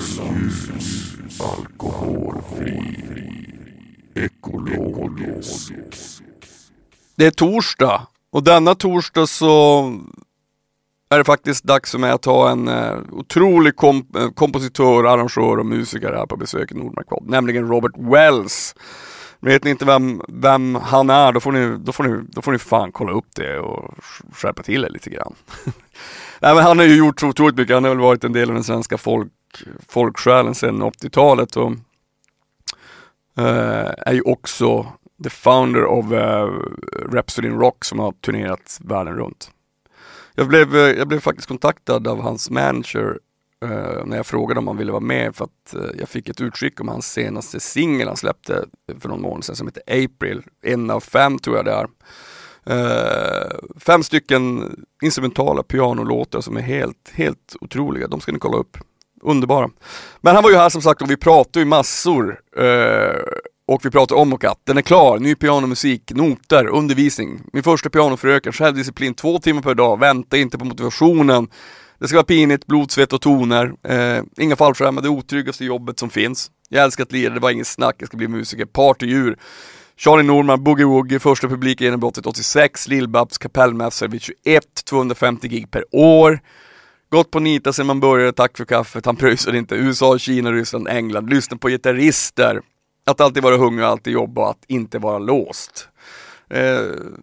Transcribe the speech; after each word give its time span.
Ljus, 0.00 0.70
alkoholfri, 1.40 3.04
ekologisk. 4.14 5.72
Det 7.16 7.26
är 7.26 7.30
torsdag 7.30 8.06
och 8.32 8.42
denna 8.42 8.74
torsdag 8.74 9.26
så 9.26 9.82
är 11.10 11.18
det 11.18 11.24
faktiskt 11.24 11.64
dags 11.64 11.90
för 11.90 11.98
mig 11.98 12.10
att 12.10 12.24
ha 12.24 12.50
en 12.50 12.68
eh, 12.68 12.98
otrolig 13.10 13.76
komp 13.76 14.16
eh, 14.16 14.30
kompositör, 14.30 15.04
arrangör 15.04 15.58
och 15.58 15.66
musiker 15.66 16.12
här 16.12 16.26
på 16.26 16.36
besök 16.36 16.72
i 16.72 16.74
Nordmark 16.74 17.06
nämligen 17.22 17.68
Robert 17.68 17.94
Wells. 17.96 18.74
Vet 19.40 19.64
ni 19.64 19.70
inte 19.70 19.84
vem, 19.84 20.22
vem 20.28 20.74
han 20.74 21.10
är, 21.10 21.32
då 21.32 21.40
får, 21.40 21.52
ni, 21.52 21.76
då, 21.78 21.92
får 21.92 22.04
ni, 22.04 22.24
då 22.28 22.42
får 22.42 22.52
ni 22.52 22.58
fan 22.58 22.92
kolla 22.92 23.12
upp 23.12 23.34
det 23.36 23.58
och 23.58 23.94
skärpa 24.32 24.62
till 24.62 24.84
er 24.84 24.90
lite 24.90 25.10
grann. 25.10 25.34
Nej, 26.40 26.54
men 26.54 26.64
han 26.64 26.78
har 26.78 26.86
ju 26.86 26.96
gjort 26.96 27.20
så 27.20 27.28
otroligt 27.28 27.56
mycket, 27.56 27.76
han 27.76 27.84
har 27.84 27.90
väl 27.90 27.98
varit 27.98 28.24
en 28.24 28.32
del 28.32 28.48
av 28.48 28.54
den 28.54 28.64
svenska 28.64 28.98
folk, 28.98 29.32
folksjälen 29.88 30.54
sedan 30.54 30.82
80-talet 30.82 31.56
och 31.56 31.72
eh, 33.38 33.90
är 34.06 34.12
ju 34.12 34.22
också 34.22 34.86
the 35.24 35.30
founder 35.30 35.84
of 35.84 36.12
eh, 36.12 36.48
Rhapsody 37.12 37.48
in 37.48 37.58
Rock 37.58 37.84
som 37.84 37.98
har 37.98 38.12
turnerat 38.12 38.78
världen 38.80 39.16
runt. 39.16 39.50
Jag 40.34 40.48
blev, 40.48 40.76
eh, 40.76 40.98
jag 40.98 41.08
blev 41.08 41.20
faktiskt 41.20 41.48
kontaktad 41.48 42.08
av 42.08 42.20
hans 42.20 42.50
manager 42.50 43.18
eh, 43.64 44.04
när 44.06 44.16
jag 44.16 44.26
frågade 44.26 44.58
om 44.58 44.66
han 44.66 44.76
ville 44.76 44.92
vara 44.92 45.00
med 45.00 45.36
för 45.36 45.44
att 45.44 45.74
eh, 45.74 45.98
jag 45.98 46.08
fick 46.08 46.28
ett 46.28 46.40
utskick 46.40 46.80
om 46.80 46.88
hans 46.88 47.12
senaste 47.12 47.60
singel 47.60 48.08
han 48.08 48.16
släppte 48.16 48.64
för 48.98 49.08
någon 49.08 49.22
månad 49.22 49.44
sedan 49.44 49.56
som 49.56 49.66
heter 49.66 49.82
April. 50.04 50.42
En 50.62 50.90
av 50.90 51.00
fem 51.00 51.38
tror 51.38 51.56
jag 51.56 51.64
det 51.64 51.72
är. 51.72 51.88
Uh, 52.70 53.58
fem 53.78 54.02
stycken 54.02 54.74
instrumentala 55.02 55.62
pianolåtar 55.62 56.40
som 56.40 56.56
är 56.56 56.60
helt, 56.60 57.10
helt 57.12 57.56
otroliga. 57.60 58.08
De 58.08 58.20
ska 58.20 58.32
ni 58.32 58.38
kolla 58.38 58.56
upp. 58.56 58.76
Underbara. 59.22 59.70
Men 60.20 60.34
han 60.34 60.42
var 60.42 60.50
ju 60.50 60.56
här 60.56 60.68
som 60.68 60.82
sagt 60.82 61.02
och 61.02 61.10
vi 61.10 61.16
pratade 61.16 61.58
ju 61.60 61.64
massor. 61.64 62.40
Eh, 62.56 63.20
och 63.68 63.84
vi 63.84 63.90
pratar 63.90 64.16
om 64.16 64.32
och 64.32 64.44
att. 64.44 64.60
Den 64.64 64.78
är 64.78 64.82
klar, 64.82 65.18
ny 65.18 65.34
pianomusik, 65.34 66.12
noter, 66.14 66.66
undervisning. 66.66 67.40
Min 67.52 67.62
första 67.62 67.90
pianofröken, 67.90 68.52
självdisciplin 68.52 69.14
två 69.14 69.38
timmar 69.38 69.62
per 69.62 69.74
dag, 69.74 69.98
vänta 69.98 70.36
inte 70.36 70.58
på 70.58 70.64
motivationen. 70.64 71.48
Det 71.98 72.08
ska 72.08 72.16
vara 72.16 72.24
pinigt, 72.24 72.66
blod, 72.66 72.90
svett 72.90 73.12
och 73.12 73.20
toner. 73.20 73.72
Eh, 73.82 74.22
inga 74.36 74.56
fallskärmar, 74.56 75.02
det 75.02 75.08
otryggaste 75.08 75.64
jobbet 75.64 75.98
som 75.98 76.10
finns. 76.10 76.50
Jag 76.68 76.84
älskar 76.84 77.04
att 77.04 77.12
lira, 77.12 77.34
det 77.34 77.40
var 77.40 77.50
inget 77.50 77.66
snack, 77.66 77.96
jag 77.98 78.08
ska 78.08 78.16
bli 78.16 78.28
musiker. 78.28 78.64
Partydjur. 78.64 79.38
Charlie 79.96 80.22
Norman, 80.22 80.64
Boogie 80.64 80.86
Woogie, 80.86 81.18
första 81.18 81.48
publikgenombrottet 81.48 82.24
genombrottet 82.24 82.26
86, 82.26 82.88
Lill-Babs 82.88 83.38
kapellmässor 83.38 84.08
vid 84.08 84.22
21, 84.22 84.64
250 84.84 85.48
gig 85.48 85.70
per 85.70 85.84
år. 85.92 86.40
Gått 87.10 87.30
på 87.30 87.40
nita 87.40 87.72
sen 87.72 87.86
man 87.86 88.00
började, 88.00 88.32
tack 88.32 88.56
för 88.56 88.64
kaffet, 88.64 89.06
han 89.06 89.16
pröjsade 89.16 89.58
inte. 89.58 89.74
USA, 89.74 90.18
Kina, 90.18 90.52
Ryssland, 90.52 90.88
England. 90.88 91.30
Lyssna 91.30 91.56
på 91.56 91.68
gitarrister. 91.68 92.60
Att 93.06 93.20
alltid 93.20 93.42
vara 93.42 93.56
hungrig, 93.56 93.84
alltid 93.84 94.12
jobba 94.12 94.42
och 94.42 94.50
att 94.50 94.64
inte 94.66 94.98
vara 94.98 95.18
låst. 95.18 95.88
Eh, 96.50 96.80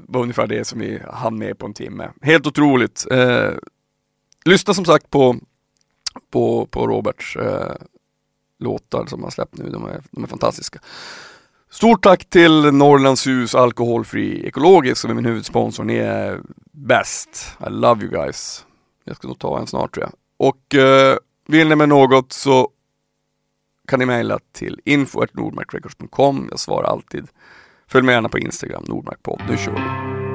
var 0.08 0.22
ungefär 0.22 0.48
det 0.48 0.66
som 0.66 0.80
vi 0.80 1.00
hann 1.14 1.38
med 1.38 1.58
på 1.58 1.66
en 1.66 1.74
timme. 1.74 2.10
Helt 2.22 2.48
otroligt. 2.48 3.06
Eh, 3.12 3.52
lyssna 4.46 4.74
som 4.74 4.86
sagt 4.86 5.10
på, 5.10 5.36
på, 6.32 6.66
på 6.66 6.88
Roberts 6.88 7.36
eh, 7.36 7.76
låtar 8.60 9.06
som 9.06 9.22
han 9.24 9.32
släppt 9.32 9.58
nu, 9.58 9.70
de 9.70 9.86
är, 9.86 10.02
de 10.12 10.24
är 10.24 10.28
fantastiska. 10.28 10.80
Stort 11.72 12.04
tack 12.04 12.30
till 12.30 12.62
Norrlands 12.62 13.28
hus 13.28 13.56
Alkoholfri 13.56 14.48
Ekologisk 14.48 15.02
som 15.02 15.12
är 15.12 15.16
min 15.16 15.26
huvudsponsor. 15.26 15.84
Ni 15.84 15.96
är 15.96 16.42
bäst. 16.72 17.58
I 17.68 17.70
love 17.70 18.06
you 18.06 18.12
guys. 18.12 18.67
Jag 19.08 19.18
ska 19.18 19.28
nog 19.28 19.40
ta 19.40 19.60
en 19.60 19.68
snart 19.68 19.94
tror 19.94 20.06
jag. 20.06 20.14
Och 20.38 20.76
eh, 20.76 21.18
vill 21.48 21.70
ni 21.70 21.76
med 21.76 21.90
något 21.90 22.34
så 22.34 22.70
kan 23.88 24.00
ni 24.00 24.06
mejla 24.06 24.40
till 24.52 24.82
info.nordmarkrecords.com. 24.86 26.48
Jag 26.52 26.60
svarar 26.60 26.88
alltid. 26.88 27.28
Följ 27.88 28.06
med 28.06 28.14
gärna 28.14 28.30
på 28.30 28.40
Instagram, 28.40 28.84
Nordmarkpodd. 28.88 29.42
Nu 29.50 29.58
kör 29.58 29.72
vi! 29.72 30.27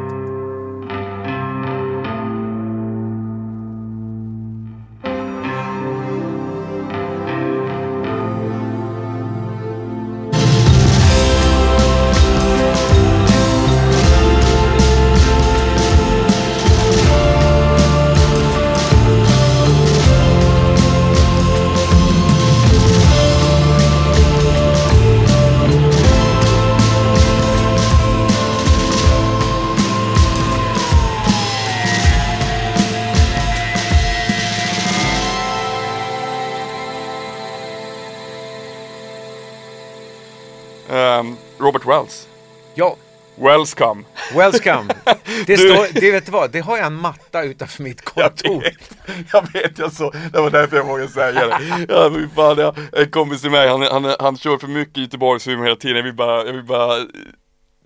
Um, 41.20 41.36
Robert 41.58 41.86
Wells. 41.86 42.28
Ja, 42.74 42.96
Welcome. 43.36 44.04
welcome. 44.34 44.94
Det, 45.46 45.56
Du- 45.56 45.68
står, 45.68 46.00
det, 46.00 46.10
vet 46.12 46.26
du 46.26 46.32
vad, 46.32 46.50
det 46.50 46.60
har 46.60 46.76
jag 46.76 46.86
en 46.86 46.94
matta 46.94 47.42
utanför 47.42 47.82
mitt 47.82 48.02
Jag 48.16 48.24
kontor. 48.36 48.60
vet, 48.60 48.90
jag 49.32 49.52
vet, 49.52 49.78
jag 49.78 49.92
så, 49.92 50.10
det 50.32 50.40
var 50.40 50.50
därför 50.50 50.76
jag 50.76 50.84
vågade 50.84 51.08
säga 51.08 51.32
det. 51.32 51.58
Ja, 51.88 52.08
men 52.12 52.30
fan, 52.30 52.58
jag, 52.58 52.76
en 52.92 53.10
kompis 53.10 53.40
till 53.40 53.50
mig, 53.50 53.68
han, 53.68 53.82
han, 53.82 54.14
han 54.20 54.36
kör 54.38 54.58
för 54.58 54.66
mycket 54.66 54.96
Göteborgshumor 54.96 55.64
hela 55.64 55.76
tiden, 55.76 55.96
jag 55.96 56.02
vill 56.04 56.14
bara, 56.14 56.46
jag 56.46 56.52
vill 56.52 56.64
bara 56.64 56.98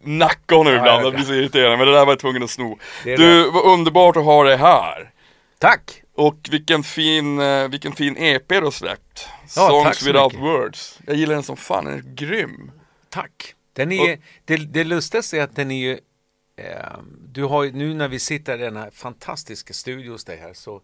nacka 0.05 0.55
honom 0.55 0.73
Ja, 0.73 0.79
ibland, 0.79 0.99
jag 1.01 1.07
jag 1.07 1.15
blir 1.15 1.25
så 1.25 1.33
irriterad, 1.35 1.79
men 1.79 1.87
det 1.87 1.93
där 1.93 2.05
var 2.05 2.13
jag 2.13 2.19
tvungen 2.19 2.43
att 2.43 2.51
sno. 2.51 2.79
Det 3.05 3.17
Du, 3.17 3.51
vad 3.51 3.65
underbart 3.65 4.17
att 4.17 4.25
ha 4.25 4.45
dig 4.45 4.57
här. 4.57 5.11
Tack! 5.59 6.03
Och 6.17 6.37
vilken 6.51 6.83
fin, 6.83 7.41
eh, 7.41 7.69
vilken 7.69 7.93
fin 7.93 8.17
EP 8.17 8.49
du 8.49 8.61
har 8.61 8.71
släppt. 8.71 9.29
Ja, 9.57 9.69
Songs 9.69 10.03
without 10.07 10.33
mycket. 10.33 10.47
words. 10.47 10.99
Jag 11.07 11.17
gillar 11.17 11.35
den 11.35 11.43
som 11.43 11.57
fan, 11.57 11.85
den 11.85 11.95
är 11.95 12.03
grym. 12.15 12.71
Tack! 13.17 13.55
Den 13.73 13.93
är, 13.93 14.19
det, 14.45 14.57
det 14.57 14.85
lustigaste 14.85 15.39
är 15.39 15.43
att 15.43 15.57
den 15.57 15.71
är 15.71 15.81
ju, 15.81 16.01
eh, 16.57 16.99
du 17.29 17.45
har 17.45 17.65
ju, 17.65 17.73
nu 17.73 17.95
när 17.95 18.09
vi 18.09 18.19
sitter 18.19 18.59
i 18.59 18.63
denna 18.63 18.91
fantastiska 18.91 19.75
studio 19.75 20.13
hos 20.13 20.25
dig 20.25 20.37
här 20.37 20.53
så 20.53 20.83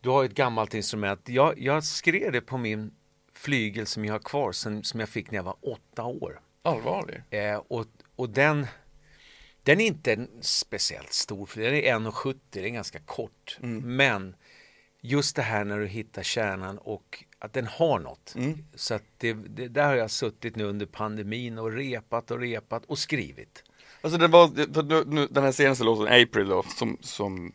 du 0.00 0.10
har 0.10 0.22
ju 0.22 0.26
ett 0.26 0.34
gammalt 0.34 0.74
instrument. 0.74 1.28
Jag, 1.28 1.58
jag 1.58 1.84
skrev 1.84 2.32
det 2.32 2.40
på 2.40 2.58
min 2.58 2.94
flygel 3.34 3.86
som 3.86 4.04
jag 4.04 4.14
har 4.14 4.18
kvar 4.18 4.52
sen, 4.52 4.84
som 4.84 5.00
jag 5.00 5.08
fick 5.08 5.30
när 5.30 5.38
jag 5.38 5.42
var 5.42 5.56
åtta 5.62 6.04
år. 6.04 6.40
Allvarlig. 6.62 7.22
Eh, 7.30 7.56
och, 7.56 7.86
och 8.16 8.30
den, 8.30 8.66
den 9.62 9.80
är 9.80 9.86
inte 9.86 10.12
en 10.12 10.28
speciellt 10.40 11.12
stor, 11.12 11.46
för 11.46 11.60
den 11.60 11.74
är 11.74 11.98
1,70, 11.98 12.38
den 12.50 12.64
är 12.64 12.68
ganska 12.68 12.98
kort. 12.98 13.58
Men 13.82 14.36
just 15.00 15.36
det 15.36 15.42
här 15.42 15.64
när 15.64 15.78
du 15.78 15.86
hittar 15.86 16.22
kärnan 16.22 16.78
och 16.78 17.24
att 17.44 17.52
den 17.52 17.66
har 17.66 17.98
något. 17.98 18.34
Så 18.74 18.94
att 18.94 19.02
det, 19.18 19.32
det, 19.32 19.68
där 19.68 19.86
har 19.86 19.94
jag 19.94 20.10
suttit 20.10 20.56
nu 20.56 20.64
under 20.64 20.86
pandemin 20.86 21.58
och 21.58 21.72
repat 21.72 22.30
och 22.30 22.38
repat 22.40 22.84
och 22.84 22.98
skrivit. 22.98 23.64
Alltså 24.00 24.18
det 24.18 24.28
var, 24.28 24.48
för 24.74 24.82
nu, 24.82 25.04
nu, 25.06 25.26
den 25.30 25.44
här 25.44 25.52
senaste 25.52 25.84
låten, 25.84 26.22
April 26.22 26.48
då, 26.48 26.62
som, 26.62 26.96
som, 27.00 27.52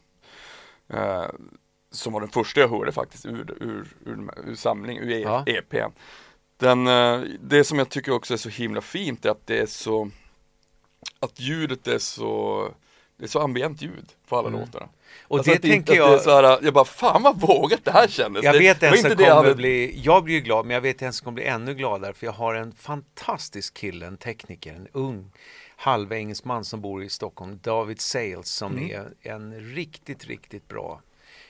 eh, 0.87 1.25
som 1.91 2.13
var 2.13 2.19
den 2.21 2.29
första 2.29 2.59
jag 2.59 2.69
hörde 2.69 2.91
faktiskt 2.91 3.25
ur, 3.25 3.51
ur, 3.63 3.87
ur, 4.05 4.29
ur 4.47 4.55
samling, 4.55 4.97
ur 4.97 5.11
E- 5.11 5.21
Ja. 5.21 5.43
EP. 5.47 5.91
Den, 6.57 6.87
eh, 6.87 7.21
det 7.41 7.63
som 7.63 7.79
jag 7.79 7.89
tycker 7.89 8.11
också 8.11 8.33
är 8.33 8.37
så 8.37 8.49
himla 8.49 8.81
fint 8.81 9.25
är 9.25 9.29
att 9.29 9.47
det 9.47 9.57
är 9.59 9.65
så, 9.65 10.09
att 11.19 11.39
ljudet 11.39 11.87
är 11.87 11.99
så, 11.99 12.63
det 13.17 13.23
är 13.23 13.29
så 13.29 13.39
ambient 13.39 13.81
ljud 13.81 14.05
på 14.27 14.37
alla 14.37 14.49
låtarna. 14.49 14.89
Och 15.21 15.37
Alltså 15.37 15.51
det 15.51 15.57
det, 15.61 15.69
tänker 15.69 15.93
att 15.93 15.97
Det 15.97 16.03
är 16.03 16.11
jag, 16.11 16.21
så 16.21 16.29
här, 16.41 16.59
jag 16.63 16.73
bara, 16.73 16.85
fan 16.85 17.23
vad 17.23 17.39
vågat 17.41 17.85
det 17.85 17.91
här 17.91 18.07
kändes. 18.07 18.43
jag 18.43 18.53
vet 18.53 18.83
en 18.83 18.89
som 18.89 18.97
inte 18.97 19.15
det 19.15 19.23
jag 19.23 19.31
kommer 19.37 19.43
hade- 19.43 19.55
bli, 19.55 19.99
jag 20.03 20.23
blir 20.23 20.35
ju 20.35 20.41
glad, 20.41 20.65
men 20.65 20.73
jag 20.73 20.81
vet 20.81 21.01
en 21.01 21.13
som 21.13 21.25
kommer 21.25 21.35
bli 21.35 21.45
ännu 21.45 21.73
gladare 21.75 22.13
för 22.13 22.25
jag 22.25 22.33
har 22.33 22.55
en 22.55 22.71
fantastisk 22.75 23.73
kille, 23.73 24.05
en 24.05 24.17
tekniker, 24.17 24.73
en 24.73 24.87
ung 24.91 25.31
halvengelsman 25.75 26.65
som 26.65 26.81
bor 26.81 27.03
i 27.03 27.09
Stockholm, 27.09 27.59
David 27.63 28.01
Sales, 28.01 28.47
som 28.49 28.77
Mm. 28.77 28.91
är 28.91 29.13
en 29.31 29.59
riktigt, 29.59 30.25
riktigt 30.25 30.67
bra 30.67 31.01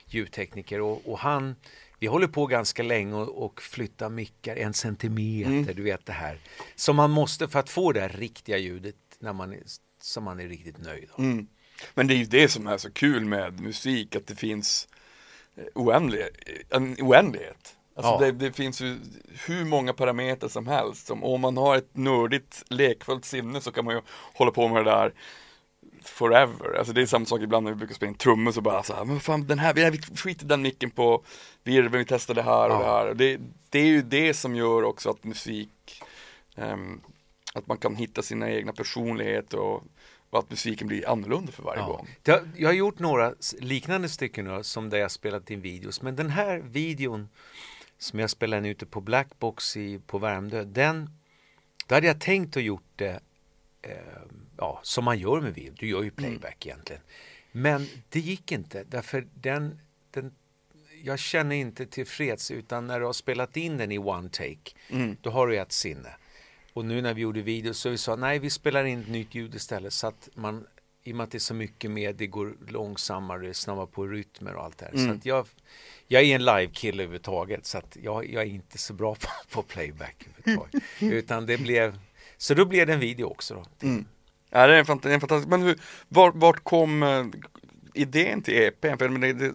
ljudtekniker 0.06 0.82
och, 0.82 1.02
och 1.12 1.20
han 1.20 1.56
vi 2.00 2.08
håller 2.08 2.28
på 2.28 2.46
ganska 2.46 2.84
länge 2.84 3.14
och, 3.16 3.46
och 3.46 3.62
flyttar 3.62 4.10
mickar 4.10 4.56
en 4.56 4.74
centimeter, 4.74 5.52
Mm. 5.52 5.76
du 5.76 5.84
vet 5.84 6.06
det 6.06 6.14
här. 6.14 6.40
Som 6.76 6.96
man 6.96 7.12
måste 7.12 7.48
för 7.48 7.60
att 7.60 7.70
få 7.70 7.92
det 7.92 8.00
här 8.02 8.10
riktiga 8.10 8.58
ljudet 8.58 8.96
när 9.20 9.34
man 9.34 9.54
är, 9.54 9.60
som 10.02 10.24
man 10.24 10.40
är 10.40 10.48
riktigt 10.48 10.78
nöjd 10.84 11.10
av. 11.14 11.20
Mm. 11.20 11.48
Men 11.94 12.08
det 12.08 12.14
är 12.14 12.18
ju 12.18 12.26
det 12.26 12.50
som 12.50 12.68
är 12.68 12.78
så 12.78 12.92
kul 12.92 13.26
med 13.26 13.60
musik, 13.60 14.16
att 14.16 14.28
det 14.28 14.36
finns 14.36 14.88
eh, 15.56 15.64
oändlig, 15.76 16.22
en 16.70 16.96
oändlighet. 17.00 17.74
Alltså 17.96 18.12
Ja. 18.12 18.18
det, 18.20 18.32
det 18.32 18.52
finns 18.52 18.82
ju 18.82 18.98
hur 19.48 19.66
många 19.66 19.94
parametrar 19.94 20.50
som 20.50 20.68
helst. 20.68 21.08
Som 21.08 21.24
om 21.24 21.42
man 21.42 21.58
har 21.58 21.76
ett 21.78 21.90
nördigt, 21.98 22.64
lekfullt 22.70 23.26
sinne 23.26 23.62
så 23.62 23.72
kan 23.72 23.86
man 23.86 23.96
ju 23.96 24.02
hålla 24.34 24.52
på 24.52 24.68
med 24.68 24.86
det 24.86 24.92
där 24.92 25.14
forever. 26.04 26.78
Alltså 26.78 26.94
det 26.94 27.02
är 27.02 27.06
samma 27.06 27.26
sak 27.26 27.42
ibland 27.42 27.64
när 27.64 27.72
vi 27.72 27.78
brukar 27.78 27.96
spela 27.96 28.10
in 28.10 28.16
trummor 28.18 28.52
så 28.52 28.62
bara 28.62 28.84
så 28.84 28.94
här, 28.94 29.06
men 29.06 29.20
fan 29.20 29.48
den 29.48 29.60
här, 29.60 29.74
vi 29.92 30.02
skiter 30.02 30.46
den 30.46 30.62
micken 30.62 30.92
på 30.92 31.24
virveln, 31.64 31.92
vi 31.98 32.06
testar 32.06 32.34
det 32.34 32.42
här 32.42 32.70
och 32.70 32.76
Ja. 32.76 32.80
det 32.80 32.86
här. 32.86 33.14
Det, 33.14 33.40
det 33.70 33.80
är 33.80 33.86
ju 33.86 34.02
det 34.02 34.34
som 34.34 34.56
gör 34.56 34.84
också 34.84 35.10
att 35.10 35.24
musik, 35.24 36.04
ehm, 36.56 37.02
att 37.54 37.68
man 37.68 37.78
kan 37.78 37.96
hitta 37.96 38.22
sina 38.22 38.50
egna 38.52 38.74
personligheter 38.74 39.60
och, 39.60 39.84
och 40.30 40.40
att 40.40 40.50
musiken 40.50 40.88
blir 40.88 41.10
annorlunda 41.10 41.52
för 41.52 41.64
varje 41.64 41.82
Ja. 41.82 41.88
gång. 41.88 42.08
Jag 42.58 42.70
har 42.70 42.74
gjort 42.74 43.00
några 43.00 43.34
liknande 43.60 44.10
stycken 44.10 44.46
nu, 44.46 44.64
som 44.64 44.90
där 44.90 44.98
jag 44.98 45.12
spelat 45.12 45.52
in 45.52 45.62
videos. 45.62 46.02
Men 46.02 46.16
den 46.16 46.30
här 46.30 46.58
videon 46.60 47.30
som 47.98 48.20
jag 48.20 48.30
spelade 48.30 48.60
in 48.68 48.72
ute 48.72 48.86
på 48.86 49.02
Blackbox 49.02 49.78
i, 49.78 50.00
på 50.08 50.18
Värmdö, 50.18 50.64
den, 50.64 51.10
då 51.88 51.96
hade 51.96 52.08
jag 52.08 52.22
tänkt 52.22 52.58
att 52.58 52.64
gjort 52.64 52.84
det 52.96 53.20
eh, 53.82 53.92
ja, 54.58 54.80
som 54.84 55.06
man 55.06 55.20
gör 55.20 55.42
med 55.42 55.54
video. 55.54 55.74
Du 55.78 55.88
gör 55.88 56.04
ju 56.04 56.12
playback 56.12 56.66
egentligen. 56.66 57.02
Men 57.52 57.88
det 58.10 58.20
gick 58.20 58.52
inte 58.52 58.84
därför 58.84 59.28
den, 59.34 59.80
den 60.12 60.34
jag 61.04 61.20
känner 61.20 61.56
inte 61.56 61.86
tillfreds 61.86 62.52
utan 62.52 62.88
när 62.88 63.00
du 63.00 63.06
har 63.06 63.14
spelat 63.14 63.58
in 63.58 63.78
den 63.78 63.92
i 63.92 63.98
one 63.98 64.30
take 64.30 64.72
Mm. 64.90 65.18
då 65.22 65.30
har 65.30 65.48
du 65.48 65.58
ett 65.58 65.72
sinne. 65.72 66.10
Och 66.78 66.86
nu 66.86 67.02
när 67.02 67.14
vi 67.14 67.22
gjorde 67.22 67.42
video 67.42 67.74
så 67.74 67.90
vi 67.90 67.98
sa 67.98 68.16
nej 68.16 68.40
vi 68.40 68.50
spelar 68.50 68.86
in 68.86 69.00
ett 69.00 69.08
nytt 69.08 69.36
ljud 69.36 69.56
istället 69.56 69.94
så 69.94 70.08
att 70.08 70.30
man 70.34 70.66
i 71.04 71.12
och 71.12 71.16
med 71.16 71.24
att 71.24 71.32
det 71.32 71.38
är 71.38 71.40
så 71.40 71.54
mycket 71.54 71.92
mer, 71.92 72.14
det 72.14 72.28
går 72.28 72.56
långsammare, 72.68 73.48
det 73.48 73.54
snabbar 73.54 73.86
på 73.86 74.06
rytmer 74.08 74.54
och 74.56 74.64
allt 74.64 74.78
det 74.78 74.86
här. 74.86 74.92
Så 74.92 75.00
Mm. 75.04 75.18
att 75.18 75.26
jag, 75.26 75.48
jag 76.08 76.24
är 76.24 76.36
en 76.36 76.46
live-kille 76.46 77.04
överhuvudtaget 77.04 77.66
så 77.66 77.78
att 77.78 77.98
jag, 78.02 78.30
jag 78.30 78.44
är 78.44 78.48
inte 78.48 78.78
så 78.78 78.94
bra 78.94 79.16
på, 79.20 79.28
på 79.52 79.64
playback 79.64 80.28
överhuvudtaget. 80.40 80.84
Utan 81.02 81.46
det 81.46 81.58
blev, 81.58 82.00
så 82.38 82.54
då 82.54 82.66
blev 82.66 82.88
det 82.88 82.94
en 82.94 83.00
video 83.00 83.26
också 83.26 83.54
då. 83.54 83.88
Mm. 83.88 84.06
Ja, 84.50 84.68
det 84.68 84.76
är 84.76 84.80
en 84.80 84.86
fant- 84.86 85.08
en 85.10 85.20
fantastisk, 85.20 85.50
men 85.50 85.62
hur, 85.62 85.80
vart, 86.08 86.36
vart 86.36 86.64
kom 86.64 87.04
eh, 87.04 87.26
idén 87.94 88.42
till 88.42 88.54
EPn? 88.54 88.98
För, 88.98 89.10
det, 89.10 89.34
det, 89.34 89.54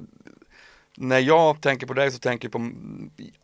när 0.97 1.19
jag 1.19 1.61
tänker 1.61 1.87
på 1.87 1.95
dig 1.95 2.11
så 2.11 2.19
tänker 2.19 2.47
jag 2.47 2.53
på 2.53 2.71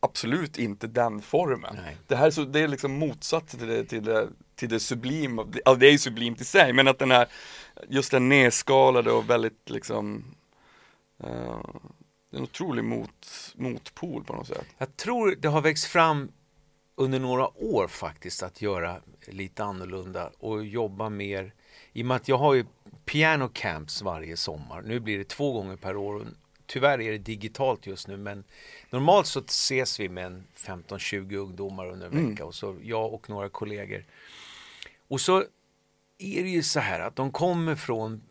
absolut 0.01 0.59
inte 0.59 0.87
den 0.87 1.23
formen. 1.23 1.77
Nej. 1.85 1.97
Det 2.07 2.17
här 2.17 2.27
är, 2.27 2.31
så, 2.31 2.45
det 2.45 2.61
är 2.61 2.69
liksom 2.69 2.93
motsatsen 2.93 3.61
till 3.61 3.69
det, 3.69 3.85
till 3.85 4.05
det, 4.05 4.29
till 4.55 4.69
det 4.69 4.81
sublima, 4.81 5.47
ja, 5.65 5.75
det 5.75 5.87
är 5.87 5.93
ju 5.93 5.99
sublimt 5.99 6.41
i 6.41 6.45
sig, 6.45 6.73
men 6.73 6.89
att 6.89 6.99
den 6.99 7.11
här, 7.11 7.29
just 7.89 8.11
den 8.11 8.29
nedskalade 8.29 9.13
och 9.13 9.31
väldigt 9.31 9.71
liksom, 9.71 10.25
är 11.19 12.37
en 12.37 12.43
otrolig 12.43 12.85
mot, 12.85 13.27
motpol 13.55 14.25
på 14.25 14.33
något 14.33 14.47
sätt. 14.47 14.67
Jag 14.79 14.97
tror 14.97 15.37
det 15.39 15.49
har 15.49 15.61
växt 15.61 15.85
fram 15.85 16.33
under 16.97 17.19
några 17.19 17.63
år 17.63 17.89
faktiskt 17.89 18.43
att 18.43 18.63
göra 18.63 18.97
lite 19.27 19.65
annorlunda 19.65 20.31
och 20.39 20.65
jobba 20.67 21.09
mer. 21.09 21.53
I 21.93 22.03
och 22.03 22.07
med 22.07 22.17
att 22.17 22.29
jag 22.29 22.39
har 22.39 22.55
ju 22.55 22.65
piano 23.05 23.49
camps 23.53 24.03
varje 24.03 24.37
sommar. 24.37 24.83
Nu 24.83 25.01
blir 25.01 25.19
det 25.19 25.29
två 25.29 25.53
gånger 25.53 25.77
per 25.77 25.97
år. 25.97 26.27
Tyvärr 26.69 27.01
är 27.01 27.13
det 27.13 27.19
digitalt 27.19 27.87
just 27.87 28.09
nu 28.09 28.17
men 28.17 28.45
normalt 28.91 29.27
så 29.27 29.41
ses 29.41 30.01
vi 30.01 30.09
med 30.09 30.27
en 30.27 30.45
15-20 30.57 31.37
ungdomar 31.37 31.87
under 31.87 32.07
en 32.07 32.29
vecka 32.29 32.45
och 32.45 32.55
så 32.55 32.77
jag 32.83 33.15
och 33.15 33.31
några 33.31 33.49
kollegor. 33.49 34.05
Och 35.09 35.21
så 35.21 35.45
är 36.19 36.43
det 36.43 36.49
ju 36.49 36.63
så 36.63 36.81
här 36.81 37.01
att 37.01 37.17
de 37.17 37.33
kommer 37.33 37.77
från 37.77 38.23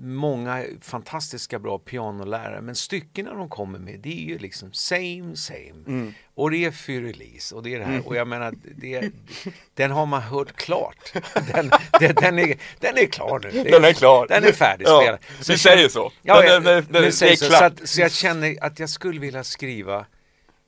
många 0.00 0.64
fantastiska 0.80 1.58
bra 1.58 1.78
pianolärare 1.78 2.60
men 2.60 2.74
styckena 2.74 3.34
de 3.34 3.48
kommer 3.48 3.78
med 3.78 4.00
det 4.00 4.12
är 4.24 4.26
ju 4.28 4.38
liksom 4.38 4.72
same 4.72 5.36
same. 5.36 6.12
Och 6.34 6.50
det 6.50 6.64
är 6.64 7.00
release 7.02 7.54
och 7.54 7.62
det 7.62 7.74
är 7.74 7.78
det 7.78 7.84
här 7.84 8.08
och 8.08 8.16
jag 8.16 8.28
menar 8.28 8.54
det, 8.76 9.10
den 9.74 9.90
har 9.90 10.06
man 10.06 10.22
hört 10.22 10.52
klart. 10.56 11.12
Den, 11.52 11.70
den, 12.00 12.14
den, 12.14 12.38
är, 12.38 12.56
den 12.78 12.98
är 12.98 13.06
klar 13.06 13.40
nu. 13.52 13.64
Den 13.64 13.84
är 13.84 13.92
klar. 13.92 14.26
Den 14.28 14.44
är 14.44 14.52
färdigspelad. 14.52 15.18
Ja, 15.38 15.44
Så 15.44 15.58
säger 15.58 15.88
så. 15.88 16.12
Ja, 16.22 16.42
Den- 16.42 16.62
den- 16.64 16.86
den- 16.90 17.02
det 17.02 17.12
säger 17.12 17.36
så, 17.36 17.44
så, 17.44 17.64
att, 17.64 17.88
så 17.88 18.00
jag 18.00 18.12
känner 18.12 18.64
att 18.64 18.78
jag 18.78 18.90
skulle 18.90 19.20
vilja 19.20 19.44
skriva 19.44 20.06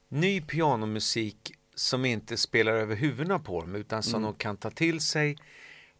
ny 0.08 0.40
pianomusik 0.40 1.52
som 1.74 2.04
inte 2.04 2.36
spelar 2.36 2.72
över 2.72 2.96
huvudena 2.96 3.38
på 3.38 3.60
dem 3.60 3.74
utan 3.74 4.02
som 4.02 4.22
de 4.22 4.34
kan 4.34 4.56
ta 4.56 4.70
till 4.70 5.00
sig 5.00 5.36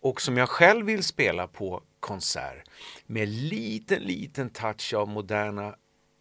och 0.01 0.21
som 0.21 0.37
jag 0.37 0.49
själv 0.49 0.87
vill 0.87 1.03
spela 1.05 1.47
på 1.47 1.83
konsert 2.01 2.65
med 3.07 3.29
liten, 3.29 4.03
liten 4.03 4.51
touch 4.51 4.95
av 4.95 5.09
moderna 5.09 5.77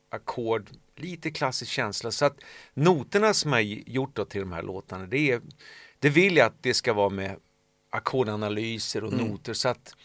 ackord, 0.09 0.69
lite 0.95 1.31
klassisk 1.31 1.71
känsla. 1.71 2.11
Så 2.11 2.25
att 2.25 2.37
noterna 2.73 3.33
som 3.33 3.53
jag 3.53 3.63
gjort 3.63 4.15
då 4.15 4.25
till 4.25 4.41
de 4.41 4.51
här 4.51 4.63
låtarna, 4.63 5.05
det, 5.05 5.31
är, 5.31 5.41
det 5.99 6.09
vill 6.09 6.37
jag 6.37 6.47
att 6.47 6.63
det 6.63 6.73
ska 6.73 6.93
vara 6.93 7.09
med 7.09 7.35
ackordanalyser 7.89 9.03
och 9.03 9.13
noter 9.13 9.53
så 9.53 9.69
att 9.69 9.95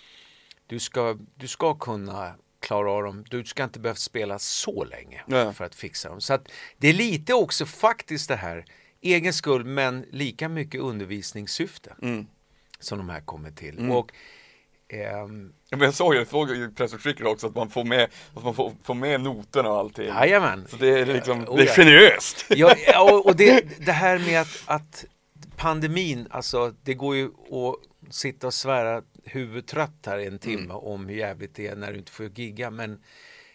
du 0.66 0.78
ska, 0.78 1.19
du 1.34 1.48
ska 1.48 1.75
kunna 1.75 2.34
klara 2.60 2.90
av 2.90 3.02
dem. 3.02 3.25
Du 3.30 3.44
ska 3.44 3.64
inte 3.64 3.80
behöva 3.80 3.96
spela 3.96 4.38
så 4.38 4.84
länge 4.84 5.22
Nej. 5.26 5.52
för 5.52 5.64
att 5.64 5.75
fixa 5.75 6.08
dem. 6.08 6.20
Så 6.20 6.34
att 6.34 6.48
det 6.78 6.88
är 6.88 6.92
lite 6.92 7.34
också 7.34 7.66
faktiskt 7.66 8.28
det 8.28 8.36
här, 8.36 8.64
egen 9.00 9.32
skull 9.32 9.64
men 9.64 10.06
lika 10.10 10.48
mycket 10.48 10.80
undervisningssyfte 10.80 11.94
Mm. 12.02 12.26
som 12.78 12.98
de 12.98 13.08
här 13.08 13.20
kommer 13.20 13.50
till. 13.50 13.90
Och 13.90 14.12
ehm, 14.88 15.52
Ja, 15.70 15.76
men 15.76 15.85
jag 15.85 15.94
såg 15.94 16.14
ju, 16.14 16.19
jag 16.20 16.29
såg 16.29 16.50
i 16.50 16.69
pressutskicket 16.76 17.26
också 17.26 17.46
att 17.46 17.55
man 17.55 17.70
får 17.70 17.85
med, 17.85 18.08
att 18.35 18.44
man 18.44 18.55
får, 18.55 18.73
får 18.82 18.94
med 18.94 19.20
noterna 19.20 19.69
och 19.70 19.79
allting. 19.79 20.06
Jajamän. 20.06 20.67
Så 20.70 20.76
det 20.76 20.88
är 20.88 21.06
liksom, 21.06 21.44
Oh, 21.49 21.56
det 21.56 21.62
är 21.62 21.75
generöst. 21.76 22.44
Ja, 22.49 22.75
och- 23.12 23.26
och 23.26 23.37
det, 23.37 23.64
det 23.87 23.93
här 23.93 24.19
med 24.19 24.40
att, 24.40 24.62
att 24.67 25.05
pandemin, 25.56 26.26
alltså 26.31 26.75
det 26.82 26.94
går 26.94 27.17
ju 27.17 27.26
att 27.26 28.14
sitta 28.14 28.46
och 28.46 28.55
svära 28.55 29.02
huvudtrött 29.25 30.06
här 30.06 30.19
en 30.19 30.38
timme 30.38 30.75
om 30.75 31.06
hur 31.08 31.17
jävligt 31.17 31.55
det 31.55 31.67
är 31.67 31.76
när 31.76 31.93
du 31.93 31.99
inte 31.99 32.12
får 32.12 32.26
gigga. 32.38 32.70
Men 32.70 33.02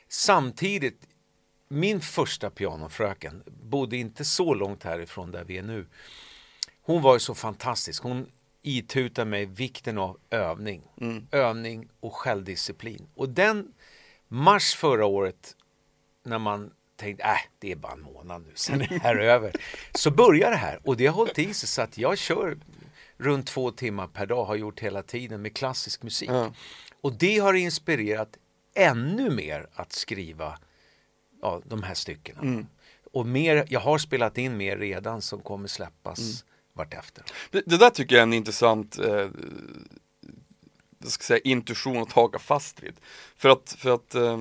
samtidigt, 0.09 1.01
min 1.69 2.01
första 2.01 2.49
pianofröken 2.49 3.43
bodde 3.63 3.97
inte 3.97 4.25
så 4.25 4.53
långt 4.53 4.83
härifrån 4.83 5.31
där 5.31 5.43
vi 5.43 5.57
är 5.57 5.63
nu. 5.63 5.85
Hon 6.81 7.01
var 7.01 7.13
ju 7.13 7.19
så 7.19 7.35
fantastisk. 7.35 8.03
Hon 8.03 8.27
itutade 8.63 9.29
mig 9.29 9.45
vikten 9.45 9.97
av 9.97 10.17
övning. 10.29 10.81
Övning 11.31 11.89
och 11.99 12.13
självdisciplin. 12.15 13.07
Och 13.15 13.29
den 13.29 13.73
mars 14.27 14.75
förra 14.75 15.05
året 15.05 15.55
när 16.23 16.39
man 16.39 16.71
tänkte, 16.95 17.23
äh, 17.23 17.37
det 17.59 17.71
är 17.71 17.75
bara 17.75 17.93
en 17.93 18.01
månad 18.01 18.41
nu, 18.41 18.51
sen 18.55 18.81
är 18.81 18.87
det 18.87 18.99
här 18.99 19.15
över. 19.19 19.51
Så 19.93 20.11
börjar 20.11 20.49
det 20.49 20.57
här 20.57 20.79
och 20.83 20.97
det 20.97 21.05
har 21.07 21.13
hållit 21.13 21.39
i 21.39 21.53
sig 21.53 21.69
så 21.69 21.81
att 21.81 21.97
jag 21.97 22.17
kör 22.17 22.57
runt 23.17 23.47
två 23.47 23.71
timmar 23.71 24.07
per 24.07 24.25
dag, 24.25 24.45
har 24.45 24.55
gjort 24.55 24.79
hela 24.79 25.03
tiden 25.03 25.41
med 25.41 25.55
klassisk 25.55 26.03
musik. 26.03 26.29
Ja. 26.29 26.53
Och 27.01 27.13
det 27.13 27.37
har 27.37 27.53
inspirerat 27.53 28.37
ännu 28.75 29.29
mer 29.29 29.67
att 29.73 29.91
skriva 29.91 30.59
ja, 31.41 31.61
de 31.65 31.83
här 31.83 31.93
styckena. 31.93 32.41
Mm. 32.41 32.67
Och 33.13 33.25
mer, 33.25 33.65
jag 33.69 33.79
har 33.79 33.97
spelat 33.97 34.37
in 34.37 34.57
mer 34.57 34.77
redan 34.77 35.21
som 35.21 35.41
kommer 35.41 35.67
släppas 35.67 36.19
Mm. 36.19 36.52
Vartefter. 36.73 37.23
Det, 37.51 37.63
det 37.65 37.77
där 37.77 37.89
tycker 37.89 38.15
jag 38.15 38.19
är 38.19 38.27
en 38.27 38.33
intressant 38.33 38.99
eh, 38.99 39.27
jag 41.03 41.11
ska 41.11 41.23
säga, 41.23 41.39
intuition 41.43 42.01
att 42.01 42.11
haka 42.11 42.39
fast 42.39 42.83
vid. 42.83 42.93
För 43.35 43.49
att, 43.49 43.75
för 43.77 43.93
att 43.93 44.15
eh, 44.15 44.39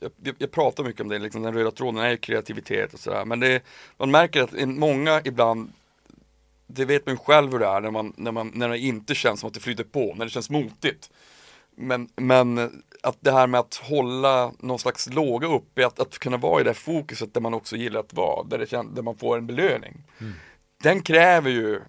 jag, 0.00 0.34
jag 0.38 0.50
pratar 0.50 0.84
mycket 0.84 1.00
om 1.00 1.08
det, 1.08 1.18
liksom, 1.18 1.42
den 1.42 1.54
röda 1.54 1.70
tråden 1.70 2.00
är 2.00 2.16
kreativitet 2.16 2.94
och 2.94 3.00
sådär. 3.00 3.24
Men 3.24 3.40
det, 3.40 3.62
man 3.96 4.10
märker 4.10 4.42
att 4.42 4.68
många 4.68 5.20
ibland, 5.24 5.72
det 6.66 6.84
vet 6.84 7.06
man 7.06 7.14
ju 7.14 7.18
själv 7.18 7.52
hur 7.52 7.58
det 7.58 7.66
är 7.66 7.80
när, 7.80 7.90
man, 7.90 8.12
när, 8.16 8.32
man, 8.32 8.52
när 8.54 8.68
det 8.68 8.78
inte 8.78 9.14
känns 9.14 9.40
som 9.40 9.46
att 9.46 9.54
det 9.54 9.60
flyter 9.60 9.84
på, 9.84 10.14
när 10.16 10.24
det 10.24 10.30
känns 10.30 10.50
motigt. 10.50 11.10
Men, 11.74 12.08
men 12.16 12.82
att 13.02 13.16
det 13.20 13.32
här 13.32 13.46
med 13.46 13.60
att 13.60 13.74
hålla 13.74 14.52
någon 14.58 14.78
slags 14.78 15.08
låga 15.08 15.46
uppe, 15.48 15.86
att, 15.86 16.00
att 16.00 16.18
kunna 16.18 16.36
vara 16.36 16.60
i 16.60 16.64
det 16.64 16.74
fokuset 16.74 17.34
där 17.34 17.40
man 17.40 17.54
också 17.54 17.76
gillar 17.76 18.00
att 18.00 18.12
vara, 18.12 18.44
där, 18.44 18.58
det 18.58 18.66
där 18.66 19.02
man 19.02 19.16
får 19.16 19.38
en 19.38 19.46
belöning. 19.46 20.04
Den 20.82 21.02
kräver 21.02 21.50
ju 21.50 21.80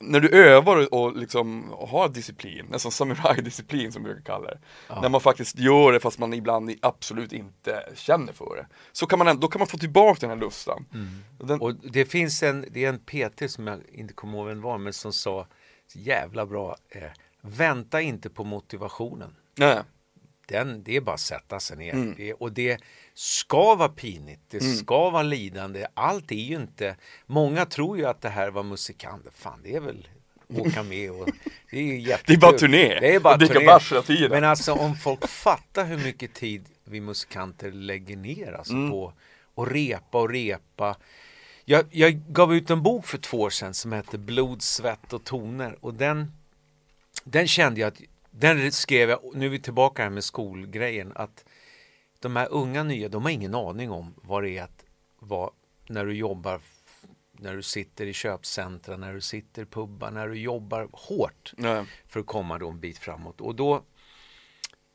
när 0.00 0.20
du 0.20 0.28
övar 0.28 0.76
och, 0.76 1.02
och 1.02 1.16
liksom 1.16 1.74
har 1.88 2.08
disciplin, 2.08 2.66
nästan 2.70 2.92
samuraj-disciplin 2.92 3.92
som 3.92 4.02
vi 4.02 4.08
brukar 4.08 4.24
kalla 4.32 4.48
det. 4.48 4.58
När 5.02 5.08
man 5.08 5.20
faktiskt 5.20 5.58
gör 5.58 5.92
det 5.92 6.00
fast 6.00 6.18
man 6.18 6.34
ibland 6.34 6.74
absolut 6.82 7.32
inte 7.32 7.82
känner 7.94 8.32
för 8.32 8.56
det. 8.56 8.66
Så 8.92 9.06
kan 9.06 9.18
man 9.18 9.28
ändå, 9.28 9.40
då 9.40 9.48
kan 9.48 9.58
man 9.58 9.68
få 9.68 9.78
tillbaka 9.78 10.20
den 10.20 10.30
här 10.30 10.44
lustan. 10.44 10.86
Och 11.38 11.46
Den, 11.46 11.60
Och 11.60 11.74
det 11.74 12.04
finns 12.04 12.42
en, 12.42 12.64
det 12.70 12.84
är 12.84 12.88
en 12.88 12.98
PT 12.98 13.50
som 13.50 13.66
jag 13.66 13.80
inte 13.92 14.14
kommer 14.14 14.38
ihåg 14.38 14.46
vem 14.46 14.56
det 14.56 14.62
var, 14.64 14.78
men 14.78 14.92
som 14.92 15.12
sa 15.12 15.46
jävla 15.92 16.46
bra, 16.46 16.76
eh, 16.88 17.02
vänta 17.40 18.00
inte 18.00 18.30
på 18.30 18.44
motivationen. 18.44 19.36
nej, 19.58 19.82
Den, 20.50 20.82
det 20.82 20.96
är 20.96 21.00
bara 21.00 21.14
att 21.14 21.20
sätta 21.20 21.60
sig 21.60 21.76
ner. 21.76 21.92
Mm. 21.94 22.14
Det, 22.16 22.32
och 22.32 22.52
det 22.52 22.80
ska 23.14 23.74
vara 23.74 23.88
pinigt, 23.88 24.40
det 24.50 24.60
ska 24.60 25.10
vara 25.10 25.22
lidande. 25.22 25.86
Allt 25.94 26.32
är 26.32 26.36
ju 26.36 26.56
inte... 26.56 26.96
Många 27.26 27.66
tror 27.66 27.98
ju 27.98 28.06
att 28.06 28.20
det 28.20 28.28
här 28.28 28.50
var 28.50 28.62
musikanter. 28.62 29.32
Fan, 29.34 29.60
det 29.62 29.76
är 29.76 29.80
väl 29.80 30.08
åka 30.48 30.82
med 30.82 31.10
och 31.10 31.28
det 31.70 31.78
är 31.78 31.96
jättekul. 31.96 32.22
Det 32.26 32.32
är 32.34 32.38
bara 32.38 32.58
turné. 32.58 33.00
Det 33.00 33.14
är 33.14 33.20
bara 33.20 33.38
turné. 34.02 34.28
Men 34.28 34.44
alltså 34.44 34.72
om 34.72 34.96
folk 34.96 35.28
fattar 35.28 35.84
hur 35.84 35.98
mycket 35.98 36.34
tid 36.34 36.64
vi 36.84 37.00
musikanter 37.00 37.72
lägger 37.72 38.16
ner 38.16 38.52
alltså, 38.52 38.72
Mm. 38.72 38.90
på 38.90 39.12
att 39.54 39.68
repa 39.68 40.20
och 40.20 40.30
repa. 40.30 40.96
Jag, 41.64 41.84
jag 41.90 42.12
gav 42.12 42.54
ut 42.54 42.70
en 42.70 42.82
bok 42.82 43.06
för 43.06 43.18
två 43.18 43.40
år 43.40 43.50
sedan 43.50 43.74
som 43.74 43.92
hette 43.92 44.18
Blod, 44.18 44.62
svett 44.62 45.12
och 45.12 45.24
toner 45.24 45.76
och 45.80 45.94
den, 45.94 46.32
den 47.24 47.48
kände 47.48 47.80
jag 47.80 47.88
att 47.88 48.00
Den 48.40 48.72
skrev 48.72 49.10
jag, 49.10 49.20
nu 49.34 49.46
är 49.46 49.50
vi 49.50 49.60
tillbaka 49.60 50.02
här 50.02 50.10
med 50.10 50.24
skolgrejen, 50.24 51.12
att 51.14 51.44
de 52.18 52.36
här 52.36 52.48
unga 52.50 52.82
nya, 52.82 53.08
de 53.08 53.22
har 53.22 53.30
ingen 53.30 53.54
aning 53.54 53.90
om 53.90 54.14
vad 54.16 54.42
det 54.42 54.58
är 54.58 54.62
att 54.62 54.84
vara 55.18 55.50
när 55.88 56.06
du 56.06 56.14
jobbar 56.14 56.60
när 57.32 57.56
du 57.56 57.62
sitter 57.62 58.06
i 58.06 58.12
köpcentra, 58.12 58.96
när 58.96 59.14
du 59.14 59.20
sitter 59.20 59.62
i 59.62 59.66
pubbar, 59.66 60.10
när 60.10 60.28
du 60.28 60.38
jobbar 60.38 60.88
hårt 60.92 61.52
Nej. 61.56 61.84
för 62.08 62.20
att 62.20 62.26
komma 62.26 62.58
då 62.58 62.68
en 62.68 62.80
bit 62.80 62.98
framåt. 62.98 63.40
Och 63.40 63.54
då, 63.54 63.82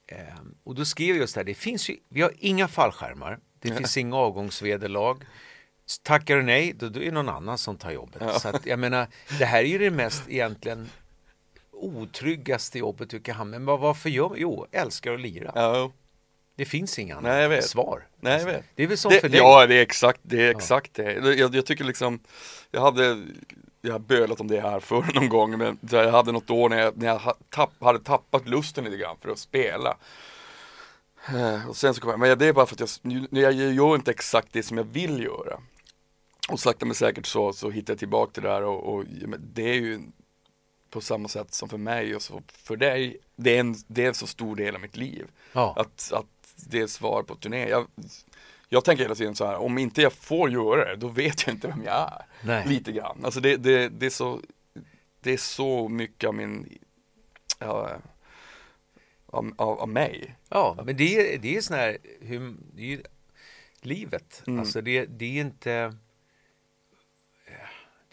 eh, 0.08 0.18
och 0.64 0.75
då 0.75 0.86
skrev 0.86 1.10
jag 1.10 1.18
just 1.18 1.36
det 1.36 1.40
här, 1.40 1.46
det 1.46 1.54
finns 1.54 1.90
ju, 1.90 1.98
vi 2.10 2.22
har 2.22 2.34
inga 2.38 2.68
fallskärmar, 2.68 3.40
det 3.60 3.72
finns 3.72 3.98
inga 3.98 4.16
avgångsvederlag. 4.16 5.18
Tackar 6.04 6.36
du 6.36 6.44
nej, 6.44 6.74
då, 6.74 6.90
då 6.90 7.00
är 7.00 7.06
det 7.06 7.12
någon 7.12 7.30
annan 7.30 7.58
som 7.58 7.78
tar 7.78 7.92
jobbet. 7.92 8.22
Ja. 8.25 8.40
Så 8.40 8.48
att, 8.48 8.66
jag 8.66 8.80
menar, 8.80 9.08
det 9.40 9.46
här 9.46 9.60
är 9.60 9.68
ju 9.68 9.78
det 9.78 9.92
mest 9.92 10.24
egentligen 10.30 10.90
otryggaste 11.75 12.79
jobbet 12.79 13.24
kan 13.24 13.36
hamna 13.36 13.60
Men 13.60 13.79
varför 13.79 14.10
gör 14.10 14.29
man? 14.29 14.38
Jo, 14.39 14.67
älskar 14.72 15.13
att 15.13 15.20
lira. 15.20 15.51
Ja, 15.55 15.91
Det 16.55 16.65
finns 16.65 17.00
inga 17.00 17.20
Nej, 17.20 17.48
vet. 17.48 17.65
svar. 17.65 18.08
nej 18.20 18.39
jag 18.39 18.46
vet. 18.46 18.63
Det 18.75 18.84
är 18.84 18.88
väl 18.88 18.98
som 18.98 19.12
Det, 19.12 19.20
för 19.22 19.29
dig. 19.29 19.39
ja, 19.39 19.67
det 19.67 19.75
är 19.75 19.82
exakt 19.82 20.20
det. 20.24 20.41
Är 20.48 20.51
exakt 20.51 20.94
det. 20.94 21.13
Jag, 21.13 21.55
jag 21.55 21.65
tycker 21.65 21.84
liksom, 21.84 22.20
jag 22.72 22.82
hade, 22.82 23.24
jag 23.82 23.91
har 23.91 24.00
bölat 24.00 24.39
om 24.41 24.48
det 24.48 24.62
här 24.62 24.79
förr 24.79 25.05
någon 25.13 25.29
gång, 25.29 25.58
men 25.58 25.79
jag 25.89 26.12
hade 26.12 26.32
något 26.32 26.50
år 26.50 26.70
när 26.70 26.77
jag, 26.77 26.98
när 26.98 27.08
jag 27.08 27.22
tapp, 27.50 27.72
hade 27.79 28.00
tappat 28.00 28.48
lusten 28.48 28.84
lite 28.84 28.98
grann 28.98 29.15
för 29.22 29.29
att 29.29 29.39
spela. 29.39 29.98
Eh, 31.36 31.70
Och 31.70 31.75
sen 31.75 31.94
så 31.94 32.01
kom 32.01 32.10
jag, 32.10 32.20
men 32.20 32.38
det 32.38 32.46
är 32.46 32.53
bara 32.53 32.65
för 32.65 32.84
att 32.84 33.00
jag, 33.12 33.53
jag 33.53 33.53
gör 33.53 33.96
inte 33.96 34.12
exakt 34.12 34.48
det 34.51 34.63
som 34.63 34.77
jag 34.77 34.84
vill 34.84 35.24
göra. 35.24 35.60
Och 36.50 36.60
sakta 36.60 36.86
men 36.86 36.96
säkert 36.96 37.25
så, 37.25 37.53
så 37.53 37.70
hittar 37.70 37.94
jag 37.94 38.00
tillbaka 38.00 38.32
till 38.32 38.44
det 38.44 38.50
där 38.50 38.63
och, 38.63 38.94
och 38.96 39.03
det 39.53 39.70
är 39.70 39.74
ju 39.74 40.00
på 40.96 41.02
samma 41.02 41.28
sätt 41.28 41.54
som 41.54 41.70
för 41.70 41.78
mig 41.78 42.16
och 42.16 42.22
så 42.22 42.42
för 42.48 42.78
dig, 42.78 43.18
det 43.36 43.56
är 43.56 43.60
en, 43.60 43.75
det 43.88 44.04
är 44.04 44.08
en 44.08 44.14
så 44.14 44.28
stor 44.28 44.56
del 44.56 44.75
av 44.75 44.82
mitt 44.82 44.98
liv. 44.98 45.28
Ja. 45.54 45.74
Att, 45.78 46.12
att 46.14 46.25
det 46.56 46.80
är 46.80 46.88
svar 46.88 47.24
på 47.24 47.36
turné. 47.36 47.70
Jag, 47.70 47.88
jag 48.70 48.86
tänker 48.86 49.04
hela 49.04 49.16
tiden 49.16 49.36
så 49.36 49.46
här, 49.46 49.56
om 49.56 49.78
inte 49.78 50.02
jag 50.02 50.14
får 50.14 50.50
göra 50.50 50.86
det, 50.86 50.96
då 50.96 51.08
vet 51.08 51.48
jag 51.48 51.56
inte 51.56 51.68
vem 51.68 51.84
jag 51.84 51.96
är. 51.96 52.25
Nej. 52.44 52.68
Lite 52.68 52.92
grann. 52.92 53.22
Alltså 53.24 53.40
det, 53.40 53.58
det, 53.58 53.90
det, 53.90 54.06
är 54.06 54.10
så, 54.10 54.42
det 55.20 55.34
är 55.34 55.38
så 55.38 55.88
mycket 55.90 56.28
av 56.28 56.34
min, 56.34 56.78
ja, 57.60 57.90
av, 59.25 59.54
av, 59.58 59.80
av 59.80 59.90
mig. 59.90 60.36
Ja, 60.50 60.78
men 60.86 60.98
det 60.98 61.34
är, 61.34 61.38
det 61.38 61.58
är 61.58 61.62
sån 61.62 61.78
här, 61.78 61.98
hur, 62.22 62.56
det 62.74 62.82
är 62.82 62.88
ju 62.88 63.04
livet. 63.82 64.44
Mm. 64.48 64.60
Alltså 64.60 64.82
det, 64.82 65.06
det 65.06 65.25
är 65.25 65.42
inte... 65.42 65.96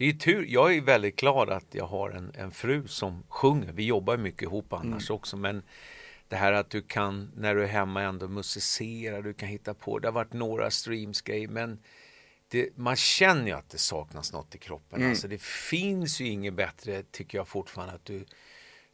Det 0.03 0.09
är 0.09 0.13
tur. 0.13 0.47
Jag 0.49 0.75
är 0.75 0.81
väldigt 0.81 1.17
glad 1.17 1.51
att 1.51 1.67
jag 1.71 1.87
har 1.87 2.11
en, 2.11 2.33
en 2.35 2.51
fru 2.51 2.89
som 2.89 3.23
sjunger. 3.29 3.73
Vi 3.73 3.85
jobbar 3.85 4.17
mycket 4.17 4.43
ihop 4.43 4.73
annars 4.73 5.11
Mm. 5.11 5.17
också. 5.17 5.37
Men 5.37 5.63
det 6.29 6.37
här 6.37 6.53
att 6.53 6.71
du 6.71 6.83
kan, 6.83 7.31
när 7.37 7.55
du 7.55 7.63
är 7.63 7.69
hemma 7.69 8.03
ändå 8.03 8.29
musicera, 8.29 9.23
du 9.23 9.35
kan 9.35 9.49
hitta 9.49 9.75
på. 9.75 9.99
Det 9.99 10.09
har 10.09 10.13
varit 10.13 10.33
några 10.33 10.71
streamsgrejer 10.71 11.49
men 11.49 11.79
det, 12.49 12.77
man 12.77 12.97
känner 12.97 13.47
ju 13.47 13.53
att 13.53 13.71
det 13.71 13.79
saknas 13.79 14.33
något 14.33 14.55
i 14.55 14.59
kroppen. 14.59 14.99
Mm. 14.99 15.11
Alltså 15.11 15.29
det 15.29 15.43
finns 15.43 16.21
ju 16.21 16.27
inget 16.29 16.55
bättre, 16.55 17.03
tycker 17.03 17.39
jag 17.39 17.49
fortfarande, 17.49 17.95
att 17.95 18.05
du 18.05 18.25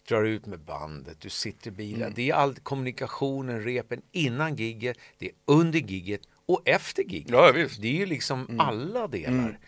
drar 0.09 0.25
ut 0.25 0.47
med 0.47 0.61
bandet, 0.61 1.21
du 1.21 1.31
sitter 1.31 1.71
i 1.71 1.75
bilen. 1.75 2.03
Mm. 2.03 2.15
Det 2.17 2.31
är 2.31 2.35
all 2.35 2.55
kommunikationen, 2.55 3.65
repen 3.65 4.03
innan 4.13 4.57
gigget, 4.57 4.99
det 5.19 5.27
är 5.27 5.33
under 5.45 5.79
gigget 5.79 6.21
och 6.47 6.63
efter 6.65 7.03
gigget. 7.03 7.31
Ja, 7.31 7.53
visst. 7.53 7.83
Det 7.83 7.89
är 7.89 7.93
ju 7.99 8.07
liksom 8.07 8.61
alla 8.61 9.09
delar. 9.09 9.59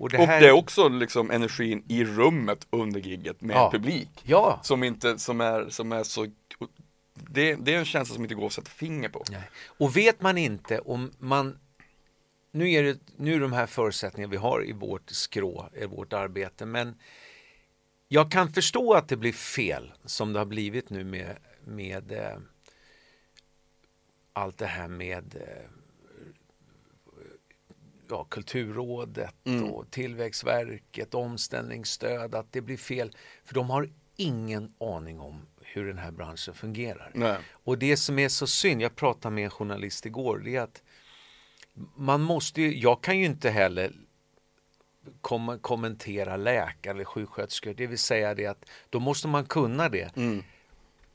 Och 0.00 0.08
det 0.10 0.18
Och 0.18 0.26
här... 0.26 0.40
det 0.40 0.46
är 0.48 0.52
också 0.52 0.88
liksom 0.88 1.30
energin 1.30 1.84
i 1.88 2.04
rummet 2.04 2.66
under 2.70 3.00
gigget 3.00 3.40
med 3.40 3.56
Ja. 3.56 3.70
publik. 3.70 4.08
Ja. 4.22 4.60
Som 4.62 4.82
inte, 4.84 5.18
som 5.18 5.40
är, 5.40 5.68
som 5.68 5.92
är 5.92 6.02
så, 6.02 6.26
det, 7.14 7.54
det 7.54 7.74
är 7.74 7.78
en 7.78 7.84
känsla 7.84 8.14
som 8.14 8.24
inte 8.24 8.34
går 8.34 8.46
att 8.46 8.52
sätta 8.52 8.70
finger 8.70 9.08
på. 9.08 9.24
Nej. 9.30 9.42
Och 9.66 9.96
vet 9.96 10.22
man 10.22 10.38
inte 10.38 10.78
om 10.78 11.12
man 11.18 11.58
nu 12.52 12.70
är 12.70 12.82
det 12.82 12.98
nu 13.16 13.34
är 13.34 13.40
de 13.40 13.52
här 13.52 13.66
förutsättningarna 13.66 14.30
vi 14.30 14.36
har 14.36 14.68
i 14.68 14.72
vårt 14.72 15.10
skrå, 15.10 15.68
i 15.76 15.86
vårt 15.86 16.12
arbete, 16.12 16.66
men 16.66 16.94
jag 18.08 18.32
kan 18.32 18.52
förstå 18.52 18.94
att 18.94 19.08
det 19.08 19.16
blir 19.16 19.32
fel 19.32 19.92
som 20.04 20.32
det 20.32 20.38
har 20.38 20.46
blivit 20.46 20.90
nu 20.90 21.04
med, 21.04 21.36
med 21.64 22.12
eh, 22.12 22.38
allt 24.32 24.58
det 24.58 24.66
här 24.66 24.88
med 24.88 25.34
eh, 25.34 25.70
ja, 28.10 28.24
Kulturrådet 28.24 29.34
Mm. 29.44 29.64
och 29.64 29.90
Tillväxtverket, 29.90 31.14
omställningsstöd, 31.14 32.34
att 32.34 32.52
det 32.52 32.60
blir 32.60 32.76
fel. 32.76 33.16
För 33.44 33.54
de 33.54 33.70
har 33.70 33.90
ingen 34.16 34.74
aning 34.80 35.20
om 35.20 35.46
hur 35.60 35.86
den 35.86 35.98
här 35.98 36.10
branschen 36.10 36.54
fungerar. 36.54 37.10
Nej. 37.14 37.38
Och 37.50 37.78
det 37.78 37.96
som 37.96 38.18
är 38.18 38.28
så 38.28 38.46
synd, 38.46 38.82
jag 38.82 38.96
pratade 38.96 39.34
med 39.34 39.44
en 39.44 39.50
journalist 39.50 40.06
igår, 40.06 40.38
det 40.44 40.56
är 40.56 40.60
att 40.60 40.82
man 41.96 42.20
måste 42.20 42.62
ju, 42.62 42.78
jag 42.78 43.02
kan 43.02 43.18
ju 43.18 43.24
inte 43.24 43.50
heller 43.50 43.92
kom, 45.20 45.58
kommentera 45.60 46.36
läkare 46.36 46.94
eller 46.94 47.04
sjuksköterskor, 47.04 47.74
det 47.74 47.86
vill 47.86 47.98
säga 47.98 48.34
det 48.34 48.46
att 48.46 48.64
då 48.90 49.00
måste 49.00 49.28
man 49.28 49.44
kunna 49.44 49.88
det. 49.88 50.16
Mm. 50.16 50.44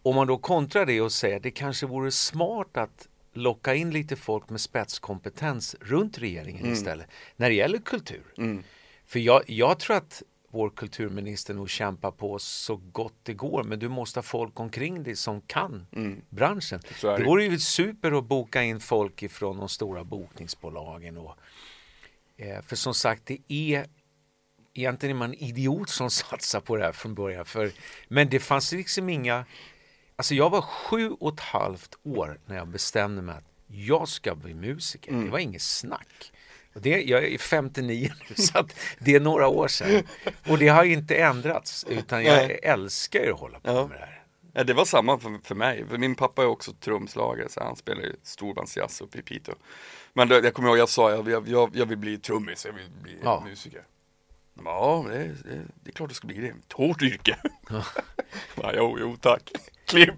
Om 0.02 0.16
man 0.16 0.28
då 0.28 0.38
kontrar 0.38 0.86
det 0.86 1.02
och 1.02 1.12
säger 1.12 1.38
att 1.38 1.44
det 1.44 1.52
kanske 1.52 1.86
vore 1.86 2.12
smart 2.12 2.78
att 2.78 3.08
locka 3.38 3.76
in 3.76 3.92
lite 3.92 4.16
folk 4.16 4.50
med 4.50 4.62
spetskompetens 4.62 5.76
runt 5.82 6.18
regeringen 6.18 6.66
istället 6.74 7.08
när 7.36 7.50
det 7.50 7.56
gäller 7.56 7.78
kultur. 7.78 8.24
Mm. 8.38 8.64
För 9.06 9.20
jag, 9.20 9.44
jag 9.48 9.80
tror 9.80 9.98
att 9.98 10.24
vår 10.50 10.70
kulturminister 10.70 11.54
nog 11.54 11.70
kämpar 11.70 12.12
på 12.12 12.40
så 12.40 12.76
gott 12.76 13.16
det 13.24 13.34
går 13.34 13.64
men 13.64 13.80
du 13.80 13.90
måste 13.90 14.18
ha 14.18 14.24
folk 14.24 14.60
omkring 14.60 15.04
dig 15.04 15.16
som 15.16 15.42
kan 15.42 15.88
Mm. 15.92 16.22
branschen. 16.30 16.80
Det 17.02 17.24
vore 17.24 17.44
ju 17.44 17.60
super 17.60 18.18
att 18.18 18.26
boka 18.26 18.64
in 18.64 18.80
folk 18.80 19.24
ifrån 19.24 19.58
de 19.58 19.70
stora 19.70 20.04
bokningsbolagen. 20.04 21.18
Och, 21.18 21.36
eh, 22.38 22.62
för 22.62 22.76
som 22.76 22.94
sagt, 22.94 23.26
det 23.26 23.38
är 23.48 23.86
egentligen 24.74 25.16
är 25.16 25.20
man 25.20 25.34
idiot 25.34 25.90
som 25.90 26.10
satsar 26.22 26.60
på 26.60 26.76
det 26.76 26.84
här 26.84 26.92
från 26.92 27.16
början. 27.16 27.46
För, 27.46 27.72
men 28.08 28.30
det 28.30 28.40
fanns 28.40 28.72
liksom 28.72 29.10
inga... 29.10 29.46
Alltså 30.16 30.36
jag 30.36 30.50
var 30.50 30.62
sju 30.62 31.10
och 31.10 31.34
ett 31.34 31.40
halvt 31.40 31.96
år 32.04 32.40
när 32.46 32.56
jag 32.56 32.68
bestämde 32.68 33.22
mig 33.22 33.36
att 33.36 33.44
jag 33.68 34.08
ska 34.08 34.36
bli 34.36 34.54
musiker. 34.54 35.12
Mm. 35.12 35.26
Det 35.26 35.32
var 35.32 35.40
inget 35.40 35.62
snack. 35.62 36.32
Och 36.76 36.82
det, 36.82 37.02
jag 37.02 37.24
är 37.26 37.38
59 37.38 38.12
nu 38.30 38.36
så 38.44 38.66
det 39.00 39.16
är 39.16 39.20
några 39.20 39.48
år 39.48 39.68
sedan. 39.68 40.04
Och 40.50 40.58
det 40.58 40.68
har 40.68 40.84
inte 40.84 41.16
ändrats 41.16 41.86
utan 41.90 42.24
jag 42.24 42.48
Nej. 42.48 42.60
älskar 42.64 43.24
ju 43.24 43.34
att 43.34 43.40
hålla 43.40 43.60
på 43.60 43.70
Ja. 43.72 43.88
med 43.88 43.98
det 43.98 44.06
här. 44.06 44.22
Ja, 44.54 44.64
det 44.64 44.74
var 44.74 44.86
samma 44.86 45.20
för, 45.20 45.40
för 45.44 45.56
mig, 45.56 45.86
för 45.90 45.98
min 45.98 46.16
pappa 46.16 46.42
är 46.42 46.46
också 46.48 46.74
trumslagare 46.74 47.50
så 47.50 47.64
han 47.64 47.76
spelar 47.76 48.02
ju 48.02 48.16
storbandsjazz 48.24 49.02
uppe 49.02 49.18
i 49.18 49.22
Piteå. 49.22 49.56
Men 50.14 50.28
då, 50.30 50.36
jag 50.36 50.54
kommer 50.54 50.70
ihåg, 50.70 50.78
jag 50.78 50.90
sa 50.90 51.12
jag, 51.12 51.30
jag, 51.30 51.48
jag, 51.48 51.70
jag 51.76 51.86
vill 51.86 51.98
bli 51.98 52.18
trummis, 52.18 52.66
jag 52.66 52.74
vill 52.74 52.90
bli 53.02 53.18
Ja. 53.24 53.44
musiker. 53.50 53.82
Ja, 54.64 55.04
men 55.08 55.12
det, 55.12 55.28
det, 55.28 55.62
det 55.84 55.90
är 55.90 55.94
klart 55.94 56.10
du 56.10 56.16
ska 56.16 56.28
bli 56.28 56.38
det, 56.38 56.48
ett 56.48 56.74
hårt 56.74 57.02
yrke. 57.02 57.38
ja, 58.56 58.72
jo, 58.76 58.98
jo, 59.00 59.18
tack. 59.22 59.52
Klipp. 59.86 60.14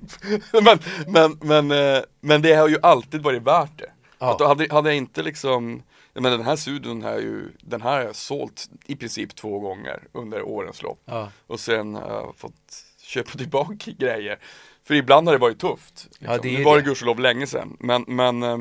men, 0.63 0.79
men, 1.07 1.37
men, 1.41 1.71
eh, 1.71 2.03
men 2.21 2.41
det 2.41 2.53
har 2.53 2.67
ju 2.67 2.77
alltid 2.81 3.21
varit 3.21 3.43
värt 3.43 3.77
det. 3.77 3.91
Ja. 4.19 4.33
Att 4.33 4.47
hade, 4.47 4.73
hade 4.73 4.89
jag 4.89 4.97
inte 4.97 5.23
liksom, 5.23 5.83
menar 6.13 6.37
den 6.37 6.45
här 6.45 6.55
studion 6.55 7.03
här 7.03 7.13
är 7.13 7.21
ju, 7.21 7.51
den 7.59 7.81
här 7.81 7.91
har 7.91 8.01
jag 8.01 8.15
sålt 8.15 8.69
i 8.85 8.95
princip 8.95 9.35
två 9.35 9.59
gånger 9.59 10.03
under 10.11 10.41
årens 10.41 10.81
lopp. 10.81 11.01
Ja. 11.05 11.31
Och 11.47 11.59
sen 11.59 11.95
har 11.95 12.09
jag 12.09 12.35
fått 12.35 12.83
köpa 13.01 13.37
tillbaka 13.37 13.91
grejer. 13.97 14.39
För 14.83 14.93
ibland 14.93 15.27
har 15.27 15.33
det 15.33 15.41
varit 15.41 15.59
tufft. 15.59 16.07
Liksom. 16.09 16.33
Ja, 16.33 16.37
det 16.41 16.49
är 16.55 16.57
nu 16.57 16.63
var 16.63 16.75
det 16.75 16.81
det. 16.81 16.85
gudskelov 16.85 17.19
länge 17.19 17.47
sedan. 17.47 17.77
Men, 17.79 18.05
men, 18.07 18.43
eh, 18.43 18.57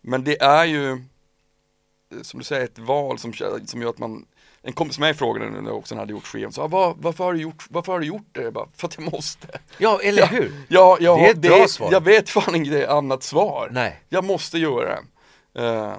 men 0.00 0.24
det 0.24 0.42
är 0.42 0.64
ju, 0.64 0.90
eh, 0.90 2.22
som 2.22 2.38
du 2.38 2.44
säger, 2.44 2.64
ett 2.64 2.78
val 2.78 3.18
som, 3.18 3.32
som 3.66 3.82
gör 3.82 3.90
att 3.90 3.98
man 3.98 4.26
en 4.66 4.72
kompis 4.72 4.98
med 4.98 5.06
mig 5.06 5.14
frågade 5.14 5.50
nu 5.50 5.60
när 5.60 5.72
också 5.72 5.96
hade 5.96 6.12
gjort 6.12 6.26
skivan, 6.26 6.52
så, 6.52 6.62
ah, 6.62 6.66
vad, 6.66 6.96
varför, 6.98 7.24
har 7.24 7.32
du 7.32 7.40
gjort, 7.40 7.66
varför 7.70 7.92
har 7.92 8.00
du 8.00 8.06
gjort 8.06 8.28
det? 8.32 8.42
Jag 8.42 8.52
bara, 8.52 8.68
för 8.76 8.88
att 8.88 8.98
jag 8.98 9.12
måste. 9.12 9.46
Ja, 9.78 10.00
eller 10.02 10.26
hur? 10.26 10.52
Ja, 10.68 10.98
jag, 11.00 11.18
Det 11.18 11.26
är 11.26 11.30
ett 11.30 11.38
bra 11.38 11.68
svar. 11.68 11.92
Jag 11.92 12.00
vet 12.00 12.30
fan 12.30 12.54
inget 12.54 12.88
annat 12.88 13.22
svar. 13.22 13.68
Nej. 13.72 14.02
Jag 14.08 14.24
måste 14.24 14.58
göra 14.58 14.98
det. 15.52 15.62
Eh, 15.62 15.94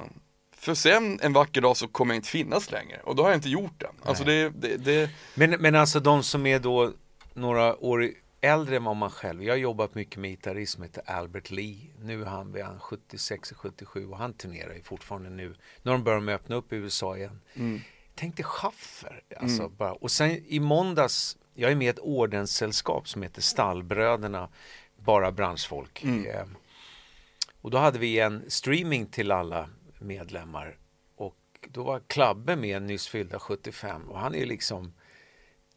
för 0.57 0.73
sen 0.73 1.19
en 1.21 1.33
vacker 1.33 1.61
dag 1.61 1.77
så 1.77 1.87
kommer 1.87 2.13
jag 2.13 2.17
inte 2.17 2.29
finnas 2.29 2.71
längre 2.71 2.99
och 3.03 3.15
då 3.15 3.23
har 3.23 3.29
jag 3.29 3.37
inte 3.37 3.49
gjort 3.49 3.79
den. 3.79 3.95
Alltså 4.03 4.23
det, 4.23 4.49
det, 4.49 4.77
det 4.77 5.09
Men, 5.33 5.49
men 5.49 5.75
alltså 5.75 5.99
de 5.99 6.23
som 6.23 6.45
är 6.45 6.59
då 6.59 6.91
några 7.33 7.75
år 7.75 8.09
äldre 8.41 8.75
än 8.75 8.83
vad 8.83 8.95
man 8.95 9.09
själv. 9.09 9.43
Jag 9.43 9.53
har 9.53 9.57
jobbat 9.57 9.95
mycket 9.95 10.17
med 10.17 10.29
gitarrist 10.29 10.73
som 10.73 10.83
heter 10.83 11.03
Albert 11.05 11.51
Lee. 11.51 11.77
Nu 12.01 12.21
är 12.21 12.25
han 12.25 12.55
han 12.63 12.79
76-77 12.79 14.11
och 14.11 14.17
han 14.17 14.33
turnerar 14.33 14.73
ju 14.73 14.81
fortfarande 14.81 15.29
nu. 15.29 15.55
Nu 15.81 15.91
har 15.91 15.97
de 15.97 16.03
börjat 16.03 16.41
öppna 16.41 16.55
upp 16.55 16.73
i 16.73 16.75
USA 16.75 17.17
igen. 17.17 17.41
Mm. 17.53 17.81
Tänk 18.15 18.35
dig 18.37 18.43
Schaffer. 18.45 19.23
Alltså 19.37 19.69
bara. 19.69 19.93
Och 19.93 20.11
sen 20.11 20.31
i 20.47 20.59
måndags, 20.59 21.37
jag 21.53 21.71
är 21.71 21.75
med 21.75 21.85
i 21.85 21.89
ett 21.89 21.99
ordenssällskap 21.99 23.09
som 23.09 23.21
heter 23.21 23.41
Stallbröderna, 23.41 24.49
bara 24.97 25.31
branschfolk. 25.31 26.03
Mm. 26.03 26.25
Eh, 26.25 26.45
och 27.61 27.71
då 27.71 27.77
hade 27.77 27.99
vi 27.99 28.19
en 28.19 28.43
streaming 28.47 29.05
till 29.05 29.31
alla 29.31 29.69
medlemmar 29.99 30.77
och 31.15 31.37
då 31.67 31.83
var 31.83 32.01
Klabbe 32.07 32.55
med 32.55 32.81
nyss 32.81 33.07
fyllda 33.07 33.39
75 33.39 34.09
och 34.09 34.19
han 34.19 34.35
är 34.35 34.45
liksom 34.45 34.93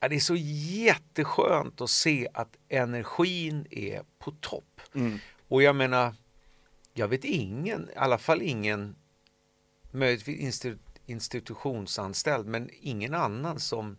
det 0.01 0.15
är 0.15 0.21
så 0.21 0.37
jätteskönt 0.37 1.81
att 1.81 1.91
se 1.91 2.29
att 2.35 2.57
energin 2.69 3.67
är 3.71 4.03
på 4.19 4.31
topp. 4.31 4.81
Mm. 4.95 5.19
Och 5.49 5.63
jag 5.63 5.77
menar, 5.77 6.15
jag 6.95 7.09
vet 7.09 7.25
ingen, 7.25 7.91
i 7.95 7.97
alla 7.97 8.19
fall 8.19 8.43
ingen, 8.43 8.97
möjligtvis 9.91 10.39
institutionsanställd, 11.09 12.47
men 12.47 12.71
ingen 12.81 13.15
annan 13.15 13.61
som 13.61 13.97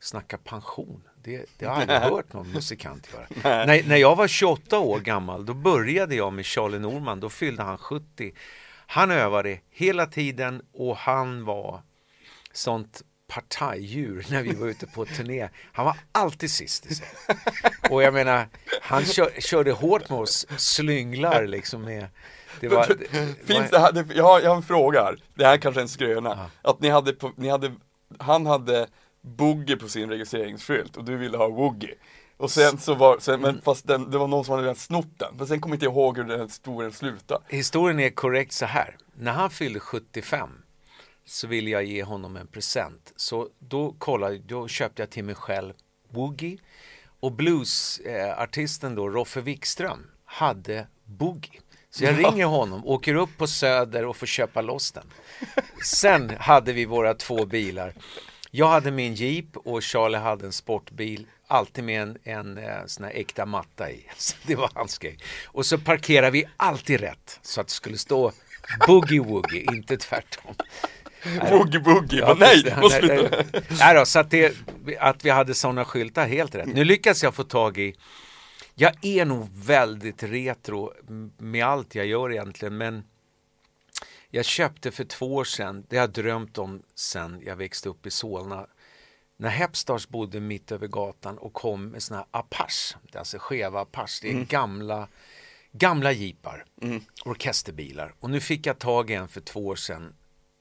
snackar 0.00 0.38
pension. 0.38 1.02
Det, 1.22 1.46
det 1.58 1.66
har 1.66 1.80
jag 1.80 1.90
aldrig 1.90 1.98
hört 2.12 2.32
någon 2.32 2.52
musikant 2.52 3.08
göra. 3.12 3.26
När, 3.66 3.88
när 3.88 3.96
jag 3.96 4.16
var 4.16 4.28
28 4.28 4.78
år 4.78 5.00
gammal, 5.00 5.46
då 5.46 5.54
började 5.54 6.14
jag 6.14 6.32
med 6.32 6.46
Charlie 6.46 6.78
Norman, 6.78 7.20
då 7.20 7.28
fyllde 7.28 7.62
han 7.62 7.78
70. 7.78 8.32
Han 8.86 9.10
övade 9.10 9.60
hela 9.70 10.06
tiden 10.06 10.62
och 10.72 10.96
han 10.96 11.44
var 11.44 11.82
sånt 12.52 13.02
partajdjur 13.26 14.26
när 14.30 14.42
vi 14.42 14.54
var 14.54 14.68
ute 14.68 14.86
på 14.86 15.04
turné. 15.04 15.48
Han 15.72 15.84
var 15.84 15.96
alltid 16.12 16.50
sist 16.50 16.86
i 16.86 16.94
sig. 16.94 17.08
Och 17.90 18.02
jag 18.02 18.14
menar, 18.14 18.48
han 18.82 19.04
kör, 19.04 19.40
körde 19.40 19.72
hårt 19.72 20.10
med 20.10 20.18
oss 20.18 20.46
slynglar 20.56 21.46
liksom 21.46 21.82
med 21.82 22.06
det 22.60 22.68
var, 22.68 22.86
det, 22.86 23.46
Finns 23.46 23.70
det 23.70 23.78
här, 23.78 24.06
jag, 24.14 24.24
har, 24.24 24.40
jag 24.40 24.48
har 24.50 24.56
en 24.56 24.62
fråga 24.62 25.02
här, 25.02 25.18
det 25.34 25.44
här 25.44 25.56
kanske 25.56 25.80
är 25.80 25.82
en 25.82 25.88
skröna. 25.88 26.50
Att 26.62 26.80
ni 26.80 26.88
hade, 26.88 27.14
ni 27.36 27.48
hade, 27.48 27.72
han 28.18 28.46
hade 28.46 28.86
Boogie 29.20 29.76
på 29.76 29.88
sin 29.88 30.08
registreringsskylt 30.08 30.96
och 30.96 31.04
du 31.04 31.16
ville 31.16 31.36
ha 31.36 31.48
Woogie. 31.48 31.94
Och 32.36 32.50
sen 32.50 32.78
så 32.78 32.94
var, 32.94 33.18
sen, 33.18 33.40
men 33.40 33.60
fast 33.62 33.86
den, 33.86 34.10
det 34.10 34.18
var 34.18 34.28
någon 34.28 34.44
som 34.44 34.52
hade 34.52 34.62
redan 34.62 34.76
snott 34.76 35.18
den. 35.18 35.34
Men 35.36 35.46
sen 35.46 35.60
kommer 35.60 35.74
jag 35.74 35.76
inte 35.76 35.86
ihåg 35.86 36.16
hur 36.16 36.24
den 36.24 36.40
historien 36.40 36.92
slutade. 36.92 37.44
Historien 37.48 38.00
är 38.00 38.10
korrekt 38.10 38.52
så 38.52 38.66
här. 38.66 38.96
När 39.14 39.32
han 39.32 39.50
fyllde 39.50 39.80
75 39.80 40.50
så 41.24 41.46
ville 41.46 41.70
jag 41.70 41.84
ge 41.84 42.02
honom 42.02 42.36
en 42.36 42.46
present. 42.46 43.12
Så 43.16 43.48
då 43.58 43.94
kollade, 43.98 44.38
då 44.38 44.68
köpte 44.68 45.02
jag 45.02 45.10
till 45.10 45.24
mig 45.24 45.34
själv 45.34 45.74
Woogie 46.10 46.58
och 47.20 47.32
bluesartisten 47.32 48.94
då 48.94 49.08
Roffe 49.08 49.40
Wikström 49.40 50.06
hade 50.24 50.86
Boogie. 51.04 51.60
Så 51.90 52.04
jag 52.04 52.18
ringer 52.18 52.46
honom, 52.46 52.86
åker 52.86 53.14
upp 53.14 53.30
på 53.38 53.46
Söder 53.46 54.04
och 54.04 54.16
får 54.16 54.26
köpa 54.26 54.60
loss 54.60 54.92
den. 54.92 55.04
Sen 55.84 56.32
hade 56.40 56.72
vi 56.72 56.84
våra 56.84 57.14
två 57.14 57.46
bilar. 57.46 57.92
Jag 58.50 58.68
hade 58.68 58.90
min 58.90 59.14
Jeep 59.14 59.56
och 59.56 59.82
Charlie 59.84 60.18
hade 60.18 60.46
en 60.46 60.52
sportbil. 60.52 61.26
Alltid 61.46 61.84
med 61.84 62.02
en, 62.02 62.18
en, 62.24 62.58
eh, 62.58 62.86
sån 62.86 63.04
här 63.04 63.12
äkta 63.12 63.46
matta 63.46 63.90
i. 63.90 64.06
Så 64.16 64.36
det 64.46 64.54
var 64.54 64.70
hans 64.74 64.98
grej. 64.98 65.18
Och 65.46 65.66
så 65.66 65.78
parkerade 65.78 66.30
vi 66.30 66.44
alltid 66.56 67.00
rätt. 67.00 67.38
Så 67.42 67.60
att 67.60 67.66
det 67.66 67.72
skulle 67.72 67.98
stå 67.98 68.32
Boogie 68.86 69.20
Woogie, 69.20 69.64
inte 69.72 69.96
tvärtom. 69.96 70.54
Boogie 71.50 71.80
Boogie, 71.80 72.20
Ja, 72.20 72.36
nej! 72.38 72.62
nej, 72.80 73.00
nej. 73.02 73.30
nej 73.80 73.94
då, 73.94 74.04
så 74.06 74.18
att, 74.18 74.30
det, 74.30 74.54
att 75.00 75.24
vi 75.24 75.30
hade 75.30 75.54
sådana 75.54 75.84
skyltar, 75.84 76.26
helt 76.26 76.54
rätt. 76.54 76.66
Nu 76.66 76.84
lyckas 76.84 77.22
jag 77.22 77.34
få 77.34 77.44
tag 77.44 77.78
i 77.78 77.94
jag 78.80 79.04
är 79.04 79.24
nog 79.24 79.48
väldigt 79.54 80.22
retro 80.22 80.92
med 81.38 81.66
allt 81.66 81.94
jag 81.94 82.06
gör 82.06 82.32
egentligen, 82.32 82.76
men 82.76 83.04
jag 84.30 84.44
köpte 84.44 84.90
för 84.90 85.04
två 85.04 85.34
år 85.34 85.44
sedan, 85.44 85.84
det 85.88 85.96
har 85.96 86.02
jag 86.02 86.12
drömt 86.12 86.58
om 86.58 86.82
sen 86.94 87.42
jag 87.46 87.56
växte 87.56 87.88
upp 87.88 88.06
i 88.06 88.10
Solna, 88.10 88.66
när 89.36 89.48
Hepstars 89.48 90.08
bodde 90.08 90.40
mitt 90.40 90.72
över 90.72 90.86
gatan 90.86 91.38
och 91.38 91.52
kom 91.52 91.88
med 91.88 92.02
såna 92.02 92.18
här 92.18 92.26
Apache, 92.30 92.96
alltså 93.14 93.38
skeva 93.40 93.80
Apache, 93.80 94.18
det 94.22 94.30
är 94.30 94.44
gamla, 94.44 95.08
gamla 95.72 96.12
jeepar, 96.12 96.64
orkesterbilar. 97.24 98.14
Och 98.20 98.30
nu 98.30 98.40
fick 98.40 98.66
jag 98.66 98.78
tag 98.78 99.10
i 99.10 99.14
en 99.14 99.28
för 99.28 99.40
två 99.40 99.66
år 99.66 99.76
sedan 99.76 100.14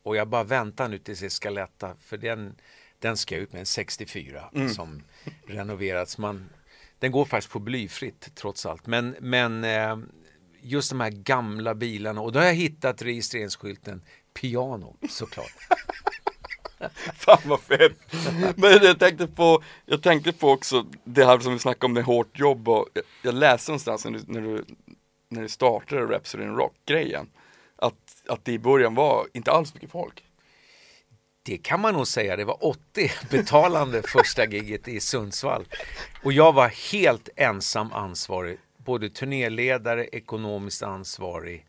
och 0.03 0.15
jag 0.15 0.27
bara 0.27 0.43
väntar 0.43 0.87
nu 0.87 0.99
tills 0.99 1.19
det 1.19 1.29
ska 1.29 1.49
lätta, 1.49 1.95
för 2.01 2.17
den, 2.17 2.55
den 2.99 3.17
ska 3.17 3.35
jag 3.35 3.41
ut 3.41 3.53
med, 3.53 3.59
en 3.59 3.65
64 3.65 4.49
som 4.75 5.03
renoverats. 5.45 6.17
Man, 6.17 6.49
den 6.99 7.11
går 7.11 7.25
faktiskt 7.25 7.53
på 7.53 7.59
blyfritt 7.59 8.35
trots 8.35 8.65
allt. 8.65 8.87
Men, 8.87 9.15
men 9.19 9.63
eh, 9.63 9.97
just 10.61 10.89
de 10.89 10.99
här 10.99 11.09
gamla 11.09 11.75
bilarna 11.75 12.21
och 12.21 12.31
då 12.31 12.39
har 12.39 12.45
jag 12.45 12.53
hittat 12.53 13.01
registreringsskylten 13.01 14.01
piano 14.33 14.95
såklart. 15.09 15.55
Fan 17.15 17.41
vad 17.45 17.59
fett! 17.59 17.97
Men 18.55 18.71
jag 18.71 18.99
tänkte 18.99 19.27
på, 19.27 19.63
jag 19.85 20.01
tänkte 20.01 20.33
på 20.33 20.49
också 20.49 20.85
det 21.03 21.25
här 21.25 21.39
som 21.39 21.53
vi 21.53 21.59
snackade 21.59 21.85
om 21.85 21.93
med 21.93 22.03
hårt 22.03 22.39
jobb 22.39 22.69
och 22.69 22.87
jag, 22.93 23.03
jag 23.21 23.33
läste 23.35 23.71
någonstans 23.71 24.05
när 24.05 24.11
du, 24.11 24.19
när 24.27 24.41
du, 24.41 24.65
när 25.29 25.41
du 25.41 25.49
startade 25.49 26.01
Rhapsody 26.01 26.43
in 26.43 26.55
Rock-grejen 26.55 27.29
att, 27.75 28.23
att 28.27 28.45
det 28.45 28.51
i 28.51 28.59
början 28.59 28.95
var 28.95 29.27
inte 29.33 29.51
alls 29.51 29.73
mycket 29.73 29.91
folk. 29.91 30.23
Det 31.47 31.57
kan 31.57 31.79
man 31.79 31.93
nog 31.93 32.07
säga. 32.07 32.35
Det 32.35 32.45
var 32.45 32.65
80 32.65 33.11
betalande 33.29 34.03
första 34.03 34.45
giget 34.45 34.87
i 34.87 34.99
Sundsvall. 34.99 35.65
Och 36.23 36.33
jag 36.33 36.53
var 36.53 36.67
helt 36.91 37.29
ensam 37.35 37.91
ansvarig. 37.91 38.57
Både 38.77 39.09
turnéledare, 39.09 40.05
ekonomiskt 40.05 40.83
ansvarig. 40.83 41.65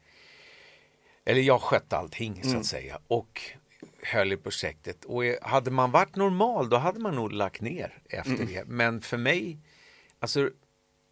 Eller 1.24 1.40
jag 1.40 1.60
skötte 1.60 1.96
allting 1.96 2.44
så 2.44 2.56
att 2.56 2.66
säga. 2.66 2.98
Och 3.08 3.40
höll 4.02 4.32
i 4.32 4.36
projektet. 4.36 5.04
Och 5.04 5.22
hade 5.42 5.70
man 5.70 5.90
varit 5.90 6.16
normal 6.16 6.68
då 6.68 6.76
hade 6.76 7.00
man 7.00 7.14
nog 7.14 7.32
lagt 7.32 7.60
ner 7.60 7.98
efter 8.10 8.46
det. 8.46 8.64
Men 8.66 9.00
för 9.00 9.16
mig, 9.16 9.58
alltså 10.20 10.50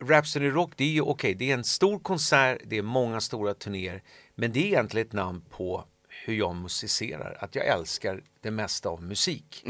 Rhapsody 0.04 0.50
Rock, 0.50 0.72
det 0.76 0.84
är 0.84 0.88
ju 0.88 1.00
okej, 1.00 1.34
det 1.34 1.50
är 1.50 1.54
en 1.54 1.64
stor 1.64 1.98
konsert, 1.98 2.58
det 2.64 2.78
är 2.78 2.82
många 2.82 3.20
stora 3.20 3.54
turnéer. 3.54 4.02
Men 4.34 4.52
det 4.52 4.60
är 4.60 4.66
egentligen 4.66 5.06
ett 5.06 5.12
namn 5.12 5.44
på 5.50 5.84
hur 6.28 6.34
jag 6.34 6.54
musicerar, 6.56 7.36
att 7.40 7.54
jag 7.54 7.66
älskar 7.66 8.22
det 8.40 8.50
mesta 8.50 8.88
av 8.88 9.02
musik. 9.02 9.64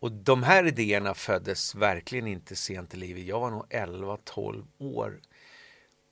Och 0.00 0.12
de 0.12 0.42
här 0.42 0.66
idéerna 0.66 1.14
föddes 1.14 1.74
verkligen 1.74 2.26
inte 2.26 2.56
sent 2.56 2.94
i 2.94 2.96
livet. 2.96 3.24
Jag 3.24 3.40
var 3.40 3.50
nog 3.50 3.66
11-12 3.70 4.66
år 4.78 5.20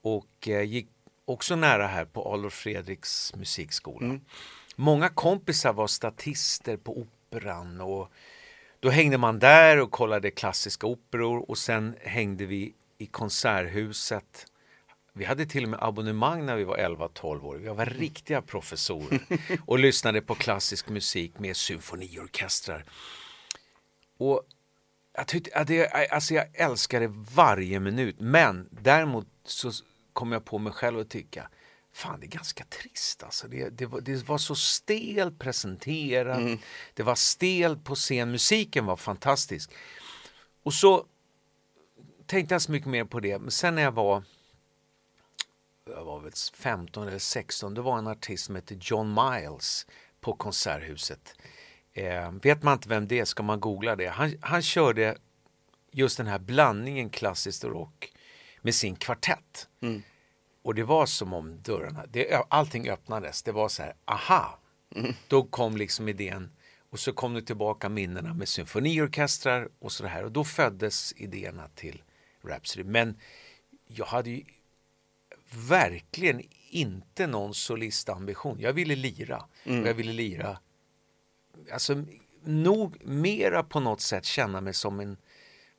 och 0.02 0.48
eh, 0.48 0.62
gick 0.62 0.88
också 1.24 1.56
nära 1.56 1.86
här 1.86 2.04
på 2.04 2.32
Adolf 2.34 2.54
Fredriks 2.54 3.34
musikskola. 3.36 4.06
Många 4.76 5.08
kompisar 5.08 5.72
var 5.72 5.86
statister 5.86 6.76
på 6.76 6.98
Operan 6.98 7.80
och 7.80 8.12
då 8.80 8.90
hängde 8.90 9.18
man 9.18 9.38
där 9.38 9.80
och 9.80 9.90
kollade 9.90 10.30
klassiska 10.30 10.86
operor 10.86 11.50
och 11.50 11.58
sen 11.58 11.96
hängde 12.02 12.46
vi 12.46 12.74
i 12.98 13.06
Konserthuset. 13.06 14.46
Vi 15.20 15.26
hade 15.26 15.46
till 15.46 15.64
och 15.64 15.70
med 15.70 15.83
abonnemang 15.83 16.46
när 16.46 16.56
vi 16.56 16.64
var 16.64 16.76
11-12 16.76 17.44
år. 17.44 17.56
Vi 17.56 17.68
var 17.68 17.87
riktiga 17.87 18.42
professorer 18.42 19.20
och 19.66 19.78
lyssnade 19.78 20.20
på 20.22 20.35
klassisk 20.35 20.88
musik 20.88 21.38
med 21.38 21.56
symfoniorkestrar. 21.56 22.85
Och 24.18 24.42
jag, 25.12 25.26
tyckte, 25.26 25.64
det, 25.64 25.88
alltså 25.88 26.35
jag 26.35 26.46
älskade 26.54 27.06
varje 27.35 27.80
minut, 27.80 28.16
men 28.18 28.68
däremot 28.70 29.26
så 29.44 29.70
kom 30.12 30.33
jag 30.33 30.44
på 30.44 30.59
mig 30.59 30.72
själv 30.72 30.98
att 30.98 31.11
tycka 31.11 31.48
Fan, 31.92 32.20
det 32.20 32.26
är 32.26 32.28
ganska 32.28 32.64
trist 32.64 33.22
alltså. 33.22 33.48
Det, 33.48 33.68
det, 33.68 33.87
var, 33.87 34.00
det 34.00 34.28
var 34.28 34.38
så 34.38 34.54
stelt 34.54 35.38
presenterat. 35.38 36.61
Det 36.94 37.02
var 37.02 37.14
stelt 37.14 37.85
på 37.85 37.94
scen. 37.94 38.30
Musiken 38.30 38.87
var 38.87 38.96
fantastisk. 38.96 39.70
Och 40.62 40.74
så 40.74 41.06
tänkte 42.26 42.54
jag 42.54 42.62
så 42.62 42.72
mycket 42.72 42.88
mer 42.88 43.04
på 43.04 43.20
det. 43.20 43.38
Men 43.38 43.50
sen 43.50 43.74
när 43.74 43.83
jag 43.83 43.92
var 43.92 44.22
jag 45.90 46.05
var 46.05 46.20
väl 46.20 46.33
15 46.55 47.09
eller 47.09 47.18
16, 47.18 47.74
det 47.74 47.81
var 47.81 47.98
en 47.98 48.07
artist 48.07 48.44
som 48.44 48.55
hette 48.55 48.76
John 48.81 49.14
Miles 49.14 49.87
på 50.20 50.33
Konserthuset. 50.33 51.35
Eh, 51.92 52.33
vet 52.42 52.62
man 52.62 52.72
inte 52.72 52.88
vem 52.88 53.09
det 53.09 53.18
är 53.18 53.24
ska 53.24 53.42
man 53.42 53.61
googla 53.61 53.96
det. 53.96 54.07
Han, 54.07 54.35
han 54.40 54.62
körde 54.62 55.16
just 55.92 56.16
den 56.16 56.26
här 56.26 56.38
blandningen 56.38 57.11
klassiskt 57.11 57.64
och 57.64 57.70
rock 57.70 58.12
med 58.62 58.74
sin 58.74 58.96
kvartett. 58.96 59.68
Och 60.62 60.74
det 60.74 60.83
var 60.83 61.07
som 61.07 61.33
om 61.33 61.62
dörrarna, 61.62 62.07
det, 62.09 62.42
allting 62.48 62.90
öppnades. 62.90 63.42
Det 63.42 63.53
var 63.53 63.68
så 63.68 63.83
här, 63.83 63.94
aha! 64.05 64.59
Då 65.29 65.42
kom 65.42 65.76
liksom 65.76 66.09
idén 66.09 66.50
och 66.90 67.00
så 67.00 67.12
kom 67.12 67.35
det 67.35 67.42
tillbaka 67.42 67.88
minnena 67.88 68.35
med 68.35 68.48
symfoniorkestrar 68.48 69.68
och 69.79 69.92
så 69.92 70.07
här. 70.07 70.24
Och 70.24 70.33
då 70.33 70.44
föddes 70.44 71.12
idéerna 71.16 71.68
till 71.74 72.03
Rhapsody. 72.42 72.85
Men 72.85 73.18
jag 73.87 74.07
hade 74.07 74.31
ju 74.31 74.44
verkligen 75.54 76.42
inte 76.70 77.26
någon 77.26 77.54
solistambition. 77.54 78.60
Jag 78.60 78.72
ville 78.72 78.96
lira. 78.96 79.44
Och 79.82 79.88
jag 79.88 79.94
ville 79.94 80.12
lira, 80.12 80.58
alltså 81.72 82.04
nog 82.44 83.04
mera 83.04 83.62
på 83.62 83.80
något 83.80 84.00
sätt 84.00 84.24
känna 84.24 84.60
mig 84.60 84.74
som 84.74 85.00
en 85.00 85.16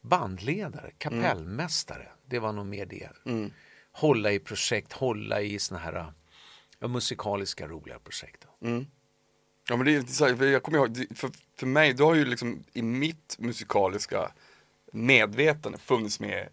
bandledare, 0.01 0.91
kapellmästare. 0.97 2.07
Det 2.25 2.39
var 2.39 2.53
nog 2.53 2.65
mer 2.65 2.85
det. 2.85 3.09
Hålla 3.91 4.31
i 4.31 4.39
projekt, 4.39 4.93
hålla 4.93 5.41
i 5.41 5.59
såna 5.59 5.79
här 5.79 6.13
ja, 6.79 6.87
musikaliska 6.87 7.67
roliga 7.67 7.99
projekt. 7.99 8.45
Ja 9.69 9.75
men 9.77 9.85
det 9.85 9.95
är 9.95 10.35
för 10.35 10.45
jag 10.45 10.63
kommer 10.63 10.77
ihåg, 10.77 11.05
för, 11.15 11.29
för 11.55 11.67
mig, 11.67 11.93
du 11.93 12.03
har 12.03 12.15
ju 12.15 12.25
liksom 12.25 12.63
i 12.73 12.81
mitt 12.81 13.35
musikaliska 13.39 14.31
medvetande 14.91 15.77
funnits 15.77 16.19
med 16.19 16.47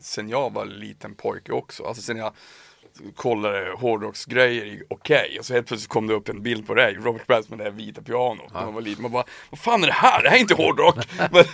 sen 0.00 0.28
jag 0.28 0.52
var 0.52 0.64
liten 0.64 1.14
pojke 1.14 1.52
också. 1.52 1.84
Alltså 1.84 2.02
sen 2.02 2.16
jag 2.16 2.32
kollade 3.16 3.74
hårdrocksgrejer 3.76 4.64
i 4.64 4.82
Okej 4.90 5.36
och 5.38 5.44
så 5.44 5.54
helt 5.54 5.66
plötsligt 5.66 5.90
kom 5.90 6.06
det 6.06 6.14
upp 6.14 6.28
en 6.28 6.42
bild 6.42 6.66
på 6.66 6.74
dig, 6.74 6.94
Robert 6.94 7.26
Plant 7.26 7.48
med 7.48 7.58
det 7.58 7.64
här 7.64 7.70
vita 7.70 8.02
pianot 8.02 8.54
när 8.54 8.64
man 8.64 8.74
var 8.74 8.80
liten. 8.80 9.02
Man 9.02 9.12
bara, 9.12 9.24
vad 9.50 9.58
fan 9.58 9.82
är 9.82 9.86
det 9.86 9.92
här? 9.92 10.22
Det 10.22 10.28
här 10.28 10.36
är 10.36 10.40
inte 10.40 10.54
hårdrock! 10.54 10.96
men, 11.32 11.44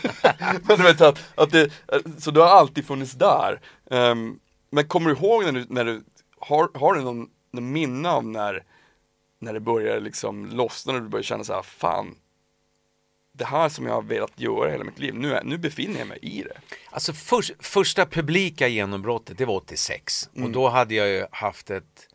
men 0.63 0.77
du 0.77 0.83
vet 0.83 1.01
att, 1.01 1.25
att 1.35 1.51
det, 1.51 1.71
så 2.19 2.31
det 2.31 2.41
har 2.41 2.49
alltid 2.49 2.87
funnits 2.87 3.13
där. 3.13 3.61
Um, 3.85 4.41
men 4.71 4.89
kommer 4.89 5.11
du 5.11 5.17
ihåg 5.17 5.45
när 5.45 5.53
du, 5.53 5.67
när 5.69 5.85
du 5.85 6.05
har, 6.39 6.71
har 6.75 6.95
du 6.95 7.01
någon, 7.01 7.29
någon 7.53 7.73
minne 7.73 8.11
av 8.11 8.27
när, 8.27 8.65
när 9.39 9.53
det 9.53 9.61
började 9.61 10.01
liksom 10.01 10.47
lossna, 10.47 10.93
när 10.93 11.01
du 11.01 11.09
började 11.09 11.27
känna 11.27 11.45
så 11.45 11.53
här, 11.53 11.63
fan, 11.63 12.15
det 13.37 13.45
här 13.45 13.69
som 13.69 13.87
jag 13.87 13.95
har 13.95 14.03
velat 14.03 14.41
göra 14.41 14.71
hela 14.71 14.85
mitt 14.85 14.99
liv, 14.99 15.15
nu, 15.15 15.35
är, 15.35 15.45
nu 15.45 15.59
befinner 15.59 15.99
jag 15.99 16.09
mig 16.09 16.19
i 16.23 16.43
det. 16.43 16.77
Alltså 16.91 17.13
för, 17.13 17.63
första 17.63 18.07
publika 18.07 18.69
genombrottet, 18.69 19.39
det 19.39 19.45
var 19.45 19.55
86. 19.55 20.31
Och 20.35 20.51
då 20.51 20.69
hade 20.69 20.95
jag 20.95 21.09
ju 21.09 21.27
haft 21.31 21.71
ett, 21.71 22.09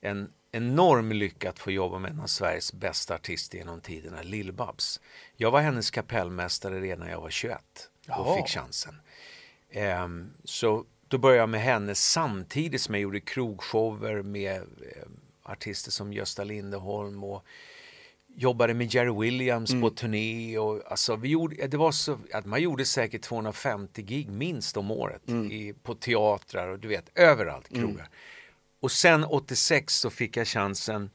en 0.00 0.30
enorm 0.52 1.12
lycka 1.12 1.50
att 1.50 1.58
få 1.58 1.70
jobba 1.70 1.98
med 1.98 2.10
en 2.10 2.20
av 2.20 2.26
Sveriges 2.26 2.72
bästa 2.72 3.14
artister 3.14 3.58
genom 3.58 3.80
tiderna, 3.80 4.22
Lill-Babs. 4.22 5.00
Jag 5.36 5.50
var 5.50 5.60
hennes 5.60 5.90
kapellmästare 5.90 6.80
redan 6.80 6.98
när 7.06 7.12
jag 7.12 7.20
var 7.20 7.30
21 7.30 7.58
och 7.58 8.06
Jaha. 8.06 8.36
fick 8.36 8.48
chansen. 8.48 9.00
Ehm, 9.70 10.30
så 10.44 10.84
då 11.08 11.18
började 11.18 11.40
jag 11.40 11.48
med 11.48 11.60
henne 11.60 11.94
samtidigt 11.94 12.80
som 12.80 12.94
jag 12.94 13.02
gjorde 13.02 13.20
krogshower 13.20 14.22
med 14.22 14.56
eh, 14.56 15.08
artister 15.42 15.90
som 15.90 16.12
Gösta 16.12 16.44
Linderholm 16.44 17.24
och 17.24 17.44
jobbade 18.38 18.74
med 18.74 18.94
Jerry 18.94 19.20
Williams 19.20 19.70
på 19.82 19.90
turné 19.90 20.58
och 20.58 20.82
alltså 20.90 21.16
vi 21.16 21.28
gjorde, 21.28 21.66
det 21.66 21.76
var 21.76 21.92
så 21.92 22.18
att 22.32 22.46
man 22.46 22.62
gjorde 22.62 22.84
säkert 22.84 23.22
250 23.22 24.02
gig 24.02 24.28
minst 24.30 24.76
om 24.76 24.90
året 24.90 25.22
i, 25.50 25.72
på 25.82 25.94
teatrar 25.94 26.68
och 26.68 26.78
du 26.78 26.88
vet 26.88 27.10
överallt 27.14 27.68
krogar. 27.68 28.08
Och 28.80 28.92
sen 28.92 29.24
86 29.24 29.94
så 29.94 30.10
fick 30.10 30.36
jag 30.36 30.46
chansen. 30.46 31.10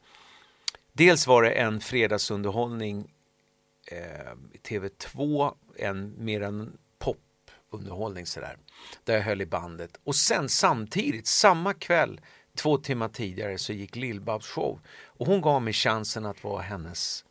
Dels 0.92 1.26
var 1.26 1.42
det 1.42 1.50
en 1.50 1.80
fredagsunderhållning 1.80 3.10
eh, 3.90 4.32
i 4.52 4.58
TV2, 4.58 5.52
en 5.76 6.14
mer 6.24 6.40
en 6.40 6.76
popunderhållning 6.98 8.26
sådär. 8.26 8.56
Där 9.04 9.14
jag 9.14 9.22
höll 9.22 9.40
i 9.42 9.46
bandet. 9.46 10.00
Och 10.04 10.16
sen 10.16 10.48
samtidigt, 10.48 11.26
samma 11.26 11.74
kväll, 11.74 12.20
två 12.54 12.78
timmar 12.78 13.08
tidigare 13.08 13.58
så 13.58 13.72
gick 13.72 13.96
Lill-Babs 13.96 14.46
show. 14.46 14.80
Och 15.18 15.26
hon 15.26 15.40
gav 15.40 15.62
mig 15.62 15.72
chansen 15.72 16.26
att 16.26 16.44
vara 16.44 16.62
hennes 16.62 17.24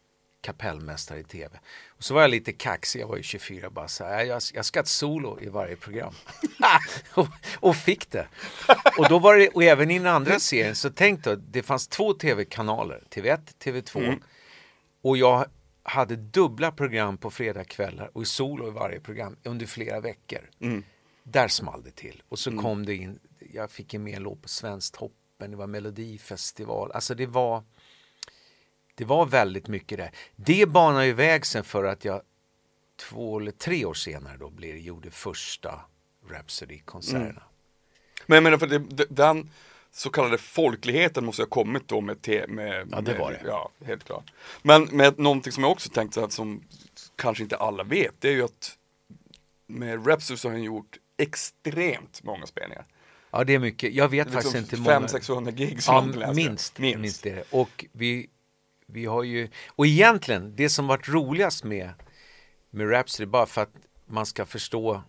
kapellmästare 0.43 1.19
i 1.19 1.23
TV. 1.23 1.59
Och 1.87 2.03
så 2.03 2.13
var 2.13 2.21
jag 2.21 2.31
lite 2.31 2.53
kaxig, 2.53 3.01
jag 3.01 3.07
var 3.07 3.17
ju 3.17 3.23
24 3.23 3.69
bara 3.69 3.87
så 3.87 4.03
här, 4.03 4.23
jag, 4.23 4.41
jag 4.53 4.65
ska 4.65 4.79
ett 4.79 4.87
solo 4.87 5.39
i 5.41 5.49
varje 5.49 5.75
program. 5.75 6.13
och, 7.13 7.27
och 7.55 7.75
fick 7.75 8.11
det. 8.11 8.27
Och 8.97 9.09
då 9.09 9.19
var 9.19 9.35
det, 9.35 9.49
och 9.49 9.63
även 9.63 9.91
i 9.91 9.97
den 9.97 10.07
andra 10.07 10.39
serien, 10.39 10.75
så 10.75 10.89
tänk 10.89 11.23
då, 11.23 11.35
det 11.35 11.63
fanns 11.63 11.87
två 11.87 12.13
TV-kanaler, 12.13 13.03
TV1, 13.09 13.39
TV2. 13.63 14.21
Och 15.01 15.17
jag 15.17 15.45
hade 15.83 16.15
dubbla 16.15 16.71
program 16.71 17.17
på 17.17 17.31
fredagskvällar 17.31 18.09
och 18.13 18.27
solo 18.27 18.67
i 18.67 18.71
varje 18.71 18.99
program 18.99 19.37
under 19.43 19.65
flera 19.65 19.99
veckor. 19.99 20.49
Där 21.23 21.47
small 21.47 21.83
det 21.83 21.95
till. 21.95 22.23
Och 22.29 22.39
så 22.39 22.57
kom 22.57 22.85
det 22.85 22.95
in, 22.95 23.19
jag 23.53 23.71
fick 23.71 23.93
en 23.93 24.03
med 24.03 24.15
en 24.15 24.23
låt 24.23 24.41
på 24.41 24.49
Svenskt 24.49 24.95
Toppen, 25.43 25.51
det 25.51 25.57
var 25.57 25.67
Melodifestival. 25.67 26.91
Alltså 26.91 27.15
det 27.15 27.25
var, 27.25 27.63
det 28.95 29.05
var 29.05 29.25
väldigt 29.25 29.67
mycket 29.67 29.97
det. 29.97 30.11
Det 30.35 30.65
banade 30.65 31.05
ju 31.05 31.13
väg 31.13 31.45
sen 31.45 31.63
för 31.63 31.83
att 31.83 32.05
jag 32.05 32.21
två 32.95 33.39
eller 33.39 33.51
tre 33.51 33.85
år 33.85 33.93
senare 33.93 34.37
då 34.37 34.49
blev, 34.49 34.77
gjorde 34.77 35.11
första 35.11 35.81
Rhapsody-konserterna. 36.29 37.43
Men 38.27 38.35
jag 38.35 38.43
menar 38.43 38.57
för 38.57 38.67
det, 38.67 39.05
den 39.09 39.49
så 39.91 40.09
kallade 40.09 40.37
folkligheten 40.37 41.25
måste 41.25 41.41
ha 41.41 41.47
kommit 41.47 41.87
då 41.87 42.01
med, 42.01 42.21
te, 42.21 42.47
med 42.47 42.87
Ja, 42.91 43.01
det 43.01 43.17
var 43.17 43.31
med, 43.31 43.39
det. 43.43 43.47
Ja, 43.47 43.69
helt 43.85 44.03
klart. 44.03 44.33
Men 44.63 44.83
med 44.83 45.19
någonting 45.19 45.51
som 45.51 45.63
jag 45.63 45.71
också 45.71 45.89
tänkte 45.89 46.23
att 46.23 46.31
som 46.31 46.63
kanske 47.15 47.43
inte 47.43 47.57
alla 47.57 47.83
vet, 47.83 48.13
det 48.19 48.27
är 48.27 48.33
ju 48.33 48.43
att 48.43 48.77
med 49.67 50.07
Rhapsody 50.07 50.37
så 50.37 50.47
har 50.47 50.53
han 50.53 50.63
gjort 50.63 50.97
extremt 51.17 52.23
många 52.23 52.45
spelningar. 52.45 52.85
Ja, 53.35 53.43
det 53.43 53.53
är 53.53 53.59
mycket. 53.59 53.93
Jag 53.93 54.09
vet 54.09 54.31
faktiskt 54.31 54.55
inte 54.55 54.75
hur 54.75 54.83
många. 54.83 54.99
500-600 54.99 55.51
gig 55.51 55.83
som 55.83 56.13
Ja, 56.21 56.33
minst, 56.33 56.79
minst. 56.79 56.99
minst 56.99 57.25
är 57.25 57.35
det. 57.35 57.43
Och 57.51 57.85
vi, 57.91 58.29
vi 58.87 59.05
har 59.05 59.23
ju, 59.23 59.49
och 59.69 59.87
egentligen 59.87 60.55
det 60.55 60.69
som 60.69 60.87
varit 60.87 61.09
roligast 61.09 61.63
med, 61.63 61.89
med 62.69 62.89
Rhapsody, 62.89 63.25
bara 63.25 63.45
för 63.45 63.61
att 63.61 63.73
man 64.05 64.25
ska 64.25 64.45
förstå 64.45 65.03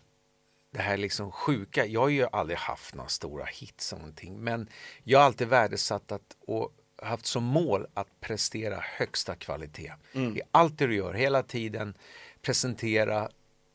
det 0.73 0.83
här 0.83 0.97
liksom 0.97 1.33
sjuka. 1.33 1.87
Jag 1.87 2.01
har 2.01 2.09
ju 2.09 2.27
aldrig 2.33 2.59
haft 2.59 2.95
några 2.95 3.09
stora 3.09 3.45
hits 3.45 3.93
eller 3.93 4.01
någonting, 4.01 4.41
men 4.41 4.69
jag 5.03 5.19
har 5.19 5.27
alltid 5.27 5.49
värdesatt 5.49 6.13
att 6.13 6.37
och 6.47 6.73
haft 7.03 7.27
som 7.27 7.45
mål 7.45 7.87
att 7.95 8.21
prestera 8.21 8.81
högsta 8.81 9.35
kvalitet 9.35 9.93
i 10.37 10.41
allt 10.51 10.79
det 10.79 10.87
du 10.87 10.95
gör, 10.95 11.15
hela 11.15 11.43
tiden 11.43 11.97
presentera 12.43 13.29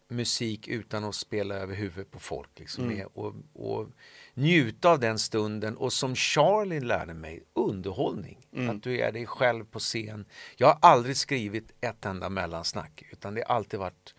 musik 0.08 0.68
utan 0.68 1.04
att 1.04 1.16
spela 1.16 1.56
över 1.56 1.76
huvudet 1.76 2.12
på 2.12 2.20
folk. 2.20 2.50
Liksom, 2.60 2.88
med, 2.88 3.06
och, 3.14 3.34
och 3.54 3.88
njuta 4.40 4.90
av 4.90 5.00
den 5.00 5.20
stunden 5.20 5.78
och 5.78 5.94
som 5.94 6.16
Charlie 6.16 6.80
lärde 6.80 7.14
mig, 7.14 7.44
underhållning. 7.56 8.38
Att 8.70 8.84
du 8.84 9.00
är 9.00 9.12
dig 9.12 9.26
själv 9.26 9.66
på 9.66 9.80
scen. 9.80 10.26
Jag 10.58 10.68
har 10.68 10.78
aldrig 10.82 11.18
skrivit 11.18 11.72
ett 11.82 12.06
enda 12.06 12.30
mellansnack 12.30 13.04
utan 13.12 13.34
det 13.34 13.44
har 13.48 13.56
alltid 13.56 13.80
varit 13.80 14.14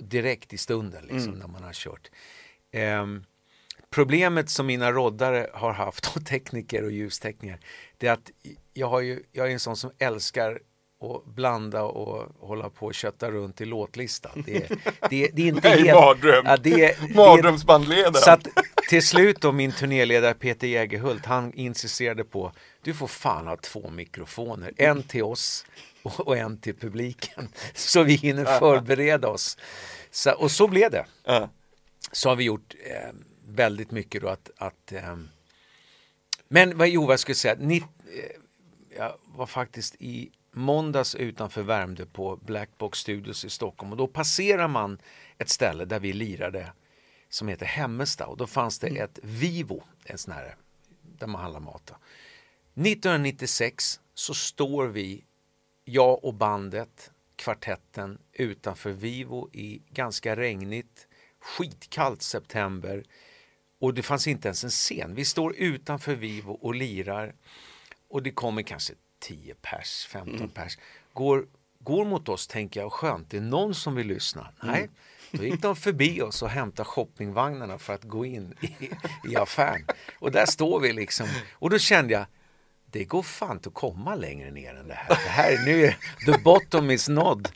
direkt 0.00 0.52
i 0.52 0.58
stunden 0.58 1.04
liksom, 1.04 1.32
när 1.32 1.46
man 1.46 1.62
har 1.62 1.72
kört. 1.72 2.10
Ehm, 2.72 3.24
problemet 3.90 4.50
som 4.50 4.66
mina 4.66 4.92
roddare 4.92 5.50
har 5.54 5.72
haft 5.72 6.16
och 6.16 6.26
tekniker 6.26 6.84
och 6.84 6.90
ljustekniker 6.92 7.60
det 7.98 8.06
är 8.06 8.12
att 8.12 8.30
jag, 8.72 8.86
har 8.88 9.00
ju, 9.00 9.22
jag 9.32 9.46
är 9.48 9.52
en 9.52 9.60
sån 9.60 9.76
som 9.76 9.90
älskar 9.98 10.60
att 11.00 11.34
blanda 11.34 11.82
och 11.82 12.46
hålla 12.48 12.70
på 12.70 12.86
och 12.86 12.94
kötta 12.94 13.30
runt 13.30 13.60
i 13.60 13.64
låtlistan. 13.64 14.42
Det, 14.46 14.56
är- 14.56 14.68
det, 15.10 15.28
det 15.32 15.42
är 15.42 15.46
inte 15.46 15.68
Nej, 15.68 15.82
helt... 15.82 15.94
mardröm. 16.00 16.44
Ja, 16.46 16.56
det, 16.56 17.14
Mardrömsbandledaren. 17.14 18.14
så 18.14 18.30
att 18.30 18.46
till 18.88 19.06
slut 19.06 19.40
då 19.40 19.52
min 19.52 19.72
turnéledare 19.72 20.34
Peter 20.34 20.66
Jägerhult, 20.66 21.24
han 21.26 21.52
insisterade 21.52 22.24
på 22.24 22.52
du 22.82 22.94
får 22.94 23.06
fan 23.06 23.46
ha 23.46 23.56
två 23.56 23.90
mikrofoner, 23.90 24.72
en 24.76 25.02
till 25.02 25.22
oss 25.22 25.66
och, 26.02 26.36
en 26.36 26.58
till 26.58 26.74
publiken. 26.74 27.48
Så 27.74 28.02
vi 28.02 28.14
hinner 28.14 28.44
förbereda 28.44 29.28
oss. 29.28 29.58
Så, 30.10 30.32
och 30.32 30.50
så 30.50 30.68
blev 30.68 30.90
det. 30.90 31.06
Så 32.12 32.28
har 32.28 32.36
vi 32.36 32.44
gjort 32.44 32.74
eh, 32.84 33.14
väldigt 33.46 33.90
mycket 33.90 34.22
då 34.22 34.28
att, 34.28 34.50
att 34.56 34.92
eh, 34.92 35.16
men 36.48 36.78
vad, 36.78 36.88
jo, 36.88 37.06
vad 37.06 37.12
jag 37.12 37.20
skulle 37.20 37.34
säga, 37.34 37.56
ni, 37.58 37.76
eh, 37.76 37.84
jag 38.96 39.14
var 39.24 39.46
faktiskt 39.46 39.94
i 39.98 40.30
måndags 40.52 41.14
utanför 41.14 41.62
Värmdö 41.62 42.06
på 42.06 42.36
Black 42.36 42.70
Box 42.78 42.98
Studios 42.98 43.44
i 43.44 43.50
Stockholm 43.50 43.92
och 43.92 43.98
då 43.98 44.06
passerar 44.06 44.68
man 44.68 44.98
ett 45.38 45.48
ställe 45.48 45.84
där 45.84 46.00
vi 46.00 46.12
lirade 46.12 46.72
som 47.34 47.48
heter 47.48 47.66
Hemmesta 47.66 48.26
och 48.26 48.36
då 48.36 48.46
fanns 48.46 48.78
det 48.78 48.88
ett 48.88 49.18
Vivo, 49.22 49.82
en 50.04 50.18
sån 50.18 50.34
här 50.34 50.56
där 51.18 51.26
man 51.26 51.40
handlar 51.40 51.60
mat. 51.60 51.82
då. 51.86 51.94
1996 52.82 54.00
så 54.14 54.34
står 54.34 54.86
vi, 54.86 55.24
jag 55.84 56.24
och 56.24 56.34
bandet, 56.34 57.10
kvartetten 57.36 58.18
utanför 58.32 58.90
Vivo 58.90 59.50
i 59.52 59.82
ganska 59.90 60.36
regnigt, 60.36 61.08
skitkallt 61.40 62.22
september 62.22 63.04
och 63.78 63.94
det 63.94 64.02
fanns 64.02 64.26
inte 64.26 64.48
ens 64.48 64.64
en 64.64 64.70
scen. 64.70 65.14
Vi 65.14 65.24
står 65.24 65.56
utanför 65.56 66.14
Vivo 66.14 66.52
och 66.52 66.74
lirar 66.74 67.34
och 68.08 68.22
det 68.22 68.30
kommer 68.30 68.62
kanske 68.62 68.94
10 69.18 69.54
pers, 69.54 70.06
15 70.06 70.48
pers. 70.48 70.78
Går, 71.12 71.46
går 71.78 72.04
mot 72.04 72.28
oss 72.28 72.46
tänker 72.46 72.80
jag, 72.80 72.92
skönt, 72.92 73.30
det 73.30 73.36
är 73.36 73.40
någon 73.40 73.74
som 73.74 73.94
vill 73.94 74.06
lyssna. 74.06 74.48
Nej, 74.62 74.88
då 75.36 75.44
gick 75.44 75.62
de 75.62 75.76
förbi 75.76 76.22
oss 76.22 76.42
och 76.42 76.48
hämtade 76.48 76.88
shoppingvagnarna 76.88 77.78
för 77.78 77.92
att 77.92 78.04
gå 78.04 78.24
in 78.24 78.54
i, 78.60 78.90
i 79.30 79.36
affären. 79.36 79.86
Och 80.18 80.30
där 80.30 80.46
står 80.46 80.80
vi 80.80 80.92
liksom. 80.92 81.26
Och 81.52 81.70
då 81.70 81.78
kände 81.78 82.12
jag, 82.12 82.26
det 82.86 83.04
går 83.04 83.22
fan 83.22 83.56
inte 83.56 83.68
att 83.68 83.74
komma 83.74 84.14
längre 84.14 84.50
ner 84.50 84.74
än 84.74 84.88
det 84.88 84.94
här. 84.94 85.08
Det 85.08 85.30
här 85.30 85.64
nu 85.64 85.84
är 85.84 85.96
the 86.26 86.42
bottom 86.42 86.90
is 86.90 87.08
nådd. 87.08 87.48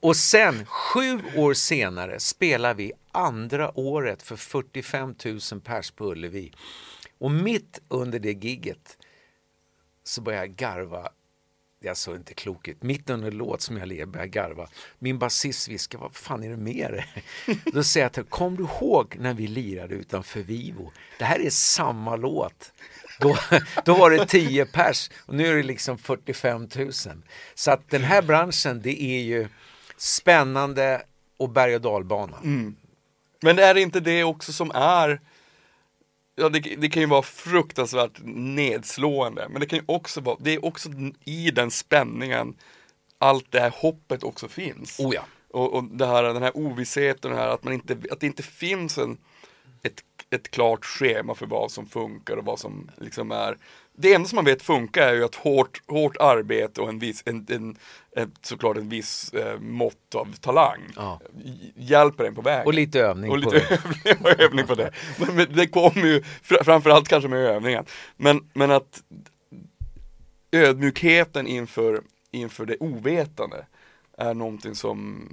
Och 0.00 0.16
sen, 0.16 0.66
sju 0.66 1.20
år 1.36 1.54
senare, 1.54 2.20
spelar 2.20 2.74
vi 2.74 2.92
andra 3.12 3.78
året 3.78 4.22
för 4.22 4.36
45 4.36 5.14
000 5.24 5.60
pers 5.60 5.90
på 5.90 6.04
Ullevi. 6.04 6.52
Och 7.18 7.30
mitt 7.30 7.80
under 7.88 8.18
det 8.18 8.44
gigget 8.44 8.98
så 10.04 10.20
börjar 10.20 10.38
jag 10.38 10.56
garva. 10.56 11.08
Jag 11.80 11.96
såg 11.96 12.14
alltså 12.14 12.20
inte 12.20 12.34
klok 12.34 12.68
ut. 12.68 12.82
Mitt 12.82 13.10
under 13.10 13.28
en 13.28 13.36
låt 13.36 13.60
som 13.60 13.76
jag 13.76 13.88
ler 13.88 14.06
börjar 14.06 14.26
jag 14.26 14.30
garva. 14.30 14.68
Min 14.98 15.18
basist 15.18 15.68
viskar, 15.68 15.98
vad 15.98 16.14
fan 16.14 16.44
är 16.44 16.50
det 16.50 16.56
med 16.56 16.90
dig? 16.90 17.06
Då 17.72 17.82
säger 17.82 18.04
jag 18.04 18.12
till 18.12 18.24
kom 18.24 18.56
du 18.56 18.62
ihåg 18.62 19.16
när 19.18 19.34
vi 19.34 19.46
lirade 19.46 19.94
utanför 19.94 20.40
Vivo? 20.40 20.92
Det 21.18 21.24
här 21.24 21.40
är 21.40 21.50
samma 21.50 22.16
låt. 22.16 22.72
Då, 23.20 23.36
då 23.84 23.94
var 23.94 24.10
det 24.10 24.26
10 24.26 24.66
pers 24.66 25.10
och 25.18 25.34
nu 25.34 25.46
är 25.46 25.56
det 25.56 25.62
liksom 25.62 25.98
45 25.98 26.68
000. 26.76 26.92
Så 27.54 27.70
att 27.70 27.90
den 27.90 28.04
här 28.04 28.22
branschen, 28.22 28.82
det 28.82 29.02
är 29.02 29.22
ju 29.22 29.48
spännande 29.96 31.02
och 31.36 31.50
berg 31.50 31.74
och 31.74 31.80
dalbana. 31.80 32.36
Mm. 32.36 32.76
Men 33.42 33.58
är 33.58 33.74
det 33.74 33.80
inte 33.80 34.00
det 34.00 34.24
också 34.24 34.52
som 34.52 34.70
är 34.74 35.20
ja 36.38 36.48
det, 36.48 36.60
det 36.60 36.88
kan 36.88 37.02
ju 37.02 37.08
vara 37.08 37.22
fruktansvärt 37.22 38.20
nedslående, 38.24 39.48
men 39.48 39.60
det 39.60 39.66
kan 39.66 39.78
ju 39.78 39.84
också 39.88 40.20
vara, 40.20 40.36
det 40.40 40.54
är 40.54 40.64
också 40.64 40.88
i 41.24 41.50
den 41.50 41.70
spänningen 41.70 42.54
allt 43.18 43.52
det 43.52 43.60
här 43.60 43.72
hoppet 43.76 44.22
också 44.22 44.48
finns. 44.48 45.00
Oh 45.00 45.14
ja. 45.14 45.24
Och, 45.50 45.74
och 45.74 45.84
det 45.84 46.06
här, 46.06 46.22
den 46.22 46.42
här 46.42 46.56
ovissheten, 46.56 47.32
här 47.32 47.48
att, 47.48 47.64
man 47.64 47.72
inte, 47.72 47.96
att 48.10 48.20
det 48.20 48.26
inte 48.26 48.42
finns 48.42 48.98
en, 48.98 49.18
ett, 49.82 50.04
ett 50.30 50.50
klart 50.50 50.84
schema 50.84 51.34
för 51.34 51.46
vad 51.46 51.70
som 51.70 51.86
funkar 51.86 52.36
och 52.36 52.44
vad 52.44 52.58
som 52.58 52.90
liksom 52.96 53.32
är 53.32 53.56
det 54.00 54.14
enda 54.14 54.28
som 54.28 54.36
man 54.36 54.44
vet 54.44 54.62
funkar 54.62 55.08
är 55.08 55.14
ju 55.14 55.24
att 55.24 55.34
hårt, 55.34 55.80
hårt 55.86 56.16
arbete 56.20 56.80
och 56.80 56.88
en 56.88 56.98
viss, 56.98 57.22
en, 57.26 57.46
en, 57.50 57.76
en 58.16 58.32
såklart 58.42 58.76
en 58.76 58.88
viss 58.88 59.32
eh, 59.34 59.60
mått 59.60 60.14
av 60.14 60.32
talang 60.40 60.80
Ja. 60.96 61.20
hjälper 61.76 62.24
en 62.24 62.34
på 62.34 62.42
vägen. 62.42 62.66
Och 62.66 62.74
lite 62.74 63.00
övning 63.00 63.30
Och 63.30 63.42
på 63.42 63.50
lite 63.50 63.66
övning, 63.74 64.24
och 64.24 64.40
övning 64.40 64.66
på 64.66 64.74
det. 64.74 64.90
Men, 65.18 65.34
men 65.36 65.46
det 65.56 65.66
kommer 65.66 66.06
ju 66.06 66.20
fr- 66.20 66.64
framförallt 66.64 67.08
kanske 67.08 67.28
med 67.28 67.38
övningen. 67.38 67.84
Men, 68.16 68.50
men 68.52 68.70
att 68.70 69.02
ödmjukheten 70.52 71.46
inför, 71.46 72.02
inför 72.30 72.66
det 72.66 72.76
ovetande 72.80 73.66
är 74.18 74.34
någonting 74.34 74.74
som, 74.74 75.28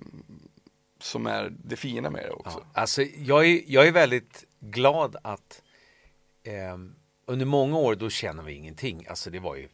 som 1.00 1.28
är 1.28 1.54
det 1.64 1.76
fina 1.76 2.10
med 2.10 2.24
det 2.26 2.32
också. 2.32 2.60
Ja, 2.74 2.82
alltså, 2.82 3.02
jag, 3.04 3.46
är, 3.46 3.62
jag 3.68 3.88
är 3.88 3.92
väldigt 3.92 4.44
glad 4.60 5.16
att 5.24 5.62
ehm, 6.44 6.96
under 7.26 7.46
många 7.46 7.78
år 7.78 7.96
då 7.96 8.10
känner 8.10 8.44
vi 8.44 8.54
ingenting. 8.54 9.06
Alltså 9.10 9.30
det 9.30 9.40
var 9.40 9.56
ju 9.56 9.68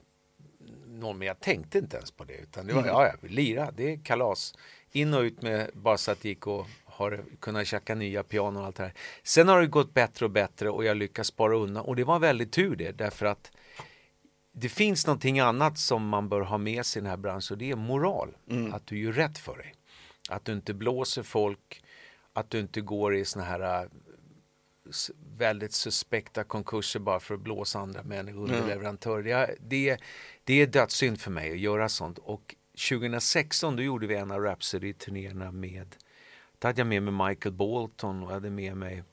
någon, 0.87 1.17
men 1.17 1.27
jag 1.27 1.39
tänkte 1.39 1.77
inte 1.77 1.97
ens 1.97 2.11
på 2.11 2.23
det. 2.23 2.37
Utan 2.37 2.67
det 2.67 2.73
var, 2.73 2.85
ja, 2.85 3.05
ja, 3.05 3.27
lira, 3.27 3.71
det 3.71 3.93
är 3.93 3.97
kalas. 4.03 4.53
In 4.91 5.13
och 5.13 5.21
ut 5.21 5.41
med, 5.41 5.69
bara 5.73 5.97
så 5.97 6.11
att 6.11 6.21
det 6.21 6.29
gick 6.29 6.47
och 6.47 6.67
har 6.85 7.23
kunnat 7.39 7.67
tjacka 7.67 7.95
nya 7.95 8.23
pianon 8.23 8.57
och 8.57 8.65
allt 8.65 8.75
det 8.75 8.83
här. 8.83 8.93
Sen 9.23 9.47
har 9.47 9.61
det 9.61 9.67
gått 9.67 9.93
bättre 9.93 10.25
och 10.25 10.31
bättre 10.31 10.69
och 10.69 10.85
jag 10.85 10.97
lyckas 10.97 11.27
spara 11.27 11.57
undan. 11.57 11.85
Och 11.85 11.95
det 11.95 12.03
var 12.03 12.19
väldigt 12.19 12.51
tur 12.51 12.75
det, 12.75 12.91
därför 12.91 13.25
att 13.25 13.51
det 14.51 14.69
finns 14.69 15.07
någonting 15.07 15.39
annat 15.39 15.77
som 15.77 16.07
man 16.07 16.29
bör 16.29 16.41
ha 16.41 16.57
med 16.57 16.85
sig 16.85 16.99
i 16.99 17.01
den 17.01 17.09
här 17.09 17.17
branschen 17.17 17.53
och 17.55 17.57
det 17.57 17.71
är 17.71 17.75
moral. 17.75 18.37
Att 18.73 18.87
du 18.87 18.99
gör 18.99 19.11
rätt 19.11 19.37
för 19.37 19.57
dig. 19.57 19.73
Att 20.29 20.45
du 20.45 20.51
inte 20.51 20.73
blåser 20.73 21.23
folk, 21.23 21.83
att 22.33 22.49
du 22.49 22.59
inte 22.59 22.81
går 22.81 23.15
i 23.15 23.25
såna 23.25 23.45
här 23.45 23.89
väldigt 25.37 25.73
suspekta 25.73 26.43
konkurser 26.43 26.99
bara 26.99 27.19
för 27.19 27.33
att 27.35 27.41
blåsa 27.41 27.79
andra 27.79 28.03
människor, 28.03 28.41
underleverantörer. 28.43 29.25
Är- 29.35 29.55
det, 29.59 29.89
är- 29.89 29.99
det 30.43 30.53
är 30.61 30.67
dödssynd 30.67 31.21
för 31.21 31.31
mig 31.31 31.51
att 31.51 31.59
göra 31.59 31.89
sånt. 31.89 32.17
Och 32.17 32.55
2016 32.89 33.75
då 33.75 33.83
gjorde 33.83 34.07
vi 34.07 34.15
en 34.15 34.31
av 34.31 34.41
Rhapsody-turnéerna 34.41 35.51
med, 35.51 35.95
då 36.59 36.67
hade 36.67 36.79
jag 36.79 36.87
med 36.87 37.03
mig 37.03 37.27
Michael 37.29 37.53
Bolton 37.55 38.23
och 38.23 38.31
hade 38.31 38.49
med 38.49 38.77
mig 38.77 39.03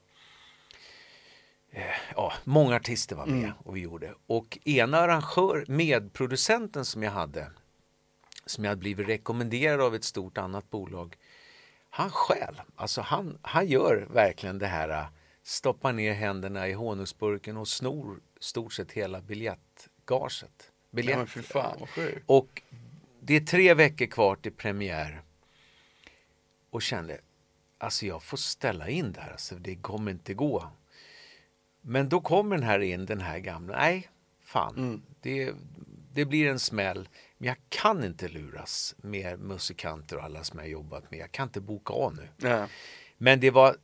eh, 1.71 1.83
Ja, 2.17 2.33
många 2.45 2.77
artister 2.77 3.17
var 3.17 3.27
med 3.27 3.53
och 3.65 3.77
vi 3.77 3.81
gjorde. 3.81 4.15
Och 4.27 4.59
ena 4.65 4.99
arrangör, 4.99 5.65
medproducenten 5.69 6.85
som 6.85 7.03
jag 7.03 7.11
hade, 7.11 7.51
som 8.47 8.65
jag 8.65 8.71
hade 8.71 8.79
blivit 8.81 9.09
rekommenderad 9.09 9.81
av 9.81 9.95
ett 9.95 10.05
stort 10.05 10.39
annat 10.39 10.71
bolag, 10.71 11.17
han 11.91 12.11
stjäl. 12.11 12.61
Alltså 12.77 13.01
han, 13.01 13.39
han 13.43 13.67
gör 13.67 14.07
verkligen 14.11 14.59
det 14.59 14.67
här, 14.67 15.07
stoppar 15.49 15.93
ner 15.93 16.13
händerna 16.13 16.69
i 16.69 16.73
honungsburken 16.73 17.57
och 17.57 17.69
snor 17.69 18.21
stort 18.41 18.73
sett 18.73 18.93
hela 18.93 19.21
biljettgaget. 19.21 20.73
Biljett. 20.91 21.19
Ja, 21.37 21.43
fan. 21.43 21.87
Och 22.27 22.63
det 23.21 23.37
är 23.37 23.41
tre 23.41 23.75
veckor 23.75 24.07
kvar 24.07 24.37
till 24.37 24.53
premiär. 24.53 25.23
Och 26.71 26.83
kände, 26.83 27.21
alltså 27.79 28.07
jag 28.07 28.23
får 28.23 28.37
ställa 28.37 28.89
in 28.89 29.13
det 29.13 29.21
här, 29.21 29.33
alltså 29.33 29.55
det 29.55 29.77
kommer 29.77 30.11
inte 30.11 30.35
gå. 30.35 30.71
Men 31.81 32.09
då 32.09 32.21
kommer 32.21 32.57
den 32.57 32.67
här 32.67 32.79
in, 32.79 33.07
den 33.07 33.21
här 33.21 33.39
gamla, 33.39 33.77
nej, 33.77 34.11
fan, 34.45 35.03
det, 35.21 35.53
det 36.13 36.25
blir 36.25 36.49
en 36.49 36.59
smäll. 36.59 37.09
Men 37.39 37.49
jag 37.49 37.57
kan 37.69 38.05
inte 38.05 38.29
luras 38.29 38.95
med 38.99 39.41
musikanter 39.41 40.17
och 40.17 40.25
alla 40.25 40.45
som 40.45 40.59
jag 40.59 40.69
jobbat 40.69 41.11
med. 41.11 41.21
Jag 41.21 41.33
kan 41.33 41.49
inte 41.49 41.61
boka 41.61 41.93
av 41.93 42.17
nu. 42.17 42.29
Ja. 42.49 42.69
Men 43.19 43.41
det 43.41 43.51
var 43.51 43.77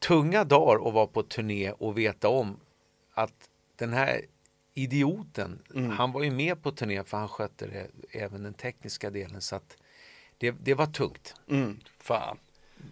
tunga 0.00 0.44
dagar 0.44 0.88
att 0.88 0.94
vara 0.94 1.06
på 1.06 1.22
turné 1.22 1.70
och 1.72 1.98
veta 1.98 2.28
om 2.28 2.56
att 3.12 3.50
den 3.76 3.92
här 3.92 4.20
idioten, 4.74 5.62
han 5.96 6.12
var 6.12 6.22
ju 6.22 6.30
med 6.30 6.62
på 6.62 6.70
turné 6.72 7.04
för 7.04 7.16
han 7.16 7.28
skötte 7.28 7.66
det, 7.66 7.86
även 8.10 8.42
den 8.42 8.54
tekniska 8.54 9.10
delen. 9.10 9.40
Så 9.40 9.56
att 9.56 9.76
det, 10.38 10.50
det 10.50 10.74
var 10.74 10.86
tungt. 10.86 11.34
Mm, 11.48 11.80
fan. 11.98 12.38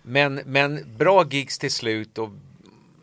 Men, 0.03 0.35
men 0.35 0.97
bra 0.97 1.27
gigs 1.31 1.59
till 1.59 1.73
slut 1.73 2.19
och 2.19 2.31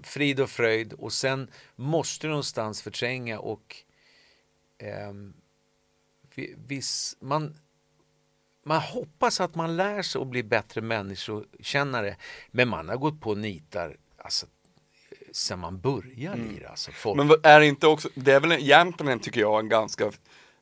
frid 0.04 0.40
och 0.40 0.50
fröjd 0.50 0.94
och 0.94 1.14
sen 1.14 1.52
måste 1.76 2.28
du 2.28 2.30
någonstans 2.30 2.82
förtränga 2.82 3.40
och 3.40 3.76
vi- 6.36 6.56
viss, 6.68 7.18
man, 7.20 7.56
man 8.66 8.82
hoppas 8.82 9.42
att 9.42 9.56
man 9.56 9.78
lär 9.78 10.02
sig 10.02 10.22
att 10.22 10.28
bli 10.28 10.44
bättre 10.44 10.82
människokännare 10.82 12.16
men 12.52 12.68
man 12.70 12.90
har 12.90 12.98
gått 12.98 13.22
på 13.22 13.36
nitar 13.36 13.98
alltså, 14.18 14.46
sen 15.32 15.60
man 15.60 15.80
börjar 15.80 16.36
lira. 16.36 16.70
Alltså, 16.70 16.92
folk, 16.92 17.18
Men 17.18 17.32
är 17.44 17.60
det 17.60 17.66
inte 17.66 17.88
också, 17.88 18.10
det 18.16 18.32
är 18.32 18.40
väl 18.40 18.52
egentligen 18.52 19.20
tycker 19.20 19.42
jag 19.42 19.60
en 19.60 19.70
ganska, 19.70 20.12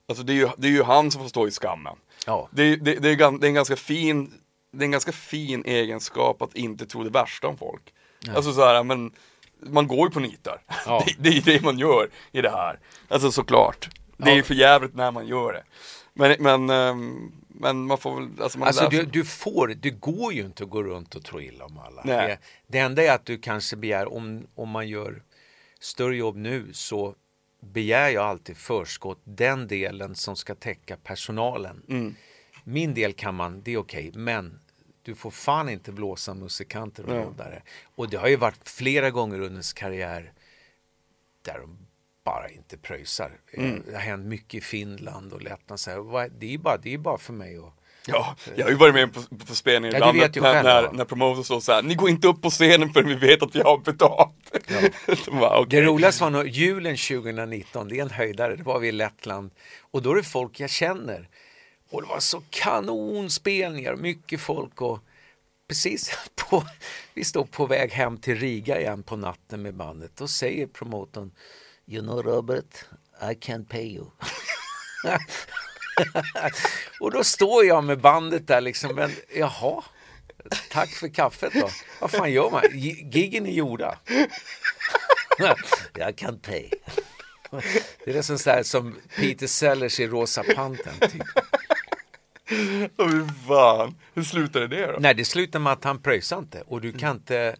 alltså 0.07 0.23
det 0.23 0.33
är 0.33 0.35
ju, 0.35 0.49
det 0.57 0.67
är 0.67 0.71
ju 0.71 0.83
han 0.83 1.11
som 1.11 1.21
får 1.21 1.29
stå 1.29 1.47
i 1.47 1.51
skammen. 1.51 1.95
ja, 2.25 2.49
Det 2.51 2.63
är, 2.63 2.77
det, 2.77 2.95
det, 2.95 3.09
är, 3.09 3.15
det 3.39 3.45
är 3.45 3.49
en 3.49 3.53
ganska 3.53 3.75
fin, 3.75 4.33
det 4.71 4.83
är 4.83 4.85
en 4.85 4.91
ganska 4.91 5.11
fin 5.11 5.65
egenskap 5.65 6.41
att 6.41 6.55
inte 6.55 6.85
tro 6.85 7.03
det 7.03 7.09
värsta 7.09 7.47
om 7.47 7.57
folk. 7.57 7.93
Alltså 8.35 8.53
så 8.53 8.65
här, 8.65 8.83
men 8.83 9.11
man 9.59 9.87
går 9.87 10.07
ju 10.07 10.13
på 10.13 10.19
nitar. 10.19 10.61
Ja. 10.85 11.05
Det, 11.17 11.31
det 11.31 11.37
är 11.37 11.41
det 11.41 11.63
man 11.63 11.79
gör 11.79 12.09
i 12.31 12.41
det 12.41 12.49
här. 12.49 12.79
Alltså 13.07 13.31
såklart. 13.31 13.89
Det 14.17 14.31
är 14.31 14.35
ju 14.35 14.43
för 14.43 14.53
jävligt 14.53 14.95
när 14.95 15.11
man 15.11 15.27
gör 15.27 15.53
det. 15.53 15.63
Men, 16.13 16.35
men, 16.39 16.69
ehm, 16.69 17.31
men 17.53 17.85
man 17.85 17.97
får 17.97 18.15
väl, 18.15 18.41
alltså 18.41 18.59
man 18.59 18.67
Alltså 18.67 18.89
du, 18.89 19.05
du 19.05 19.25
får, 19.25 19.67
det 19.67 19.89
går 19.89 20.33
ju 20.33 20.45
inte 20.45 20.63
att 20.63 20.69
gå 20.69 20.83
runt 20.83 21.15
och 21.15 21.23
tro 21.23 21.41
illa 21.41 21.65
om 21.65 21.77
alla. 21.77 22.01
Nej. 22.05 22.27
Det, 22.27 22.37
det 22.67 22.79
enda 22.79 23.03
är 23.03 23.11
att 23.11 23.25
du 23.25 23.37
kanske 23.37 23.75
begär, 23.75 24.13
om, 24.13 24.47
om 24.55 24.69
man 24.69 24.87
gör 24.87 25.23
större 25.79 26.15
jobb 26.15 26.35
nu 26.35 26.73
så 26.73 27.15
begär 27.59 28.09
jag 28.09 28.23
alltid 28.23 28.57
förskott 28.57 29.21
den 29.23 29.67
delen 29.67 30.15
som 30.15 30.35
ska 30.35 30.55
täcka 30.55 30.97
personalen. 30.97 31.83
Mm. 31.89 32.15
Min 32.63 32.93
del 32.93 33.13
kan 33.13 33.35
man, 33.35 33.61
det 33.63 33.71
är 33.73 33.77
okej, 33.77 34.11
men 34.13 34.59
du 35.01 35.15
får 35.15 35.31
fan 35.31 35.69
inte 35.69 35.91
blåsa 35.91 36.33
musikanter 36.33 37.05
och 37.05 37.25
rådare. 37.25 37.61
Och 37.95 38.09
det 38.09 38.17
har 38.17 38.27
ju 38.27 38.35
varit 38.35 38.69
flera 38.69 39.11
gånger 39.11 39.35
under 39.35 39.49
ens 39.49 39.73
karriär 39.73 40.33
där 41.41 41.59
de 41.59 41.82
bara 42.23 42.49
inte 42.49 42.77
pröjsar. 42.77 43.31
Mm. 43.53 43.83
Det 43.85 43.93
har 43.93 44.01
hänt 44.01 44.25
mycket 44.25 44.53
i 44.53 44.61
Finland 44.61 45.33
och 45.33 45.41
Lettland. 45.41 45.79
Så 45.79 45.89
här, 45.89 46.29
det 46.39 46.53
är 46.53 46.57
bara, 46.57 46.77
det 46.77 46.93
är 46.93 46.97
bara 46.97 47.17
för 47.17 47.33
mig 47.33 47.57
att 47.57 47.73
Ja, 48.07 48.35
jag 48.55 48.65
har 48.65 48.71
ju 48.71 48.77
varit 48.77 48.93
med 48.93 49.13
på, 49.13 49.45
på, 49.45 49.55
spelningar 49.55 49.99
Ja, 49.99 50.09
ibland 50.09 50.35
ju 50.35 50.41
när, 50.41 50.63
när, 50.63 50.83
ja. 50.83 50.91
när 50.93 51.05
promoters 51.05 51.45
står 51.45 51.59
såhär, 51.59 51.83
ni 51.83 51.95
går 51.95 52.09
inte 52.09 52.27
upp 52.27 52.41
på 52.41 52.49
scenen 52.49 52.93
förrän 52.93 53.07
vi 53.09 53.15
vet 53.15 53.43
att 53.43 53.55
vi 53.55 53.61
har 53.61 53.77
betalt. 53.77 54.51
De 55.25 55.39
bara, 55.39 55.59
okej. 55.59 55.79
Det 55.79 55.85
roligaste 55.85 56.23
var 56.23 56.29
nog 56.29 56.47
julen 56.47 56.97
2019, 56.97 57.87
det 57.87 57.97
är 57.97 58.01
en 58.01 58.09
höjdare, 58.09 58.55
det 58.55 58.63
var 58.63 58.79
vi 58.79 58.87
i 58.87 58.91
Lettland 58.91 59.51
och 59.81 60.01
då 60.01 60.11
är 60.11 60.15
det 60.15 60.23
folk 60.23 60.59
jag 60.59 60.69
känner. 60.69 61.29
Och 61.91 62.01
det 62.01 62.07
var 62.07 62.19
så 62.19 62.41
kanonspelningar, 62.49 63.95
mycket 63.95 64.41
folk 64.41 64.81
och 64.81 64.99
precis 65.67 66.17
på, 66.35 66.63
vi 67.13 67.23
stod 67.23 67.51
på 67.51 67.65
väg 67.65 67.91
hem 67.91 68.17
till 68.17 68.35
Riga 68.35 68.79
igen 68.79 69.03
på 69.03 69.15
natten 69.15 69.61
med 69.61 69.75
bandet. 69.75 70.11
Då 70.15 70.27
säger 70.27 70.67
promotorn, 70.67 71.31
you 71.87 72.01
know 72.01 72.21
Robert, 72.21 72.85
I 73.21 73.33
can't 73.35 73.65
pay 73.69 73.95
you. 73.95 74.05
och 76.99 77.11
då 77.11 77.23
står 77.23 77.65
jag 77.65 77.83
med 77.83 77.99
bandet 78.01 78.47
där 78.47 78.61
liksom, 78.61 78.95
men 78.95 79.11
jaha, 79.35 79.83
tack 80.71 80.89
för 80.89 81.07
kaffet 81.07 81.53
då. 81.53 81.69
Vad 81.99 82.11
fan 82.11 82.31
gör 82.31 82.49
man? 82.51 82.61
Gi- 82.71 83.09
Giggen 83.11 83.45
är 83.45 83.51
gjorda. 83.51 83.99
Jag 85.93 86.15
kan 86.15 86.39
pay. 86.39 86.69
Det 88.05 88.11
är 88.11 88.13
nästan 88.13 88.39
så 88.39 88.49
här 88.49 88.63
som 88.63 88.95
Peter 89.17 89.47
Sellers 89.47 89.99
i 89.99 90.07
Rosa 90.07 90.43
Pantern. 90.55 91.09
Typ. 91.09 91.21
Åh, 92.97 93.09
fy 93.09 93.21
fan. 93.47 93.95
Hur 94.13 94.23
slutade 94.23 94.67
det 94.67 94.87
då? 94.91 94.97
Nej, 94.99 95.13
det 95.15 95.25
slutar 95.25 95.59
med 95.59 95.73
att 95.73 95.83
han 95.83 96.01
pröjsar 96.01 96.37
inte 96.37 96.61
och 96.61 96.81
du 96.81 96.91
kan 96.91 97.15
inte 97.15 97.55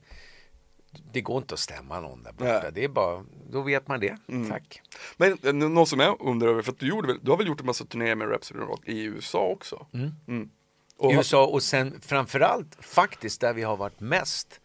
det 1.12 1.22
går 1.22 1.38
inte 1.38 1.54
att 1.54 1.60
stämma 1.60 2.00
någon 2.00 2.24
där 2.24 2.32
borta. 2.32 2.60
Nej. 2.64 2.72
Det 2.74 2.84
är 2.84 2.88
bara, 2.88 3.26
då 3.50 3.62
vet 3.62 3.88
man 3.88 4.00
det. 4.00 4.18
Tack. 4.50 4.82
Men 5.18 5.38
eh, 5.44 5.54
något 5.54 5.90
som 5.90 6.00
jag 6.00 6.18
undrar 6.20 6.48
över, 6.48 6.62
för 6.62 6.72
att 6.72 6.80
du, 6.80 6.88
gjorde 6.88 7.08
väl, 7.08 7.20
du 7.22 7.32
har 7.32 7.38
väl 7.38 7.48
gjort 7.48 7.60
en 7.60 7.66
massa 7.66 7.86
turnéer 7.86 8.16
med 8.16 8.30
Rhapsody 8.30 8.60
Rock 8.60 8.88
i 8.88 9.04
USA 9.04 9.48
också? 9.48 9.88
Mm. 9.94 10.50
Och, 10.98 11.12
I 11.12 11.16
USA 11.16 11.46
och 11.46 11.64
sen 11.64 12.02
framförallt 12.02 12.78
faktiskt 12.82 13.42
där 13.42 13.54
vi 13.54 13.64
har 13.64 13.78
varit 13.78 14.00
mest, 14.00 14.60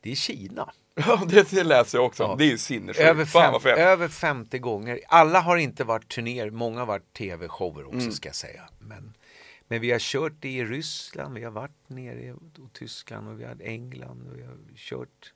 det 0.00 0.10
är 0.10 0.14
Kina. 0.14 0.72
Ja, 1.06 1.22
det, 1.28 1.50
det 1.50 1.64
läser 1.64 1.98
jag 1.98 2.06
också. 2.06 2.22
Ja. 2.22 2.34
Det 2.38 2.44
är 2.44 2.50
ju 2.50 2.58
sinnessjukt. 2.58 3.08
Över, 3.08 3.24
fem, 3.24 3.54
över 3.78 4.08
50 4.08 4.58
gånger. 4.58 5.00
Alla 5.08 5.40
har 5.40 5.56
inte 5.56 5.84
varit 5.84 6.08
turnéer, 6.08 6.50
många 6.50 6.78
har 6.78 6.86
varit 6.86 7.12
tv-shower 7.12 7.86
också 7.96 8.10
ska 8.10 8.28
jag 8.28 8.36
säga. 8.36 8.68
Men, 8.78 9.14
men 9.68 9.80
vi 9.80 9.90
har 9.90 9.98
kört 9.98 10.32
det 10.40 10.48
i 10.48 10.64
Ryssland, 10.64 11.34
vi 11.34 11.44
har 11.44 11.50
varit 11.50 11.88
nere 11.88 12.20
i 12.20 12.30
och 12.32 12.72
Tyskland 12.72 13.28
och 13.28 13.40
vi 13.40 13.44
har 13.44 13.56
England 13.62 14.28
och 14.30 14.38
vi 14.38 14.42
har 14.42 14.56
kört. 14.76 15.32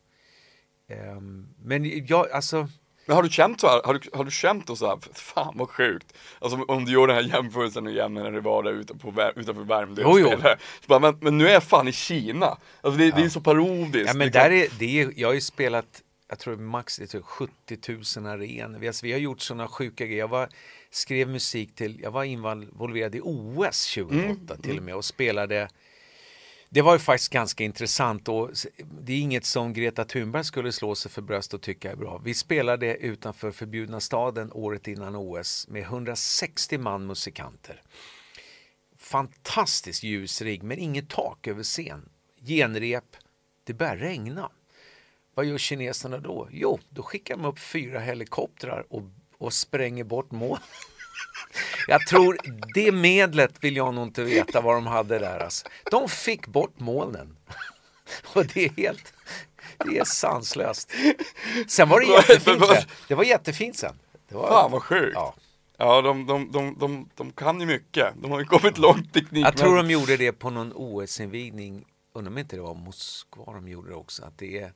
Ehm, 0.88 1.46
men 1.64 2.06
jag, 2.06 2.30
alltså, 2.30 2.68
Men 3.06 3.16
har 3.16 3.22
du 3.22 3.28
känt 3.28 3.60
så 3.60 3.66
här, 3.68 3.80
har 3.84 3.94
du, 3.94 4.00
har 4.12 4.24
du 4.24 4.30
känt 4.30 4.66
då 4.66 4.76
så 4.76 4.86
här, 4.88 4.98
fan 5.12 5.54
vad 5.58 5.68
sjukt. 5.70 6.12
Alltså 6.38 6.62
om 6.62 6.84
du 6.84 6.92
gör 6.92 7.06
den 7.06 7.16
här 7.16 7.22
jämförelsen 7.34 7.88
igen 7.88 8.14
när 8.14 8.30
det 8.30 8.40
var 8.40 8.62
där 8.62 8.72
ute 8.72 8.94
på, 8.94 9.32
utanför 9.36 9.62
Värmdö 9.64 10.02
Jo, 10.04 10.18
jo. 10.18 10.30
Så 10.80 10.86
bara, 10.86 10.98
men, 10.98 11.18
men 11.20 11.38
nu 11.38 11.48
är 11.48 11.52
jag 11.52 11.62
fan 11.62 11.88
i 11.88 11.92
Kina. 11.92 12.46
Alltså 12.80 12.98
det, 12.98 13.10
det 13.10 13.22
är 13.22 13.28
så 13.28 13.40
parodiskt. 13.40 14.06
Ja, 14.08 14.14
men 14.14 14.32
kan- 14.32 14.42
där 14.42 14.50
är, 14.50 14.68
det 14.78 15.00
är, 15.00 15.12
jag 15.16 15.28
har 15.28 15.34
ju 15.34 15.40
spelat, 15.40 16.02
jag 16.28 16.38
tror 16.38 16.56
max 16.56 16.96
det 16.96 17.04
är 17.04 17.06
typ 17.06 17.24
70 17.24 17.52
000 18.18 18.26
arenor. 18.26 18.78
Vi, 18.78 18.86
alltså, 18.86 19.06
vi 19.06 19.12
har 19.12 19.18
gjort 19.18 19.40
sådana 19.40 19.68
sjuka 19.68 20.06
grejer. 20.06 20.18
Jag 20.18 20.28
var, 20.28 20.48
skrev 20.90 21.28
musik 21.28 21.74
till, 21.74 22.00
jag 22.02 22.10
var 22.10 22.24
involverad 22.24 23.14
i 23.14 23.20
OS 23.22 23.94
2008 23.94 24.56
till 24.62 24.76
och 24.78 24.82
med 24.84 24.94
och 24.94 25.04
spelade 25.04 25.68
det 26.70 26.82
var 26.82 26.92
ju 26.92 26.98
faktiskt 26.98 27.32
ganska 27.32 27.64
intressant 27.64 28.28
och 28.28 28.50
det 29.00 29.12
är 29.12 29.20
inget 29.20 29.44
som 29.44 29.72
Greta 29.72 30.04
Thunberg 30.04 30.44
skulle 30.44 30.72
slå 30.72 30.94
sig 30.94 31.10
för 31.10 31.22
bröst 31.22 31.54
och 31.54 31.62
tycka 31.62 31.92
är 31.92 31.96
bra. 31.96 32.20
Vi 32.24 32.34
spelade 32.34 32.96
utanför 32.96 33.50
förbjudna 33.50 34.00
staden 34.00 34.52
året 34.52 34.88
innan 34.88 35.16
OS 35.16 35.68
med 35.68 35.82
160 35.82 36.78
man 36.78 37.06
musikanter. 37.06 37.82
Fantastiskt 38.96 40.02
ljusrigg 40.02 40.62
men 40.62 40.78
inget 40.78 41.08
tak 41.08 41.46
över 41.46 41.62
scen. 41.62 42.08
Genrep, 42.46 43.16
det 43.64 43.74
börjar 43.74 43.96
regna. 43.96 44.50
Vad 45.34 45.46
gör 45.46 45.58
kineserna 45.58 46.18
då? 46.18 46.48
Jo, 46.50 46.78
då 46.88 47.02
skickar 47.02 47.36
de 47.36 47.44
upp 47.44 47.58
fyra 47.58 48.00
helikoptrar 48.00 48.86
och, 48.88 49.02
och 49.38 49.52
spränger 49.52 50.04
bort 50.04 50.30
mål. 50.30 50.58
Jag 51.86 52.06
tror 52.06 52.38
det 52.74 52.92
medlet 52.92 53.64
vill 53.64 53.76
jag 53.76 53.94
nog 53.94 54.06
inte 54.06 54.24
veta 54.24 54.60
vad 54.60 54.74
de 54.74 54.86
hade 54.86 55.18
där. 55.18 55.40
Alltså. 55.40 55.68
De 55.90 56.08
fick 56.08 56.46
bort 56.46 56.80
molnen. 56.80 57.36
Och 58.34 58.46
det 58.46 58.64
är 58.64 58.70
helt, 58.76 59.12
det 59.78 59.98
är 59.98 60.04
sanslöst. 60.04 60.92
Sen 61.68 61.88
var 61.88 62.00
det 62.00 62.06
jättefint. 62.06 62.66
sen. 62.66 62.82
Det 63.08 63.14
var 63.14 63.24
jättefint 63.24 63.76
sen. 63.76 63.98
Det 64.28 64.34
var, 64.34 64.48
Fan 64.48 64.70
vad 64.70 64.82
sjukt. 64.82 65.12
Ja. 65.14 65.34
Ja, 65.80 66.02
de, 66.02 66.26
de, 66.26 66.52
de, 66.52 66.76
de, 66.78 67.08
de 67.14 67.32
kan 67.32 67.60
ju 67.60 67.66
mycket. 67.66 68.14
De 68.22 68.30
har 68.30 68.38
ju 68.38 68.44
kommit 68.44 68.78
långt 68.78 69.12
teknik. 69.14 69.46
Jag 69.46 69.56
tror 69.56 69.76
de 69.76 69.90
gjorde 69.90 70.16
det 70.16 70.32
på 70.32 70.50
någon 70.50 70.72
OS-invigning. 70.72 71.84
Undrar 72.12 72.30
om 72.32 72.38
inte 72.38 72.56
det 72.56 72.62
var 72.62 72.74
Moskva 72.74 73.52
de 73.52 73.68
gjorde 73.68 73.88
det 73.88 73.94
också. 73.94 74.24
Att 74.24 74.38
det, 74.38 74.58
är, 74.58 74.72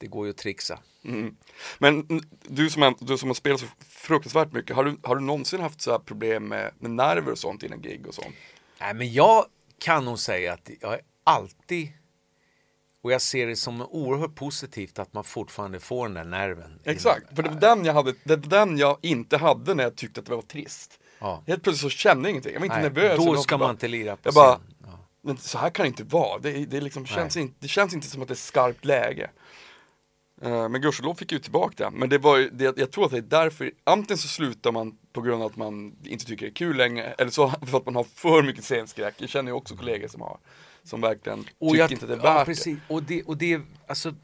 det 0.00 0.06
går 0.06 0.26
ju 0.26 0.30
att 0.30 0.36
trixa. 0.36 0.78
Mm. 1.04 1.36
Men 1.78 2.06
du 2.42 2.70
som, 2.70 2.94
du 3.00 3.18
som 3.18 3.28
har 3.28 3.34
spelat 3.34 3.60
så 3.60 3.66
fruktansvärt 3.88 4.52
mycket, 4.52 4.76
har 4.76 4.84
du, 4.84 4.98
har 5.02 5.16
du 5.16 5.22
någonsin 5.22 5.60
haft 5.60 5.80
så 5.80 5.90
här 5.90 5.98
problem 5.98 6.48
med, 6.48 6.72
med 6.78 6.90
nerver 6.90 7.32
och 7.32 7.38
sånt 7.38 7.62
innan 7.62 7.80
gig 7.82 8.06
och 8.06 8.14
sånt? 8.14 8.34
Nej, 8.80 8.94
men 8.94 9.12
jag 9.12 9.44
kan 9.78 10.04
nog 10.04 10.18
säga 10.18 10.52
att 10.52 10.70
jag 10.80 10.94
är 10.94 11.00
alltid 11.24 11.88
och 13.02 13.12
jag 13.12 13.22
ser 13.22 13.46
det 13.46 13.56
som 13.56 13.82
oerhört 13.82 14.34
positivt 14.34 14.98
att 14.98 15.12
man 15.12 15.24
fortfarande 15.24 15.80
får 15.80 16.04
den 16.08 16.14
där 16.14 16.24
nerven. 16.24 16.80
Exakt, 16.84 17.36
för 17.36 17.42
det 17.42 17.48
var 17.48 17.60
den 17.60 17.84
jag, 17.84 17.94
hade, 17.94 18.14
det 18.24 18.36
var 18.36 18.46
den 18.66 18.78
jag 18.78 18.98
inte 19.02 19.36
hade 19.36 19.74
när 19.74 19.84
jag 19.84 19.96
tyckte 19.96 20.20
att 20.20 20.26
det 20.26 20.34
var 20.34 20.42
trist. 20.42 21.00
Ja. 21.18 21.42
Helt 21.46 21.62
plötsligt 21.62 21.92
så 21.92 21.98
kände 21.98 22.28
jag 22.28 22.30
ingenting, 22.30 22.52
jag 22.52 22.60
var 22.60 22.66
inte 22.66 22.76
Nej, 22.76 22.84
nervös. 22.84 23.16
då 23.16 23.36
ska 23.36 23.54
man 23.54 23.60
bara- 23.60 23.70
inte 23.70 23.88
lira 23.88 24.16
på 24.16 24.20
jag 24.24 24.34
bara-. 24.34 24.60
Ja. 24.82 25.06
Men 25.22 25.36
så 25.36 25.58
här 25.58 25.70
kan 25.70 25.84
det 25.84 25.88
inte 25.88 26.04
vara, 26.04 26.38
det, 26.38 26.64
det, 26.64 26.80
liksom 26.80 27.06
känns 27.06 27.36
inte, 27.36 27.54
det 27.58 27.68
känns 27.68 27.94
inte 27.94 28.06
som 28.06 28.22
att 28.22 28.28
det 28.28 28.34
är 28.34 28.36
skarpt 28.36 28.84
läge. 28.84 29.30
Eh, 30.42 30.68
Men 30.68 30.80
gudskelov 30.80 31.14
fick 31.14 31.32
ju 31.32 31.38
tillbaka 31.38 31.84
det. 31.84 31.96
Men 31.96 32.08
det 32.08 32.18
var 32.18 32.36
ju, 32.38 32.50
det, 32.50 32.78
jag 32.78 32.90
tror 32.90 33.04
att 33.04 33.10
det 33.10 33.16
är 33.18 33.22
därför, 33.22 33.70
antingen 33.84 34.18
så 34.18 34.28
slutar 34.28 34.72
man 34.72 34.98
på 35.12 35.20
grund 35.20 35.42
av 35.42 35.50
att 35.50 35.56
man 35.56 35.96
inte 36.04 36.24
tycker 36.24 36.46
det 36.46 36.50
är 36.52 36.54
kul 36.54 36.76
längre, 36.76 37.04
eller 37.18 37.30
så 37.30 37.50
för 37.66 37.78
att 37.78 37.84
man 37.86 37.96
har 37.96 38.04
för 38.04 38.42
mycket 38.42 38.64
scenskräck. 38.64 39.14
Jag 39.18 39.28
känner 39.28 39.50
ju 39.50 39.54
också 39.56 39.76
kollegor 39.76 40.08
som 40.08 40.20
har, 40.20 40.38
som 40.82 41.00
verkligen 41.00 41.38
Och 41.58 41.68
tycker 41.70 41.78
jag, 41.78 41.92
inte 41.92 42.06
det 42.06 42.12
är 42.14 42.16
ja, 42.16 42.22
värt 42.22 42.46
precis. 42.46 42.78
Och 42.88 43.02
det, 43.02 43.22
och 43.22 43.36
det, 43.36 43.60
alltså, 43.86 44.14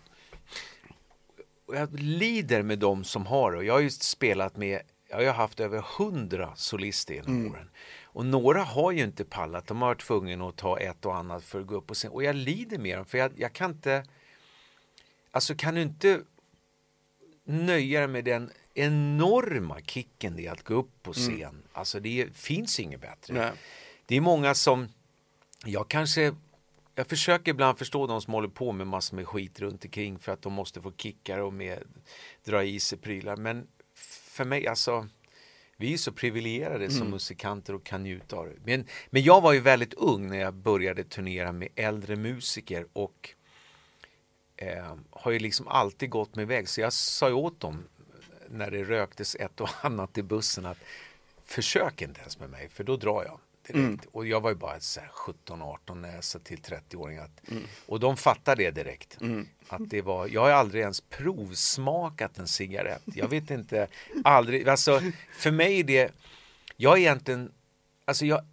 jag 1.72 2.00
lider 2.00 2.62
med 2.62 2.78
dem 2.78 3.04
som 3.04 3.26
har 3.26 3.52
det. 3.52 3.58
Och 3.58 3.64
Jag 3.64 3.74
har 3.74 3.80
ju 3.80 3.90
spelat 3.90 4.56
med, 4.56 4.80
jag 5.10 5.26
har 5.26 5.32
haft 5.32 5.60
över 5.60 5.84
hundra 5.98 6.52
solister 6.56 7.14
genom 7.14 7.36
Mm. 7.36 7.52
åren. 7.52 7.70
Och 8.04 8.26
några 8.26 8.62
har 8.62 8.92
ju 8.92 9.04
inte 9.04 9.24
pallat, 9.24 9.66
de 9.66 9.82
har 9.82 9.88
varit 9.88 10.00
tvungna 10.00 10.48
att 10.48 10.56
ta 10.56 10.78
ett 10.78 11.06
och 11.06 11.16
annat 11.16 11.44
för 11.44 11.60
att 11.60 11.66
gå 11.66 11.74
upp 11.74 11.86
på 11.86 11.94
scen. 11.94 12.10
Och 12.10 12.22
jag 12.24 12.36
lider 12.36 12.78
med 12.78 12.98
dem, 12.98 13.04
för 13.06 13.18
jag, 13.18 13.32
jag 13.36 13.52
kan 13.52 13.70
inte, 13.70 14.04
alltså 15.36 15.54
kan 15.54 15.74
du 15.74 15.82
inte 15.82 16.22
nöja 17.44 18.00
dig 18.00 18.08
med 18.08 18.24
den 18.24 18.50
enorma 18.74 19.80
kicken 19.80 20.36
det 20.36 20.46
är 20.46 20.52
att 20.52 20.62
gå 20.62 20.74
upp 20.74 21.02
på 21.02 21.12
scen. 21.12 21.62
Alltså 21.72 22.00
det 22.00 22.36
finns 22.36 22.80
inget 22.80 23.00
bättre. 23.00 23.34
det. 23.34 23.40
Nej. 23.40 23.52
Det 24.06 24.16
är 24.16 24.20
många 24.20 24.54
som, 24.54 24.88
jag 25.64 25.88
kanske, 25.88 26.34
jag 26.94 27.06
försöker 27.06 27.50
ibland 27.50 27.78
förstå 27.78 28.06
de 28.06 28.20
som 28.20 28.34
håller 28.34 28.48
på 28.48 28.72
med 28.72 28.86
massor 28.86 29.16
med 29.16 29.26
skit 29.28 29.60
runt 29.60 29.84
omkring 29.84 30.18
för 30.18 30.32
att 30.32 30.42
de 30.42 30.52
måste 30.52 30.82
få 30.82 30.92
kickar 30.92 31.38
och 31.38 31.52
med, 31.52 31.82
dra 32.44 32.64
i 32.64 32.80
sig 32.80 32.98
prylar. 32.98 33.36
Men 33.36 33.66
för 34.30 34.44
mig, 34.44 34.66
alltså, 34.66 35.08
vi 35.76 35.92
är 35.92 35.96
så 35.96 36.12
privilegierade 36.12 36.90
som 36.90 37.10
musikanter 37.10 37.74
och 37.74 37.84
kan 37.84 38.02
njuta 38.02 38.36
av 38.36 38.46
det. 38.46 38.56
Men, 38.64 38.86
men 39.10 39.22
jag 39.22 39.40
var 39.40 39.52
ju 39.52 39.60
väldigt 39.60 39.94
ung 39.94 40.28
när 40.28 40.38
jag 40.38 40.54
började 40.54 41.04
turnera 41.04 41.52
med 41.52 41.68
äldre 41.74 42.16
musiker 42.16 42.86
och 42.92 43.34
eh, 44.56 44.94
har 45.10 45.30
ju 45.30 45.38
liksom 45.38 45.68
alltid 45.68 46.10
gått 46.10 46.34
med 46.34 46.46
väg. 46.46 46.68
Så 46.68 46.80
jag 46.80 46.92
sa 46.92 47.28
ju 47.28 47.34
åt 47.34 47.60
dem 47.60 47.84
när 48.48 48.70
det 48.70 48.84
röktes 48.84 49.34
ett 49.34 49.60
och 49.60 49.68
annat 49.80 50.18
i 50.18 50.22
bussen 50.22 50.66
att 50.66 50.78
försök 51.44 52.02
inte 52.02 52.20
ens 52.20 52.38
med 52.38 52.50
mig 52.50 52.68
för 52.68 52.84
då 52.84 52.96
drar 52.96 53.24
jag 53.24 53.40
direkt. 53.66 54.06
Och 54.12 54.26
jag 54.26 54.40
var 54.40 54.50
ju 54.50 54.56
bara 54.56 54.80
så 54.80 55.00
här 55.00 55.08
17-18 55.08 55.94
när 55.94 56.14
jag 56.14 56.24
sa 56.24 56.38
till 56.38 56.58
30-åringar 56.58 57.22
att, 57.24 57.40
och 57.86 58.00
de 58.00 58.16
fattade 58.16 58.64
det 58.64 58.70
direkt. 58.70 59.18
Att 59.68 59.90
det 59.90 60.02
var, 60.02 60.26
jag 60.28 60.40
har 60.40 60.50
aldrig 60.50 60.82
ens 60.82 61.00
provsmakat 61.00 62.38
en 62.38 62.48
cigarett. 62.48 63.02
Jag 63.04 63.28
vet 63.28 63.50
inte, 63.50 63.88
aldrig, 64.24 64.68
alltså 64.68 65.00
för 65.32 65.50
mig 65.50 65.80
är 65.80 65.84
det, 65.84 66.12
jag 66.76 66.92
är 66.92 67.00
egentligen, 67.00 67.52
alltså 68.04 68.26
jag 68.26 68.44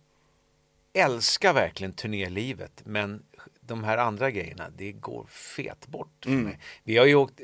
älskar 0.93 1.53
verkligen 1.53 1.93
turnélivet 1.93 2.81
men 2.85 3.23
de 3.65 3.83
här 3.83 3.97
andra 3.97 4.31
grejerna, 4.31 4.69
det 4.69 4.91
går 4.91 5.25
fet 5.29 5.87
bort 5.87 6.17
för 6.23 6.29
mig. 6.31 6.59
Vi 6.83 6.97
har 6.97 7.05
ju 7.05 7.15
åkt, 7.15 7.39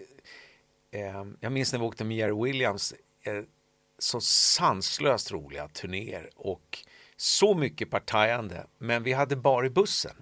eh, 0.92 1.26
jag 1.40 1.52
minns 1.52 1.72
när 1.74 1.80
vi 1.80 1.86
åkte 1.86 2.04
med 2.04 2.18
Jerry 2.18 2.44
Williams, 2.44 2.94
eh, 3.24 3.44
så 4.00 4.22
sanslöst 4.22 5.32
roliga 5.32 5.68
turnéer 5.68 6.30
och 6.36 6.80
så 7.18 7.56
mycket 7.56 7.90
partajande, 7.90 8.66
men 8.78 9.04
vi 9.04 9.14
hade 9.14 9.36
bara 9.36 9.66
i 9.66 9.70
bussen. 9.70 10.16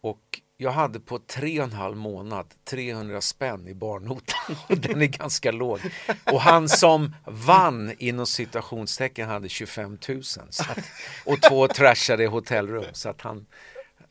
Och 0.00 0.40
jag 0.56 0.70
hade 0.70 1.00
på 1.00 1.18
tre 1.18 1.58
och 1.58 1.64
en 1.64 1.72
halv 1.72 1.96
månad 1.96 2.46
300 2.64 3.20
spänn 3.20 3.68
i 3.68 3.74
barnota. 3.74 4.34
Och 4.68 4.78
Den 4.78 5.02
är 5.02 5.06
ganska 5.06 5.52
låg. 5.52 5.80
Och 6.32 6.40
han 6.40 6.68
som 6.68 7.14
vann 7.24 7.92
inom 7.98 8.26
citationstecken 8.26 9.28
hade 9.28 9.48
25 9.48 9.98
000. 10.08 10.22
Så 10.22 10.42
att, 10.62 10.78
och 11.24 11.42
två 11.42 11.68
trashade 11.68 12.26
hotellrum. 12.26 12.84
Så 12.92 13.08
att 13.08 13.20
han, 13.20 13.46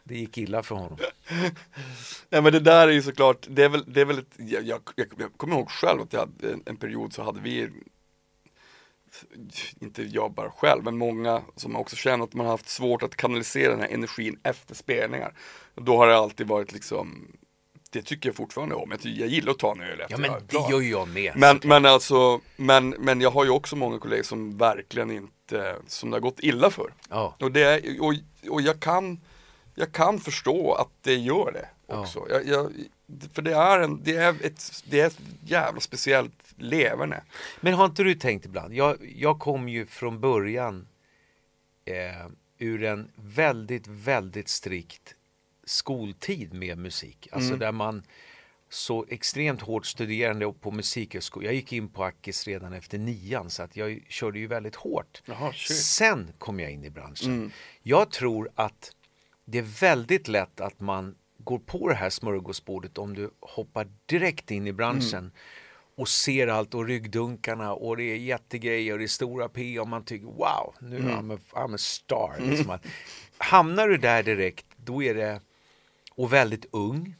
det 0.08 0.18
gick 0.18 0.38
illa 0.38 0.64
för 0.64 0.76
honom. 0.76 0.98
Nej 2.30 2.42
men 2.42 2.54
det 2.54 2.60
där 2.60 2.88
är 2.88 2.92
ju 2.92 3.02
såklart, 3.02 3.48
det 3.50 3.64
är 3.64 3.70
väl, 3.70 3.84
det 3.88 4.02
är 4.02 4.06
väl 4.06 4.20
ett, 4.20 4.36
jag, 4.38 4.64
jag, 4.64 4.82
jag, 4.96 5.34
kommer 5.38 5.56
ihåg 5.56 5.70
själv 5.70 6.02
att 6.02 6.14
jag 6.14 6.20
hade 6.20 6.54
en, 6.54 6.64
en 6.66 6.78
period 6.78 7.14
så 7.14 7.24
hade 7.24 7.40
vi 7.40 7.70
inte 9.80 10.04
jag 10.04 10.32
bara 10.32 10.52
själv, 10.52 10.84
men 10.84 10.98
många 10.98 11.42
som 11.56 11.76
också 11.76 11.96
känner 11.96 12.24
att 12.24 12.34
man 12.34 12.46
har 12.46 12.54
haft 12.54 12.70
svårt 12.70 13.04
att 13.04 13.16
kanalisera 13.16 13.72
den 13.72 13.80
här 13.80 13.88
energin 13.88 14.40
efter 14.44 14.76
spelningar. 14.76 15.34
Då 15.76 15.98
har 15.98 16.08
det 16.08 16.18
alltid 16.18 16.48
varit 16.48 16.74
liksom, 16.74 17.28
det 17.92 18.02
tycker 18.02 18.30
jag 18.30 18.36
fortfarande 18.36 18.76
om. 18.76 18.92
Jag, 18.92 19.00
jag 19.06 19.28
gillar 19.28 19.52
att 19.52 19.60
ta 19.60 19.72
en 19.72 19.82
öl 19.82 20.02
efter 20.02 20.14
Ja 20.14 20.18
men 20.18 20.32
jag 20.32 20.42
det 20.44 20.72
gör 20.72 20.82
jag 20.82 21.08
med. 21.08 21.34
Men, 21.36 21.60
men 21.64 21.86
alltså, 21.86 22.42
men, 22.56 22.90
men 22.90 23.22
jag 23.22 23.32
har 23.32 23.44
ju 23.44 23.50
också 23.50 23.76
många 23.76 24.00
kollegor 24.00 24.24
som 24.24 24.58
verkligen 24.58 25.12
inte, 25.12 25.76
som 25.88 26.10
det 26.10 26.16
har 26.16 26.22
gått 26.22 26.40
illa 26.40 26.70
för. 26.70 26.94
Ja. 27.10 27.36
Och, 27.40 27.52
det 27.52 28.00
och, 28.00 28.14
och 28.50 28.62
jag, 28.62 28.80
kan, 28.80 29.20
jag 29.78 29.92
kan 29.92 30.20
förstå 30.20 30.74
att 30.74 30.90
det 31.02 31.16
gör 31.16 31.52
det 31.52 31.68
Ja. 31.88 32.00
också. 32.02 32.28
Jag, 32.30 32.48
jag, 32.48 32.72
för 33.34 33.42
det 33.42 33.54
är, 33.54 33.80
en, 33.80 34.04
det, 34.04 34.16
är 34.16 34.46
ett, 34.46 34.84
det 34.90 35.00
är 35.00 35.08
ett 35.08 35.20
jävla 35.46 35.80
speciellt 35.82 36.54
leverne. 36.56 37.24
Men 37.62 37.74
har 37.74 37.86
inte 37.86 38.04
du 38.04 38.16
tänkt 38.16 38.46
ibland? 38.46 38.74
Jag, 38.74 38.98
jag 39.16 39.40
kom 39.40 39.70
ju 39.70 39.86
från 39.86 40.20
början 40.20 40.88
eh, 41.86 42.28
ur 42.58 42.84
en 42.84 43.12
väldigt, 43.16 43.88
väldigt 43.88 44.50
strikt 44.50 45.16
skoltid 45.66 46.54
med 46.54 46.78
musik. 46.78 47.28
Alltså 47.32 47.56
där 47.56 47.72
man 47.72 48.04
så 48.70 49.06
extremt 49.10 49.62
hårt 49.62 49.86
studerande 49.86 50.54
på 50.54 50.72
musikhögskola. 50.72 51.46
Jag 51.46 51.54
gick 51.56 51.74
in 51.74 51.88
på 51.90 52.04
Ackis 52.04 52.48
redan 52.48 52.74
efter 52.74 52.98
nian 52.98 53.50
så 53.50 53.64
att 53.64 53.76
jag 53.78 54.06
körde 54.10 54.40
ju 54.40 54.48
väldigt 54.48 54.76
hårt. 54.76 55.22
Jaha. 55.26 55.54
Sen 55.70 56.32
kom 56.38 56.60
jag 56.60 56.72
in 56.72 56.84
i 56.84 56.90
branschen. 56.90 57.52
Jag 57.84 58.12
tror 58.12 58.50
att 58.56 58.92
det 59.50 59.58
är 59.58 59.80
väldigt 59.82 60.28
lätt 60.28 60.62
att 60.62 60.80
man 60.80 61.16
går 61.38 61.60
på 61.60 61.90
det 61.90 61.96
här 61.96 62.10
smörgåsbordet 62.10 62.98
om 62.98 63.14
du 63.14 63.32
hoppar 63.40 63.88
direkt 64.06 64.52
in 64.52 64.68
i 64.68 64.74
branschen 64.74 65.32
och 65.96 66.08
ser 66.08 66.48
allt 66.48 66.74
och 66.74 66.88
ryggdunkarna 66.88 67.74
och 67.74 67.98
det 67.98 68.04
är 68.04 68.16
jättegrejer 68.16 68.94
och 68.94 69.00
det 69.00 69.06
är 69.06 69.08
stora 69.08 69.50
P 69.50 69.80
och 69.80 69.88
man 69.88 70.06
tycker 70.06 70.26
wow, 70.26 70.76
nu 70.80 70.98
är 70.98 71.02
I'm, 71.02 71.36
a, 71.36 71.40
I'm 71.52 71.76
a 71.76 71.78
star. 71.78 72.36
Liksom 72.40 72.70
att, 72.70 72.86
hamnar 73.38 73.88
du 73.88 73.98
där 73.98 74.24
direkt, 74.24 74.66
då 74.78 75.04
är 75.04 75.14
det, 75.14 75.42
och 76.12 76.34
väldigt 76.34 76.66
ung. 76.72 77.16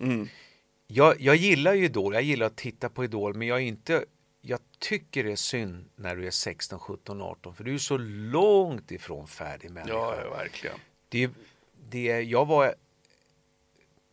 Jag, 0.88 1.22
jag 1.22 1.36
gillar 1.36 1.74
ju 1.74 1.86
Idol, 1.86 2.14
jag 2.14 2.24
gillar 2.24 2.46
att 2.46 2.58
titta 2.58 2.90
på 2.90 3.04
Idol, 3.04 3.34
men 3.34 3.48
jag 3.48 3.58
är 3.58 3.66
inte 3.66 4.06
jag 4.42 4.60
tycker 4.80 5.24
det 5.24 5.32
är 5.32 5.36
synd 5.36 5.90
när 5.96 6.16
du 6.16 6.28
är 6.28 6.32
16, 6.32 6.80
17, 6.80 7.22
18 7.22 7.56
för 7.56 7.64
du 7.64 7.74
är 7.74 7.78
så 7.78 7.98
långt 7.98 8.92
ifrån 8.92 9.28
färdig 9.28 9.72
människa. 9.72 9.94
Ja, 9.94 10.30
verkligen. 10.38 10.76
Det, 11.10 11.30
det, 11.90 12.22
jag 12.22 12.46
var 12.46 12.76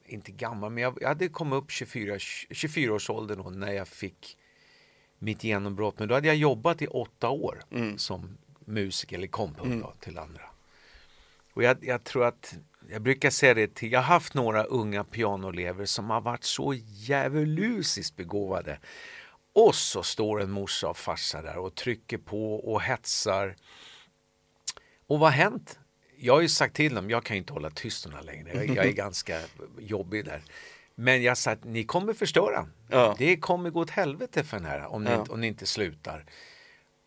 inte 0.07 0.33
gammal, 0.33 0.71
men 0.71 0.83
jag, 0.83 0.99
jag 1.01 1.09
hade 1.09 1.29
kommit 1.29 1.57
upp 1.57 1.71
24, 1.71 2.17
24-årsåldern 2.17 3.43
då, 3.43 3.51
när 3.51 3.73
jag 3.73 3.89
fick 3.89 4.37
mitt 5.19 5.45
genombrott. 5.45 5.99
Men 5.99 6.09
då 6.09 6.15
hade 6.15 6.27
jag 6.27 6.37
jobbat 6.37 6.83
i 6.83 6.87
åtta 6.87 7.29
år 7.29 7.63
Mm. 7.71 7.99
som 7.99 8.39
musiker 8.65 9.17
eller 9.17 9.27
kompung 9.27 9.81
då, 9.81 9.95
till 10.01 10.19
andra. 10.19 10.43
Och 11.53 11.63
jag, 11.63 11.85
jag 11.85 12.05
tror 12.05 12.25
att, 12.25 12.55
jag 12.91 13.03
brukar 13.03 13.31
säga 13.31 13.55
det 13.55 13.75
till, 13.75 13.93
jag 13.93 14.01
har 14.01 14.05
haft 14.15 14.35
några 14.35 14.65
unga 14.65 15.05
pianoelever 15.05 15.85
som 15.85 16.11
har 16.11 16.21
varit 16.21 16.45
så 16.45 16.75
djävulusiskt 16.75 18.17
begåvade. 18.17 18.79
Och 19.53 19.75
så 19.75 20.03
står 20.03 20.43
en 20.43 20.51
morsa 20.51 20.89
och 20.89 20.97
farsa 20.97 21.43
där 21.43 21.59
och 21.59 21.75
trycker 21.75 22.19
på 22.19 22.55
och 22.55 22.83
hetsar. 22.83 23.57
Och 25.07 25.19
vad 25.19 25.31
har 25.33 25.37
hänt? 25.39 25.79
Jag 26.19 26.35
har 26.35 26.41
ju 26.41 26.49
sagt 26.49 26.77
till 26.77 26.95
dem, 26.95 27.11
jag 27.11 27.25
kan 27.25 27.37
inte 27.37 27.53
hålla 27.53 27.71
tyst 27.71 28.07
längre. 28.23 28.51
Jag, 28.55 28.69
jag 28.77 28.87
är 28.87 28.93
ganska 29.07 29.41
jobbig 29.79 30.25
där. 30.25 30.43
Men 30.95 31.23
jag 31.23 31.31
har 31.31 31.35
sagt, 31.37 31.65
ni 31.65 31.85
kommer 31.85 32.13
förstöra. 32.15 32.69
Ja. 32.91 33.15
Det 33.19 33.37
kommer 33.37 33.71
gå 33.71 33.81
åt 33.81 33.91
helvete 33.91 34.45
för 34.45 34.57
den 34.57 34.67
här 34.67 34.87
om 34.87 35.05
ni, 35.05 35.11
Ja. 35.11 35.19
inte, 35.21 35.33
om 35.33 35.41
ni 35.41 35.47
inte 35.47 35.67
slutar. 35.67 36.25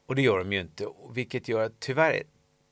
Och 0.07 0.15
det 0.15 0.21
gör 0.21 0.37
de 0.37 0.53
ju 0.53 0.61
inte. 0.61 0.87
Vilket 1.11 1.47
gör 1.47 1.63
att 1.65 1.79
tyvärr 1.79 2.23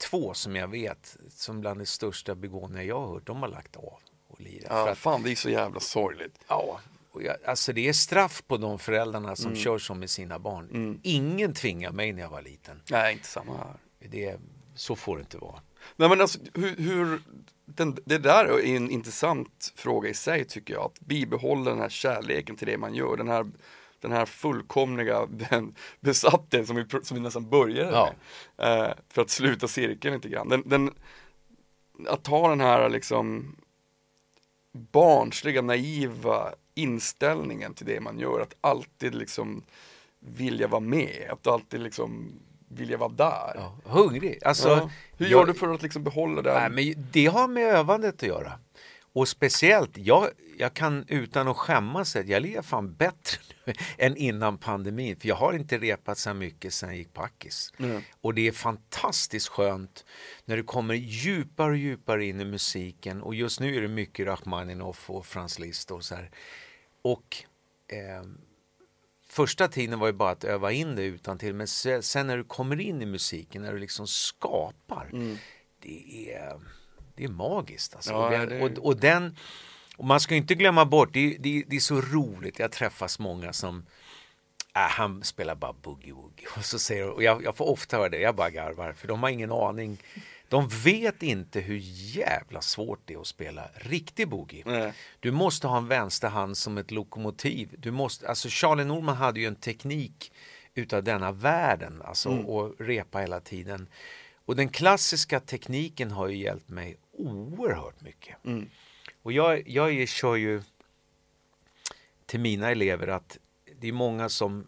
två 0.09 0.33
som 0.33 0.55
jag 0.55 0.67
vet, 0.67 1.17
som 1.29 1.61
bland 1.61 1.79
de 1.79 1.85
största 1.85 2.35
begåvningar 2.35 2.83
jag 2.83 2.99
har 2.99 3.07
hört, 3.13 3.25
de 3.27 3.41
har 3.41 3.47
lagt 3.49 3.75
av 3.75 3.99
och 4.27 4.41
lirat. 4.41 4.67
För 4.67 4.75
Ja, 4.75 4.89
att, 4.91 4.97
fan 4.97 5.23
det 5.23 5.31
är 5.31 5.35
så 5.35 5.49
jävla 5.49 5.79
sorgligt. 5.79 6.39
ja, 6.47 6.79
jag, 7.19 7.35
alltså 7.45 7.73
det 7.73 7.87
är 7.89 7.93
straff 7.93 8.43
på 8.47 8.57
de 8.57 8.79
föräldrarna 8.79 9.27
Mm. 9.27 9.35
som 9.35 9.55
kör 9.55 9.77
så 9.77 9.93
med 9.93 10.09
sina 10.09 10.39
barn. 10.39 10.99
Ingen 11.03 11.53
tvingar 11.53 11.91
mig 11.91 12.13
när 12.13 12.21
jag 12.21 12.29
var 12.29 12.41
liten. 12.41 12.81
Nej, 12.91 13.13
inte 13.13 13.27
samma 13.27 13.57
här. 13.57 13.73
Det, 13.99 14.37
så 14.75 14.95
får 14.95 15.15
det 15.17 15.21
inte 15.21 15.37
vara. 15.37 15.61
Nej 15.95 16.09
men 16.09 16.21
alltså 16.21 16.39
hur, 16.53 16.75
hur 16.77 17.21
den, 17.65 17.97
det 18.05 18.17
där 18.17 18.45
är 18.45 18.75
en 18.75 18.91
intressant 18.91 19.73
fråga 19.75 20.09
i 20.09 20.13
sig 20.13 20.45
tycker 20.45 20.73
jag, 20.73 20.83
att 20.83 20.99
bibehålla 20.99 21.69
den 21.69 21.79
här 21.79 21.89
kärleken 21.89 22.55
till 22.55 22.67
det 22.67 22.77
man 22.77 22.95
gör, 22.95 23.17
den 23.17 23.27
här, 23.27 23.51
den 23.99 24.11
här 24.11 24.25
fullkomliga 24.25 25.27
besattheten 25.99 26.67
som 26.67 26.75
vi, 26.75 26.85
som 27.03 27.15
vi 27.17 27.23
nästan 27.23 27.49
började 27.49 27.91
Ja. 27.91 28.13
med. 28.57 28.81
Eh, 28.89 28.93
för 29.09 29.21
att 29.21 29.29
sluta 29.29 29.67
cirkeln 29.67 30.15
lite 30.15 30.29
grann. 30.29 30.49
Den, 30.49 30.63
den, 30.69 30.93
att 32.07 32.27
ha 32.27 32.49
den 32.49 32.61
här 32.61 32.89
liksom 32.89 33.55
barnsliga, 34.71 35.61
naiva 35.61 36.53
inställningen 36.75 37.73
till 37.73 37.85
det 37.85 37.99
man 37.99 38.19
gör, 38.19 38.39
att 38.41 38.55
alltid 38.61 39.15
liksom 39.15 39.63
vilja 40.19 40.67
vara 40.67 40.81
med, 40.81 41.29
att 41.31 41.47
alltid 41.47 41.81
liksom 41.81 42.39
vilja 42.75 42.97
vara 42.97 43.09
där. 43.09 43.51
Ja, 43.55 43.77
hungrig. 43.83 44.39
Alltså, 44.45 44.69
Ja. 44.69 44.89
Hur 45.17 45.25
jag- 45.25 45.31
gör 45.31 45.45
du 45.45 45.53
för 45.53 45.73
att 45.73 45.81
liksom 45.81 46.03
behålla? 46.03 46.41
Nej, 46.41 46.69
men 46.69 47.07
det 47.11 47.25
har 47.25 47.47
med 47.47 47.63
övandet 47.63 48.15
att 48.15 48.23
göra. 48.23 48.59
Och 49.13 49.27
speciellt, 49.27 49.97
jag, 49.97 50.29
jag 50.57 50.73
kan 50.73 51.05
utan 51.07 51.47
att 51.47 51.57
skämmas 51.57 52.09
säga 52.09 52.23
att 52.23 52.29
jag 52.29 52.41
lever 52.41 52.61
fan 52.61 52.93
bättre 52.95 53.39
nu 53.65 53.73
än 53.97 54.17
innan 54.17 54.57
pandemin. 54.57 55.15
För 55.15 55.27
jag 55.27 55.35
har 55.35 55.53
inte 55.53 55.77
repat 55.77 56.17
så 56.17 56.33
mycket 56.33 56.73
sen 56.73 56.89
jag 56.89 56.97
gick 56.97 57.13
på 57.13 57.21
Ackis. 57.21 57.73
Mm. 57.79 58.01
Och 58.21 58.33
det 58.33 58.47
är 58.47 58.51
fantastiskt 58.51 59.47
skönt 59.47 60.05
när 60.45 60.57
du 60.57 60.63
kommer 60.63 60.93
djupare 60.93 61.69
och 61.71 61.77
djupare 61.77 62.25
in 62.25 62.41
i 62.41 62.45
musiken. 62.45 63.21
Och 63.21 63.35
just 63.35 63.59
nu 63.59 63.75
är 63.77 63.81
det 63.81 63.87
mycket 63.87 64.27
Rachmaninoff 64.27 65.09
och 65.09 65.25
Franz 65.25 65.59
Liszt 65.59 65.91
och 65.91 66.03
så 66.03 66.15
här. 66.15 66.31
Och 67.01 67.37
eh, 67.87 68.23
första 69.35 69.67
tiden 69.67 69.99
var 69.99 70.07
ju 70.07 70.13
bara 70.13 70.29
att 70.31 70.43
öva 70.43 70.71
in 70.71 70.95
det 70.95 71.03
utan 71.03 71.37
till 71.37 71.53
men 71.53 71.67
se- 71.67 72.01
sen 72.01 72.27
när 72.27 72.37
du 72.37 72.43
kommer 72.43 72.79
in 72.81 73.01
i 73.01 73.05
musiken, 73.05 73.61
när 73.61 73.73
du 73.73 73.79
liksom 73.79 74.07
skapar, 74.07 75.09
det, 75.81 76.33
är, 76.33 76.59
det 77.15 77.23
är 77.23 77.27
magiskt. 77.29 77.95
Alltså. 77.95 78.11
Ja, 78.11 78.33
är- 78.33 78.63
och, 78.63 78.85
och 78.85 78.97
den, 78.97 79.35
och 79.97 80.05
man 80.05 80.19
ska 80.19 80.35
inte 80.35 80.55
glömma 80.55 80.85
bort, 80.85 81.09
det, 81.13 81.37
det, 81.39 81.63
det 81.67 81.75
är 81.75 81.79
så 81.79 82.01
roligt, 82.01 82.59
jag 82.59 82.71
träffas 82.71 83.19
många 83.19 83.53
som 83.53 83.85
Äh, 84.75 84.81
han 84.81 85.23
spelar 85.23 85.55
bara 85.55 85.71
boogie-woogie. 85.71 86.47
Och, 86.57 86.65
så 86.65 86.79
säger, 86.79 87.09
och 87.09 87.23
jag, 87.23 87.43
jag 87.43 87.55
får 87.55 87.69
ofta 87.69 87.97
höra 87.97 88.09
det, 88.09 88.19
jag 88.19 88.35
bara 88.35 88.49
garvar, 88.49 88.93
för 88.93 89.07
de 89.07 89.23
har 89.23 89.29
ingen 89.29 89.51
aning. 89.51 89.97
De 90.49 90.67
vet 90.67 91.23
inte 91.23 91.59
hur 91.59 91.79
jävla 92.17 92.61
svårt 92.61 92.99
det 93.05 93.13
är 93.13 93.21
att 93.21 93.27
spela 93.27 93.69
riktig 93.75 94.27
boogie. 94.27 94.63
Nej. 94.65 94.93
Du 95.19 95.31
måste 95.31 95.67
ha 95.67 95.77
en 95.77 95.87
vänsterhand 95.87 96.57
som 96.57 96.77
ett 96.77 96.91
lokomotiv. 96.91 97.75
Du 97.77 97.91
måste, 97.91 98.27
alltså 98.27 98.49
Charlie 98.49 98.85
Norman 98.85 99.15
hade 99.15 99.39
ju 99.39 99.45
en 99.45 99.55
teknik 99.55 100.31
utav 100.73 101.03
denna 101.03 101.31
världen, 101.31 102.01
alltså 102.01 102.29
och 102.29 102.79
repa 102.79 103.19
hela 103.19 103.39
tiden. 103.39 103.87
Och 104.45 104.55
den 104.55 104.69
klassiska 104.69 105.39
tekniken 105.39 106.11
har 106.11 106.27
ju 106.27 106.37
hjälpt 106.37 106.69
mig 106.69 106.97
oerhört 107.11 108.01
mycket. 108.01 108.35
Och 109.23 109.31
jag, 109.31 109.67
jag 109.69 110.07
kör 110.07 110.35
ju 110.35 110.61
till 112.25 112.39
mina 112.39 112.71
elever 112.71 113.07
att 113.07 113.37
det 113.79 113.87
är 113.87 113.93
många 113.93 114.29
som 114.29 114.67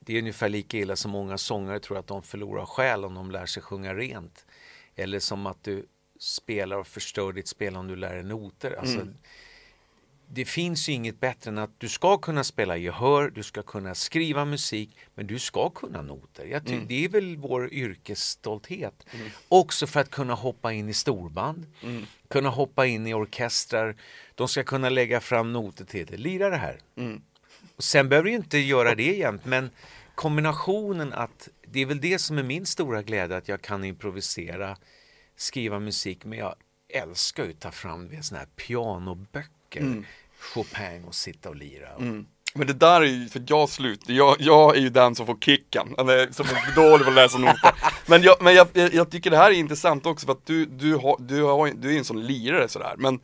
det 0.00 0.14
är 0.14 0.18
ungefär 0.18 0.48
lika 0.48 0.78
illa 0.78 0.96
som 0.96 1.10
många 1.10 1.38
sångare 1.38 1.80
tror 1.80 1.98
att 1.98 2.06
de 2.06 2.22
förlorar 2.22 2.66
själ 2.66 3.04
om 3.04 3.14
de 3.14 3.30
lär 3.30 3.46
sig 3.46 3.62
sjunga 3.62 3.94
rent. 3.94 4.46
Eller 4.96 5.18
som 5.18 5.46
att 5.46 5.64
du 5.64 5.86
spelar 6.18 6.76
och 6.76 6.86
förstör 6.86 7.32
ditt 7.32 7.48
spel 7.48 7.76
om 7.76 7.86
du 7.88 7.96
lär 7.96 8.14
dig 8.14 8.22
noter. 8.24 8.76
Alltså, 8.80 8.98
Det 10.34 10.44
finns 10.44 10.88
ju 10.88 10.92
inget 10.92 11.20
bättre 11.20 11.50
än 11.50 11.58
att 11.58 11.70
du 11.80 11.88
ska 11.88 12.18
kunna 12.18 12.44
spela 12.44 12.76
gehör, 12.76 13.30
du 13.30 13.42
ska 13.42 13.62
kunna 13.62 13.94
skriva 13.94 14.44
musik, 14.44 14.96
men 15.14 15.26
du 15.26 15.38
ska 15.38 15.70
kunna 15.70 16.02
noter. 16.02 16.44
Jag 16.46 16.66
ty- 16.66 16.80
Det 16.88 17.04
är 17.04 17.08
väl 17.08 17.36
vår 17.36 17.72
yrkesstolthet. 17.72 19.06
Också 19.48 19.86
för 19.86 20.00
att 20.00 20.10
kunna 20.10 20.34
hoppa 20.34 20.72
in 20.72 20.88
i 20.88 20.94
storband, 20.94 21.66
kunna 22.28 22.48
hoppa 22.48 22.86
in 22.86 23.06
i 23.06 23.14
orkestrar. 23.14 23.96
De 24.34 24.48
ska 24.48 24.64
kunna 24.64 24.88
lägga 24.88 25.20
fram 25.20 25.52
noter 25.52 25.84
till 25.84 26.06
det. 26.06 26.16
Lira 26.16 26.50
det 26.50 26.56
här. 26.56 26.78
Och 27.76 27.84
sen 27.84 28.08
behöver 28.08 28.28
du 28.30 28.34
inte 28.36 28.58
göra 28.58 28.94
det 28.94 29.16
jämt, 29.16 29.44
men 29.44 29.70
kombinationen 30.14 31.12
att 31.12 31.48
det 31.72 31.80
är 31.80 31.86
väl 31.86 32.00
det 32.00 32.18
som 32.18 32.38
är 32.38 32.42
min 32.42 32.66
stora 32.66 33.02
glädje, 33.02 33.36
att 33.36 33.48
jag 33.48 33.62
kan 33.62 33.84
improvisera, 33.84 34.76
skriva 35.36 35.78
musik, 35.78 36.24
men 36.24 36.38
jag 36.38 36.54
älskar 36.88 37.44
ju 37.44 37.50
att 37.50 37.60
ta 37.60 37.70
fram 37.70 38.08
vet, 38.08 38.24
såna 38.24 38.38
här 38.38 38.46
pianoböcker, 38.46 40.04
Chopin 40.38 41.04
och 41.04 41.14
sitta 41.14 41.48
och 41.48 41.56
lira. 41.56 41.88
Men 42.54 42.66
det 42.66 42.72
där 42.72 43.00
är 43.00 43.06
ju, 43.06 43.28
för 43.28 43.42
jag 43.46 43.68
slutar, 43.68 44.12
jag, 44.12 44.36
jag 44.38 44.76
är 44.76 44.80
ju 44.80 44.88
den 44.90 45.14
som 45.14 45.26
får 45.26 45.36
kicken, 45.40 45.94
eller 45.98 46.32
som 46.32 46.46
är 46.46 46.74
dålig 46.74 47.04
på 47.04 47.10
att 47.10 47.14
läsa 47.14 47.38
noter. 47.38 47.74
Men, 48.06 48.22
jag, 48.22 48.36
men 48.42 48.54
jag, 48.54 48.68
jag, 48.74 49.10
tycker 49.10 49.30
det 49.30 49.36
här 49.36 49.50
är 49.50 49.54
intressant 49.54 50.06
också 50.06 50.26
för 50.26 50.32
att 50.32 50.46
du, 50.46 50.66
du, 50.66 50.94
har, 50.96 51.16
du, 51.18 51.42
har, 51.42 51.70
du 51.74 51.94
är 51.94 51.98
en 51.98 52.04
sån 52.04 52.26
lirare 52.26 52.68
sådär, 52.68 52.94
men 52.98 53.20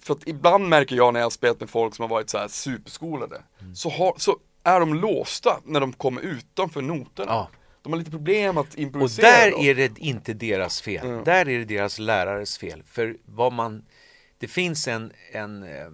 för 0.00 0.14
att 0.14 0.28
ibland 0.28 0.68
märker 0.68 0.96
jag 0.96 1.12
när 1.12 1.20
jag 1.20 1.24
har 1.24 1.30
spelat 1.30 1.60
med 1.60 1.70
folk 1.70 1.94
som 1.94 2.02
har 2.02 2.08
varit 2.08 2.30
så 2.30 2.38
här 2.38 2.48
superskolade, 2.48 3.42
så, 3.74 3.90
har, 3.90 4.14
så 4.16 4.38
är 4.64 4.80
de 4.80 4.94
låsta 4.94 5.60
när 5.64 5.80
de 5.80 5.92
kommer 5.92 6.20
utanför 6.20 6.82
noterna. 6.82 7.32
Ja. 7.32 7.48
De 7.82 7.92
har 7.92 7.98
lite 7.98 8.10
problem 8.10 8.58
att 8.58 8.72
Och 8.72 8.78
improvisera. 8.78 9.26
där 9.26 9.50
då. 9.50 9.62
är 9.62 9.74
det 9.74 9.98
inte 9.98 10.34
deras 10.34 10.80
fel. 10.80 11.24
Där 11.24 11.48
är 11.48 11.58
det 11.58 11.64
deras 11.64 11.98
lärares 11.98 12.58
fel. 12.58 12.82
För 12.82 13.16
vad 13.24 13.52
man, 13.52 13.84
det 14.38 14.48
finns 14.48 14.88
en, 14.88 15.12
en, 15.32 15.62
eh, 15.62 15.86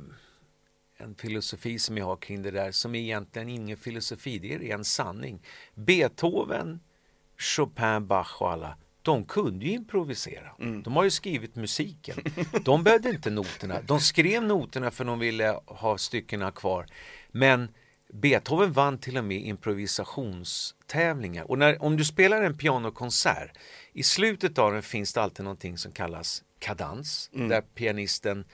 en 0.97 1.15
filosofi 1.15 1.79
som 1.79 1.99
jag 1.99 2.05
har 2.07 2.17
kring 2.17 2.43
det 2.43 2.51
där 2.51 2.71
som 2.73 2.95
är 2.95 2.99
egentligen 2.99 3.49
ingen 3.49 3.77
filosofi, 3.77 4.39
det 4.39 4.55
är 4.71 4.75
en 4.75 4.85
sanning. 4.85 5.43
Beethoven, 5.75 6.81
Chopin, 7.39 8.07
Bach 8.07 8.43
och 8.43 8.53
alla, 8.53 8.77
de 9.03 9.25
kunde 9.25 9.65
ju 9.65 9.73
improvisera. 9.73 10.51
De 10.85 10.97
har 10.97 11.05
ju 11.05 11.11
skrivit 11.11 11.57
musiken. 11.57 12.17
De 12.65 12.85
behövde 12.85 13.11
inte 13.11 13.31
noterna. 13.31 13.81
De 13.83 14.01
skrev 14.01 14.43
noterna 14.43 14.91
för 14.91 15.05
de 15.05 15.19
ville 15.19 15.61
ha 15.67 15.99
styckena 15.99 16.51
kvar. 16.51 16.87
Men 17.29 17.69
Beethoven 18.13 18.73
vann 18.73 18.99
till 18.99 19.17
och 19.17 19.25
med 19.25 19.41
improvisationstävlingar. 19.41 21.51
Och 21.51 21.59
när, 21.59 21.83
om 21.83 21.97
du 21.97 22.05
spelar 22.05 22.43
en 22.43 22.59
pianokonsert, 22.59 23.59
i 23.93 24.03
slutet 24.03 24.59
av 24.59 24.73
den 24.73 24.83
finns 24.83 25.13
det 25.13 25.23
alltid 25.23 25.45
någonting 25.45 25.79
som 25.79 25.93
kallas 25.93 26.45
kadans, 26.59 27.31
där 27.49 27.61
pianisten, 27.61 28.45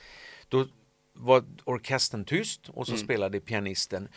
då 0.49 0.67
var 1.13 1.45
orkestern 1.65 2.25
tyst 2.25 2.69
och 2.69 2.87
så 2.87 2.97
spelade 2.97 3.41
pianisten. 3.41 4.09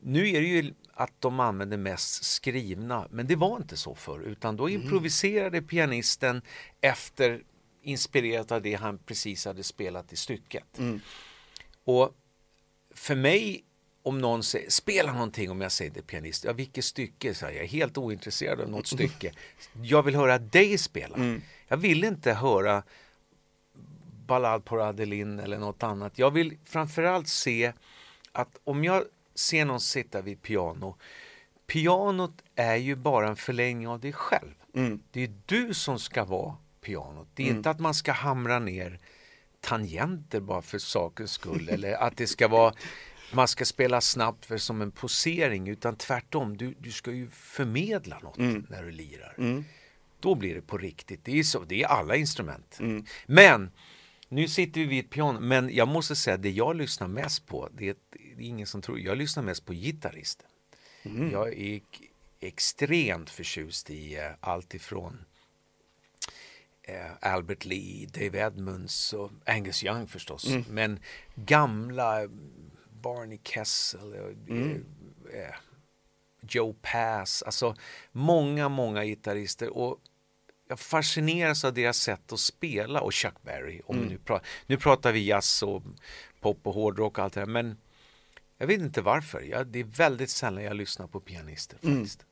Nu 0.00 0.28
är 0.28 0.40
det 0.40 0.46
ju 0.46 0.74
att 0.92 1.20
de 1.20 1.40
använder 1.40 1.76
mest 1.76 2.24
skrivna, 2.24 3.08
men 3.10 3.26
det 3.26 3.36
var 3.36 3.56
inte 3.56 3.76
så 3.76 3.94
förr, 3.94 4.20
utan 4.20 4.56
då 4.56 4.68
improviserade 4.68 5.62
pianisten 5.62 6.42
efter 6.80 7.42
inspirerat 7.82 8.52
av 8.52 8.62
det 8.62 8.74
han 8.74 8.98
precis 8.98 9.44
hade 9.44 9.62
spelat 9.62 10.12
i 10.12 10.16
stycket. 10.16 10.78
Och 11.84 12.14
för 12.94 13.14
mig, 13.14 13.64
om 14.08 14.18
någon 14.18 14.42
säger, 14.42 14.70
spela 14.70 15.12
någonting 15.12 15.50
om 15.50 15.60
jag 15.60 15.72
säger 15.72 15.90
det 15.90 16.02
pianist, 16.02 16.44
ja 16.44 16.52
vilket 16.52 16.84
stycke, 16.84 17.34
så 17.34 17.44
jag 17.44 17.56
är 17.56 17.66
helt 17.66 17.98
ointresserad 17.98 18.60
av 18.60 18.70
något 18.70 18.86
stycke. 18.86 19.32
Jag 19.82 20.02
vill 20.02 20.16
höra 20.16 20.38
dig 20.38 20.78
spela. 20.78 21.16
Jag 21.68 21.76
vill 21.76 22.04
inte 22.04 22.32
höra 22.32 22.82
Ballad 24.26 24.64
på 24.64 24.80
Adeline 24.80 25.40
eller 25.40 25.58
något 25.58 25.82
annat. 25.82 26.18
Jag 26.18 26.30
vill 26.30 26.58
framförallt 26.64 27.28
se 27.28 27.72
att 28.32 28.58
om 28.64 28.84
jag 28.84 29.04
se 29.34 29.64
någon 29.64 29.80
sitta 29.80 30.20
vid 30.20 30.42
piano. 30.42 30.96
Pianot 31.66 32.42
är 32.54 32.76
ju 32.76 32.96
bara 32.96 33.28
en 33.28 33.36
förlängning 33.36 33.88
av 33.88 34.00
dig 34.00 34.12
själv. 34.12 34.54
Mm. 34.74 35.00
Det 35.10 35.22
är 35.22 35.34
du 35.46 35.74
som 35.74 35.98
ska 35.98 36.24
vara 36.24 36.56
pianot. 36.80 37.28
Det 37.34 37.42
är 37.42 37.46
inte 37.46 37.70
att 37.70 37.80
man 37.80 37.94
ska 37.94 38.12
hamra 38.12 38.58
ner 38.58 38.98
tangenter 39.60 40.40
bara 40.40 40.62
för 40.62 40.78
sakens 40.78 41.32
skull 41.32 41.68
eller 41.68 41.92
att 41.92 42.16
det 42.16 42.26
ska 42.26 42.48
vara 42.48 42.74
man 43.32 43.48
ska 43.48 43.64
spela 43.64 44.00
snabbt 44.00 44.46
för 44.46 44.58
som 44.58 44.82
en 44.82 44.90
posering 44.90 45.68
utan 45.68 45.96
tvärtom, 45.96 46.56
du, 46.56 46.74
du 46.78 46.92
ska 46.92 47.12
ju 47.12 47.30
förmedla 47.30 48.18
något 48.18 48.38
när 48.70 48.82
du 48.82 48.90
lirar. 48.90 49.34
Då 50.20 50.34
blir 50.34 50.54
det 50.54 50.62
på 50.62 50.78
riktigt. 50.78 51.24
Det 51.24 51.38
är, 51.38 51.42
så, 51.42 51.64
det 51.64 51.82
är 51.82 51.86
alla 51.86 52.16
instrument. 52.16 52.78
Men 53.26 53.70
nu 54.28 54.48
sitter 54.48 54.80
vi 54.80 54.86
vid 54.86 55.04
ett 55.04 55.10
piano, 55.10 55.40
men 55.40 55.74
jag 55.74 55.88
måste 55.88 56.16
säga 56.16 56.36
det 56.36 56.50
jag 56.50 56.76
lyssnar 56.76 57.08
mest 57.08 57.46
på, 57.46 57.68
det 57.72 57.88
är, 57.88 57.94
det 58.10 58.42
är 58.42 58.46
ingen 58.46 58.66
som 58.66 58.82
tror, 58.82 59.00
jag 59.00 59.18
lyssnar 59.18 59.42
mest 59.42 59.64
på 59.66 59.72
gitarrister. 59.72 60.46
Jag 61.32 61.58
är 61.58 61.80
extremt 62.40 63.30
förtjust 63.30 63.90
i 63.90 64.16
eh, 64.16 64.30
allt 64.40 64.74
ifrån 64.74 65.24
eh, 66.82 67.10
Albert 67.32 67.64
Lee, 67.64 68.06
Dave 68.06 68.38
Edmunds 68.46 69.12
och 69.12 69.30
Angus 69.46 69.84
Young 69.84 70.06
förstås. 70.06 70.46
Men 70.68 71.00
gamla 71.34 72.28
Barney 73.02 73.40
Kessel, 73.44 74.14
eh, 74.14 75.40
eh, 75.40 75.54
Joe 76.40 76.74
Pass, 76.82 77.42
alltså 77.42 77.76
många, 78.12 78.68
många 78.68 79.04
gitarrister. 79.04 79.76
Och 79.76 79.98
jag 80.68 80.80
fascineras 80.80 81.64
av 81.64 81.74
deras 81.74 81.96
sätt 81.96 82.32
att 82.32 82.40
spela 82.40 83.00
och 83.00 83.14
Chuck 83.14 83.42
Berry. 83.42 83.80
Om 83.84 84.00
vi 84.00 84.08
nu, 84.08 84.18
pratar, 84.18 84.48
nu 84.66 84.76
pratar 84.76 85.12
vi 85.12 85.26
jazz 85.26 85.62
och 85.62 85.82
pop 86.40 86.66
och 86.66 86.74
hårdrock 86.74 87.18
och 87.18 87.24
allt 87.24 87.32
det 87.32 87.40
där. 87.40 87.46
Men 87.46 87.76
jag 88.58 88.66
vet 88.66 88.80
inte 88.80 89.00
varför. 89.02 89.40
Jag, 89.40 89.66
det 89.66 89.78
är 89.78 89.84
väldigt 89.84 90.30
sällan 90.30 90.64
jag 90.64 90.76
lyssnar 90.76 91.06
på 91.06 91.20
pianister 91.20 91.78
faktiskt. 91.82 92.24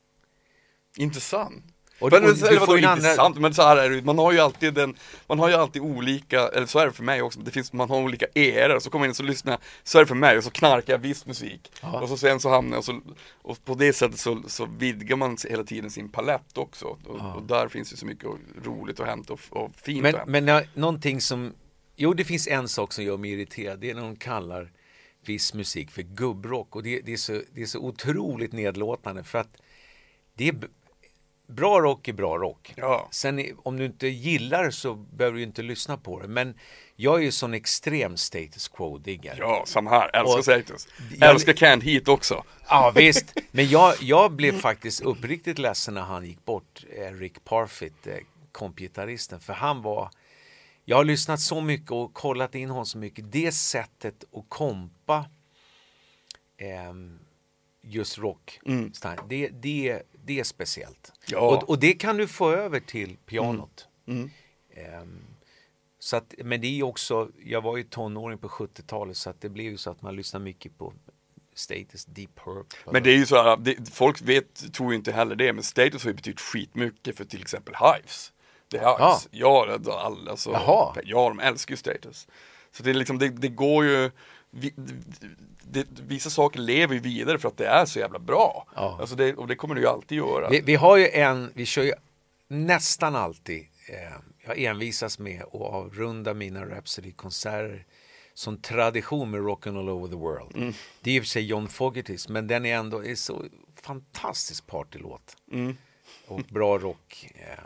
Intressant. 0.96 1.64
Och 1.98 2.12
men, 2.12 2.22
du- 2.22 2.28
men, 2.28 2.36
du 2.38 2.46
eller 2.46 2.60
får 2.66 2.78
ju 2.78 2.84
andra- 2.86 3.40
men 3.40 3.54
så 3.54 3.62
här 3.62 3.76
är 3.76 3.90
det 3.90 4.02
man 4.04 4.18
har 4.18 4.32
ju 4.32 4.38
alltid 4.38 4.74
den, 4.74 4.96
man 5.26 5.38
har 5.38 5.48
ju 5.48 5.54
alltid 5.54 5.82
olika, 5.82 6.48
eller 6.48 6.66
så 6.66 6.78
är 6.78 6.86
det 6.86 6.92
för 6.92 7.02
mig 7.02 7.22
också, 7.22 7.40
det 7.40 7.50
finns, 7.50 7.72
man 7.72 7.90
har 7.90 7.98
olika 8.00 8.26
eror, 8.34 8.78
så 8.78 8.90
kommer 8.90 9.04
jag 9.04 9.08
in 9.08 9.10
och 9.10 9.16
så 9.16 9.22
lyssnar 9.22 9.52
jag, 9.52 9.60
så 9.84 9.98
är 9.98 10.02
det 10.02 10.06
för 10.06 10.14
mig, 10.14 10.38
och 10.38 10.44
så 10.44 10.50
knarkar 10.50 10.92
jag 10.92 10.98
viss 10.98 11.26
musik. 11.26 11.72
Ja. 11.82 12.00
Och 12.00 12.08
så 12.08 12.16
sen 12.16 12.40
så 12.40 12.48
hamnar 12.48 12.76
jag, 12.76 12.84
så, 12.84 13.00
och 13.42 13.64
på 13.64 13.74
det 13.74 13.92
sättet 13.92 14.18
så, 14.20 14.42
så 14.46 14.66
vidgar 14.78 15.16
man 15.16 15.36
hela 15.48 15.64
tiden 15.64 15.90
sin 15.90 16.08
palett 16.08 16.58
också. 16.58 16.84
Och, 17.04 17.36
och 17.36 17.42
där 17.42 17.68
finns 17.68 17.92
ju 17.92 17.96
så 17.96 18.06
mycket 18.06 18.28
roligt 18.64 19.00
att 19.00 19.06
hämta 19.06 19.32
och, 19.32 19.40
och 19.50 19.70
fint 19.76 20.02
Men, 20.02 20.14
att 20.14 20.18
hämta. 20.18 20.30
men 20.32 20.46
jag- 20.46 20.66
någonting 20.74 21.20
som, 21.20 21.52
jo 21.96 22.14
det 22.14 22.24
finns 22.24 22.48
en 22.48 22.68
sak 22.68 22.92
som 22.92 23.04
gör 23.04 23.16
mig 23.16 23.30
irriterad, 23.32 23.78
det 23.80 23.90
är 23.90 23.94
när 23.94 24.02
de 24.02 24.16
kallar 24.16 24.72
viss 25.26 25.54
musik 25.54 25.90
för 25.90 26.02
gubbrock 26.02 26.76
och 26.76 26.82
det, 26.82 27.00
det, 27.00 27.12
är, 27.12 27.16
så, 27.16 27.40
det 27.54 27.62
är 27.62 27.66
så 27.66 27.78
otroligt 27.78 28.52
nedlåtande 28.52 29.24
för 29.24 29.38
att 29.38 29.56
det 30.34 30.48
är 30.48 30.54
bra 31.46 31.80
rock 31.80 32.08
är 32.08 32.12
bra 32.12 32.38
rock. 32.38 32.72
Ja. 32.76 33.08
Sen 33.10 33.44
om 33.62 33.76
du 33.76 33.84
inte 33.84 34.06
gillar 34.06 34.70
så 34.70 34.94
behöver 34.94 35.36
du 35.36 35.42
inte 35.42 35.62
lyssna 35.62 35.96
på 35.96 36.20
det 36.20 36.28
men 36.28 36.54
jag 36.96 37.18
är 37.18 37.22
ju 37.24 37.32
sån 37.32 37.54
extrem 37.54 38.16
status 38.16 38.68
quo-diggare. 38.68 39.36
Ja, 39.38 39.64
samma 39.66 39.90
här, 39.90 40.16
älskar 40.16 40.38
Och- 40.38 40.44
Status. 40.44 40.88
Jag- 41.18 41.30
Älskar 41.30 41.52
Can't 41.52 41.82
Heat 41.82 42.08
också. 42.08 42.44
Ja 42.68 42.92
visst, 42.96 43.34
men 43.50 43.68
jag, 43.68 43.94
jag 44.00 44.32
blev 44.32 44.60
faktiskt 44.60 45.00
uppriktigt 45.00 45.58
ledsen 45.58 45.94
när 45.94 46.02
han 46.02 46.24
gick 46.26 46.44
bort, 46.44 46.84
eh, 46.96 47.12
Rick 47.12 47.44
Parfitt, 47.44 48.06
eh, 48.06 48.14
kompgitarristen, 48.52 49.40
för 49.40 49.52
han 49.52 49.82
var 49.82 50.10
jag 50.88 50.96
har 50.96 51.04
lyssnat 51.04 51.40
så 51.40 51.60
mycket 51.60 51.90
och 51.90 52.14
kollat 52.14 52.54
in 52.54 52.70
honom 52.70 52.86
så 52.86 52.98
mycket. 52.98 53.32
Det 53.32 53.52
sättet 53.52 54.24
att 54.32 54.44
kompa 54.48 55.24
ehm, 56.58 57.18
just 57.82 58.18
rock, 58.18 58.60
det, 59.28 59.48
det, 59.48 60.02
det 60.26 60.40
är 60.40 60.44
speciellt. 60.44 61.12
Ja. 61.26 61.38
Och, 61.38 61.70
och 61.70 61.78
det 61.78 61.92
kan 61.92 62.16
du 62.16 62.28
få 62.28 62.50
över 62.50 62.80
till 62.80 63.16
pianot. 63.26 63.88
Ehm, 64.06 65.20
så 65.98 66.16
att, 66.16 66.34
men 66.38 66.60
det 66.60 66.66
är 66.66 66.82
också, 66.82 67.30
jag 67.44 67.62
var 67.62 67.76
ju 67.76 67.82
tonåring 67.82 68.38
på 68.38 68.48
70-talet 68.48 69.16
så 69.16 69.30
att 69.30 69.40
det 69.40 69.48
blev 69.48 69.66
ju 69.66 69.76
så 69.76 69.90
att 69.90 70.02
man 70.02 70.16
lyssnar 70.16 70.40
mycket 70.40 70.78
på 70.78 70.92
Status, 71.54 72.04
Deep 72.04 72.34
Purple. 72.44 72.92
Men 72.92 73.02
det 73.02 73.10
är 73.10 73.16
ju 73.16 73.26
så 73.26 73.42
här, 73.42 73.56
det, 73.56 73.90
folk 73.92 74.22
vet, 74.22 74.72
tror 74.72 74.92
ju 74.92 74.96
inte 74.96 75.12
heller 75.12 75.36
det, 75.36 75.52
men 75.52 75.62
Status 75.62 76.02
har 76.02 76.10
ju 76.10 76.14
betytt 76.14 76.40
skitmycket 76.40 77.16
för 77.16 77.24
till 77.24 77.40
exempel 77.42 77.74
Hives. 77.74 78.32
Det 78.68 78.78
är 78.78 78.82
Hives. 78.82 79.28
Ja, 79.30 79.68
ja 79.76 79.78
alla, 79.92 80.30
alltså, 80.30 80.50
Jaha. 80.50 80.96
ja, 81.04 81.28
de 81.28 81.40
älskar 81.40 81.72
ju 81.72 81.76
Status. 81.76 82.28
Så 82.72 82.82
det 82.82 82.90
är 82.90 82.94
liksom, 82.94 83.18
det, 83.18 83.28
det 83.28 83.48
går 83.48 83.84
ju, 83.84 84.10
vi, 84.56 84.74
det, 85.62 85.86
vissa 86.06 86.30
saker 86.30 86.60
lever 86.60 86.94
ju 86.94 87.00
vidare 87.00 87.38
för 87.38 87.48
att 87.48 87.56
det 87.56 87.66
är 87.66 87.84
så 87.84 87.98
jävla 87.98 88.18
bra. 88.18 88.66
Ja. 88.74 88.96
Alltså 89.00 89.16
det, 89.16 89.34
och 89.34 89.46
det 89.46 89.56
kommer 89.56 89.74
det 89.74 89.80
ju 89.80 89.86
alltid 89.86 90.18
göra. 90.18 90.48
Vi, 90.48 90.60
vi 90.60 90.74
har 90.74 90.96
ju 90.96 91.08
en, 91.08 91.50
vi 91.54 91.66
kör 91.66 91.82
ju 91.82 91.92
nästan 92.48 93.16
alltid, 93.16 93.66
eh, 93.88 94.16
jag 94.46 94.58
envisas 94.58 95.18
med 95.18 95.42
att 95.42 95.54
avrunda 95.54 96.34
mina 96.34 96.64
Rhapsody-konserter 96.64 97.84
som 98.34 98.58
tradition 98.58 99.30
med 99.30 99.40
Rockin' 99.40 99.78
All 99.78 99.88
Over 99.88 100.08
The 100.08 100.16
World. 100.16 100.56
Mm. 100.56 100.72
Det 101.00 101.10
är 101.10 101.14
i 101.14 101.20
och 101.20 101.22
för 101.22 101.28
sig 101.28 101.46
John 101.46 101.68
Fogertys, 101.68 102.28
men 102.28 102.46
den 102.46 102.66
är 102.66 102.76
ändå 102.76 103.04
är 103.04 103.14
så 103.14 103.44
fantastisk 103.82 104.66
partylåt. 104.66 105.36
Mm. 105.52 105.76
Och 106.26 106.40
bra 106.40 106.78
rock. 106.78 107.28
Eh, 107.34 107.64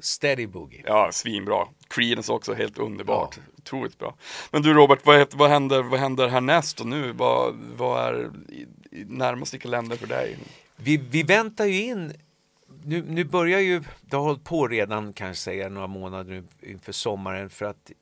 steady 0.00 0.46
Boogie. 0.46 0.82
Ja, 0.86 1.12
svinbra. 1.12 1.68
Creedence 1.88 2.32
också, 2.32 2.54
helt 2.54 2.78
underbart. 2.78 3.38
Otroligt 3.58 3.98
bra. 3.98 4.14
Men 4.50 4.62
du 4.62 4.74
Robert, 4.74 5.06
vad, 5.06 5.34
vad, 5.34 5.50
händer, 5.50 5.82
vad 5.82 6.00
händer 6.00 6.28
härnäst 6.28 6.80
och 6.80 6.86
nu? 6.86 7.12
Vad, 7.12 7.54
vad 7.76 8.08
är 8.08 8.30
närmast 8.90 9.54
i 9.54 9.58
kalender 9.58 9.96
för 9.96 10.06
dig? 10.06 10.38
Vi, 10.76 10.96
vi 10.96 11.22
väntar 11.22 11.64
ju 11.64 11.82
in, 11.82 12.12
nu, 12.84 13.02
nu 13.02 13.24
börjar 13.24 13.60
ju, 13.60 13.82
det 14.00 14.16
har 14.16 14.24
hållit 14.24 14.44
på 14.44 14.68
redan 14.68 15.12
kanske 15.12 15.42
säga 15.42 15.68
några 15.68 15.86
månader 15.86 16.30
nu 16.30 16.44
inför 16.70 16.92
sommaren 16.92 17.50
för 17.50 17.66
att 17.66 17.92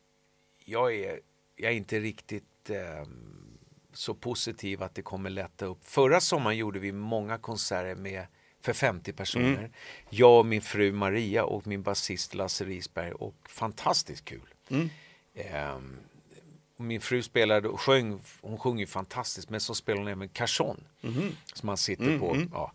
jag 0.64 0.94
är, 0.94 1.20
jag 1.56 1.72
är 1.72 1.76
inte 1.76 2.00
riktigt 2.00 2.70
eh, 2.70 3.08
så 3.92 4.14
positiv 4.14 4.82
att 4.82 4.94
det 4.94 5.02
kommer 5.02 5.30
lätta 5.30 5.66
upp. 5.66 5.78
Förra 5.82 6.20
sommaren 6.20 6.56
gjorde 6.56 6.78
vi 6.78 6.92
många 6.92 7.38
konserter 7.38 7.94
med 7.94 8.26
för 8.66 8.72
50 8.72 9.12
personer. 9.12 9.70
Jag 10.10 10.38
och 10.38 10.46
min 10.46 10.62
fru 10.62 10.92
Maria 10.92 11.44
och 11.44 11.66
min 11.66 11.82
basist 11.82 12.34
Lasse 12.34 12.64
Risberg 12.64 13.12
och 13.12 13.34
fantastiskt 13.48 14.24
kul. 14.24 14.54
Ehm, 15.34 15.96
och 16.76 16.84
min 16.84 17.00
fru 17.00 17.22
spelade 17.22 17.68
och 17.68 17.80
sjöng, 17.80 18.20
hon 18.40 18.58
sjunger 18.58 18.80
ju 18.80 18.86
fantastiskt 18.86 19.50
men 19.50 19.60
så 19.60 19.74
spelar 19.74 19.98
hon 19.98 20.08
även 20.08 20.28
cajon 20.28 20.84
som 21.54 21.66
man 21.66 21.76
sitter 21.76 22.18
på. 22.18 22.36
Ja. 22.52 22.72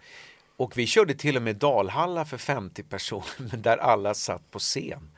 Och 0.58 0.78
vi 0.78 0.88
körde 0.88 1.14
till 1.14 1.36
och 1.38 1.42
med 1.44 1.56
Dalhalla 1.56 2.26
för 2.26 2.38
50 2.38 2.84
personer 2.84 3.58
där 3.58 3.78
alla 3.78 4.14
satt 4.14 4.52
på 4.52 4.60
scen. 4.60 5.12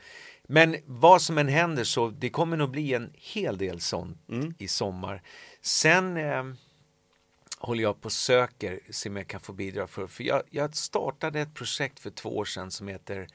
Men 0.47 0.75
vad 0.85 1.21
som 1.21 1.37
än 1.37 1.47
händer 1.47 1.83
så 1.83 2.09
det 2.09 2.29
kommer 2.29 2.57
nog 2.57 2.69
bli 2.71 2.93
en 2.93 3.11
hel 3.15 3.57
del 3.57 3.79
sånt 3.81 4.17
i 4.57 4.67
sommar. 4.67 5.21
Sen 5.61 6.17
eh, 6.17 6.43
håller 7.63 7.83
jag 7.83 8.01
på 8.01 8.05
och 8.05 8.11
söker, 8.11 8.79
se 8.89 9.09
om 9.09 9.15
jag 9.15 9.27
kan 9.27 9.39
få 9.39 9.53
bidra 9.53 9.87
för. 9.87 10.07
För 10.07 10.23
jag, 10.23 10.43
jag 10.49 10.75
startade 10.75 11.41
ett 11.41 11.53
projekt 11.53 11.99
för 11.99 12.09
två 12.09 12.37
år 12.37 12.45
sedan 12.45 12.71
som 12.71 12.87
heter 12.87 13.27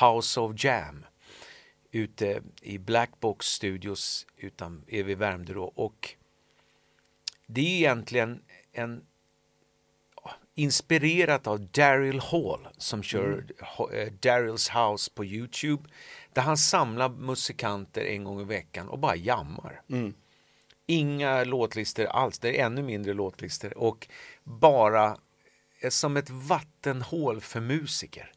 House 0.00 0.40
of 0.40 0.64
Jam 0.64 1.06
ute 1.90 2.42
i 2.62 2.78
Black 2.78 3.10
Box 3.20 3.46
Studios 3.46 4.26
utan, 4.36 4.84
är 4.86 5.04
vid 5.04 5.18
Värmdö 5.18 5.54
då. 5.54 5.64
Och 5.64 6.14
det 7.46 7.60
är 7.60 7.76
egentligen 7.76 8.42
en 8.72 9.04
inspirerat 10.54 11.46
av 11.46 11.60
Daryl 11.60 12.20
Hall 12.20 12.68
som 12.78 13.02
kör 13.02 13.46
eh, 13.92 14.12
Daryls 14.12 14.68
House 14.68 15.10
på 15.14 15.24
Youtube 15.24 15.88
där 16.32 16.42
han 16.42 16.56
samlar 16.56 17.08
musikanter 17.08 18.04
en 18.04 18.24
gång 18.24 18.40
i 18.40 18.44
veckan 18.44 18.88
och 18.88 18.98
bara 18.98 19.16
jammar. 19.16 19.82
Inga 20.86 21.44
låtlistor 21.44 22.04
alls, 22.04 22.38
det 22.38 22.60
är 22.60 22.66
ännu 22.66 22.82
mindre 22.82 23.14
låtlistor 23.14 23.78
och 23.78 24.08
bara 24.44 25.18
är 25.80 25.90
som 25.90 26.16
ett 26.16 26.30
vattenhål 26.30 27.40
för 27.40 27.60
musiker. 27.60 28.32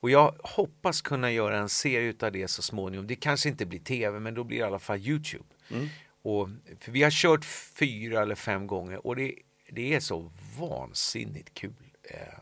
Och 0.00 0.10
jag 0.10 0.34
hoppas 0.42 1.02
kunna 1.02 1.30
göra 1.32 1.58
en 1.58 1.68
serie 1.68 2.08
utav 2.08 2.32
det 2.32 2.48
så 2.48 2.62
småningom. 2.62 3.06
Det 3.06 3.16
kanske 3.16 3.48
inte 3.48 3.66
blir 3.66 3.78
tv 3.78 4.20
men 4.20 4.34
då 4.34 4.44
blir 4.44 4.58
det 4.58 4.62
i 4.62 4.66
alla 4.66 4.78
fall 4.78 4.98
Youtube. 4.98 5.44
Och, 6.22 6.48
för 6.80 6.92
vi 6.92 7.02
har 7.02 7.10
kört 7.10 7.44
fyra 7.44 8.22
eller 8.22 8.34
fem 8.34 8.66
gånger 8.66 9.06
och 9.06 9.16
det, 9.16 9.34
det 9.70 9.94
är 9.94 10.00
så 10.00 10.32
vansinnigt 10.58 11.54
kul. 11.54 11.74
Eh, 12.02 12.38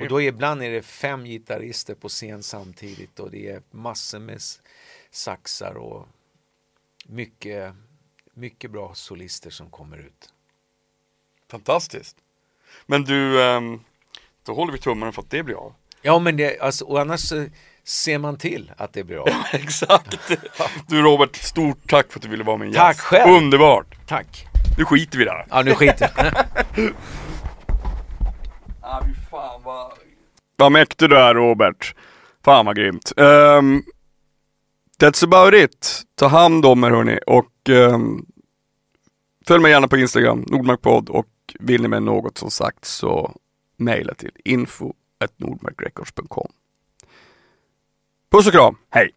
och 0.00 0.08
då 0.08 0.22
är, 0.22 0.28
ibland 0.28 0.62
är 0.62 0.70
det 0.70 0.82
fem 0.82 1.24
gitarrister 1.24 1.94
på 1.94 2.08
scen 2.08 2.42
samtidigt 2.42 3.20
och 3.20 3.30
det 3.30 3.48
är 3.50 3.62
massor 3.70 4.18
med 4.18 4.40
saxar 5.10 5.74
och 5.74 6.08
mycket, 7.06 7.74
mycket 8.34 8.70
bra 8.70 8.94
solister 8.94 9.50
som 9.50 9.70
kommer 9.70 9.98
ut. 9.98 10.28
Fantastiskt. 11.50 12.16
Men 12.86 13.04
du, 13.04 13.42
ehm, 13.42 13.80
då 14.46 14.54
håller 14.54 14.72
vi 14.72 14.78
tummarna 14.78 15.12
för 15.12 15.22
att 15.22 15.30
det 15.30 15.42
blir 15.42 15.54
av. 15.54 15.74
Ja 16.02 16.18
men 16.18 16.36
det, 16.36 16.60
alltså, 16.60 16.84
och 16.84 17.00
annars 17.00 17.32
ser 17.84 18.18
man 18.18 18.36
till 18.38 18.72
att 18.76 18.92
det 18.92 19.04
blir 19.04 19.16
av. 19.16 19.28
Exakt. 19.52 20.18
Du 20.88 21.02
Robert, 21.02 21.36
stort 21.36 21.90
tack 21.90 22.12
för 22.12 22.18
att 22.18 22.22
du 22.22 22.28
ville 22.28 22.44
vara 22.44 22.56
med 22.56 22.74
Tack 22.74 22.98
själv. 23.00 23.34
Underbart. 23.36 24.06
Tack! 24.06 24.46
Nu 24.78 24.84
skiter 24.84 25.18
vi 25.18 25.24
där. 25.24 25.46
Ja, 25.50 25.62
nu 25.62 25.74
skiter 25.74 26.10
jag. 26.16 26.34
Ah, 28.84 29.02
fan 29.30 29.62
vad... 29.62 29.92
Vad 30.56 30.72
mäktig 30.72 31.10
du 31.10 31.18
är 31.18 31.34
Robert. 31.34 31.94
Fan 32.44 32.66
vad 32.66 32.76
grymt. 32.76 33.12
Um, 33.16 33.84
that's 34.98 35.24
about 35.24 35.54
it. 35.54 36.02
Ta 36.14 36.26
hand 36.26 36.66
om 36.66 36.84
er 36.84 36.90
hörni 36.90 37.18
och 37.26 37.68
eh, 37.68 37.98
följ 39.46 39.62
mig 39.62 39.70
gärna 39.70 39.88
på 39.88 39.96
Instagram, 39.96 40.44
Nordmarkpodd 40.48 41.08
och 41.08 41.26
vill 41.60 41.82
ni 41.82 41.88
med 41.88 42.02
något 42.02 42.38
som 42.38 42.50
sagt 42.50 42.84
så 42.84 43.34
mejla 43.76 44.14
till 44.14 44.32
info.nordmarkrecords.com. 44.44 46.52
Puss 48.30 48.46
och 48.46 48.52
kram, 48.52 48.76
hej! 48.90 49.10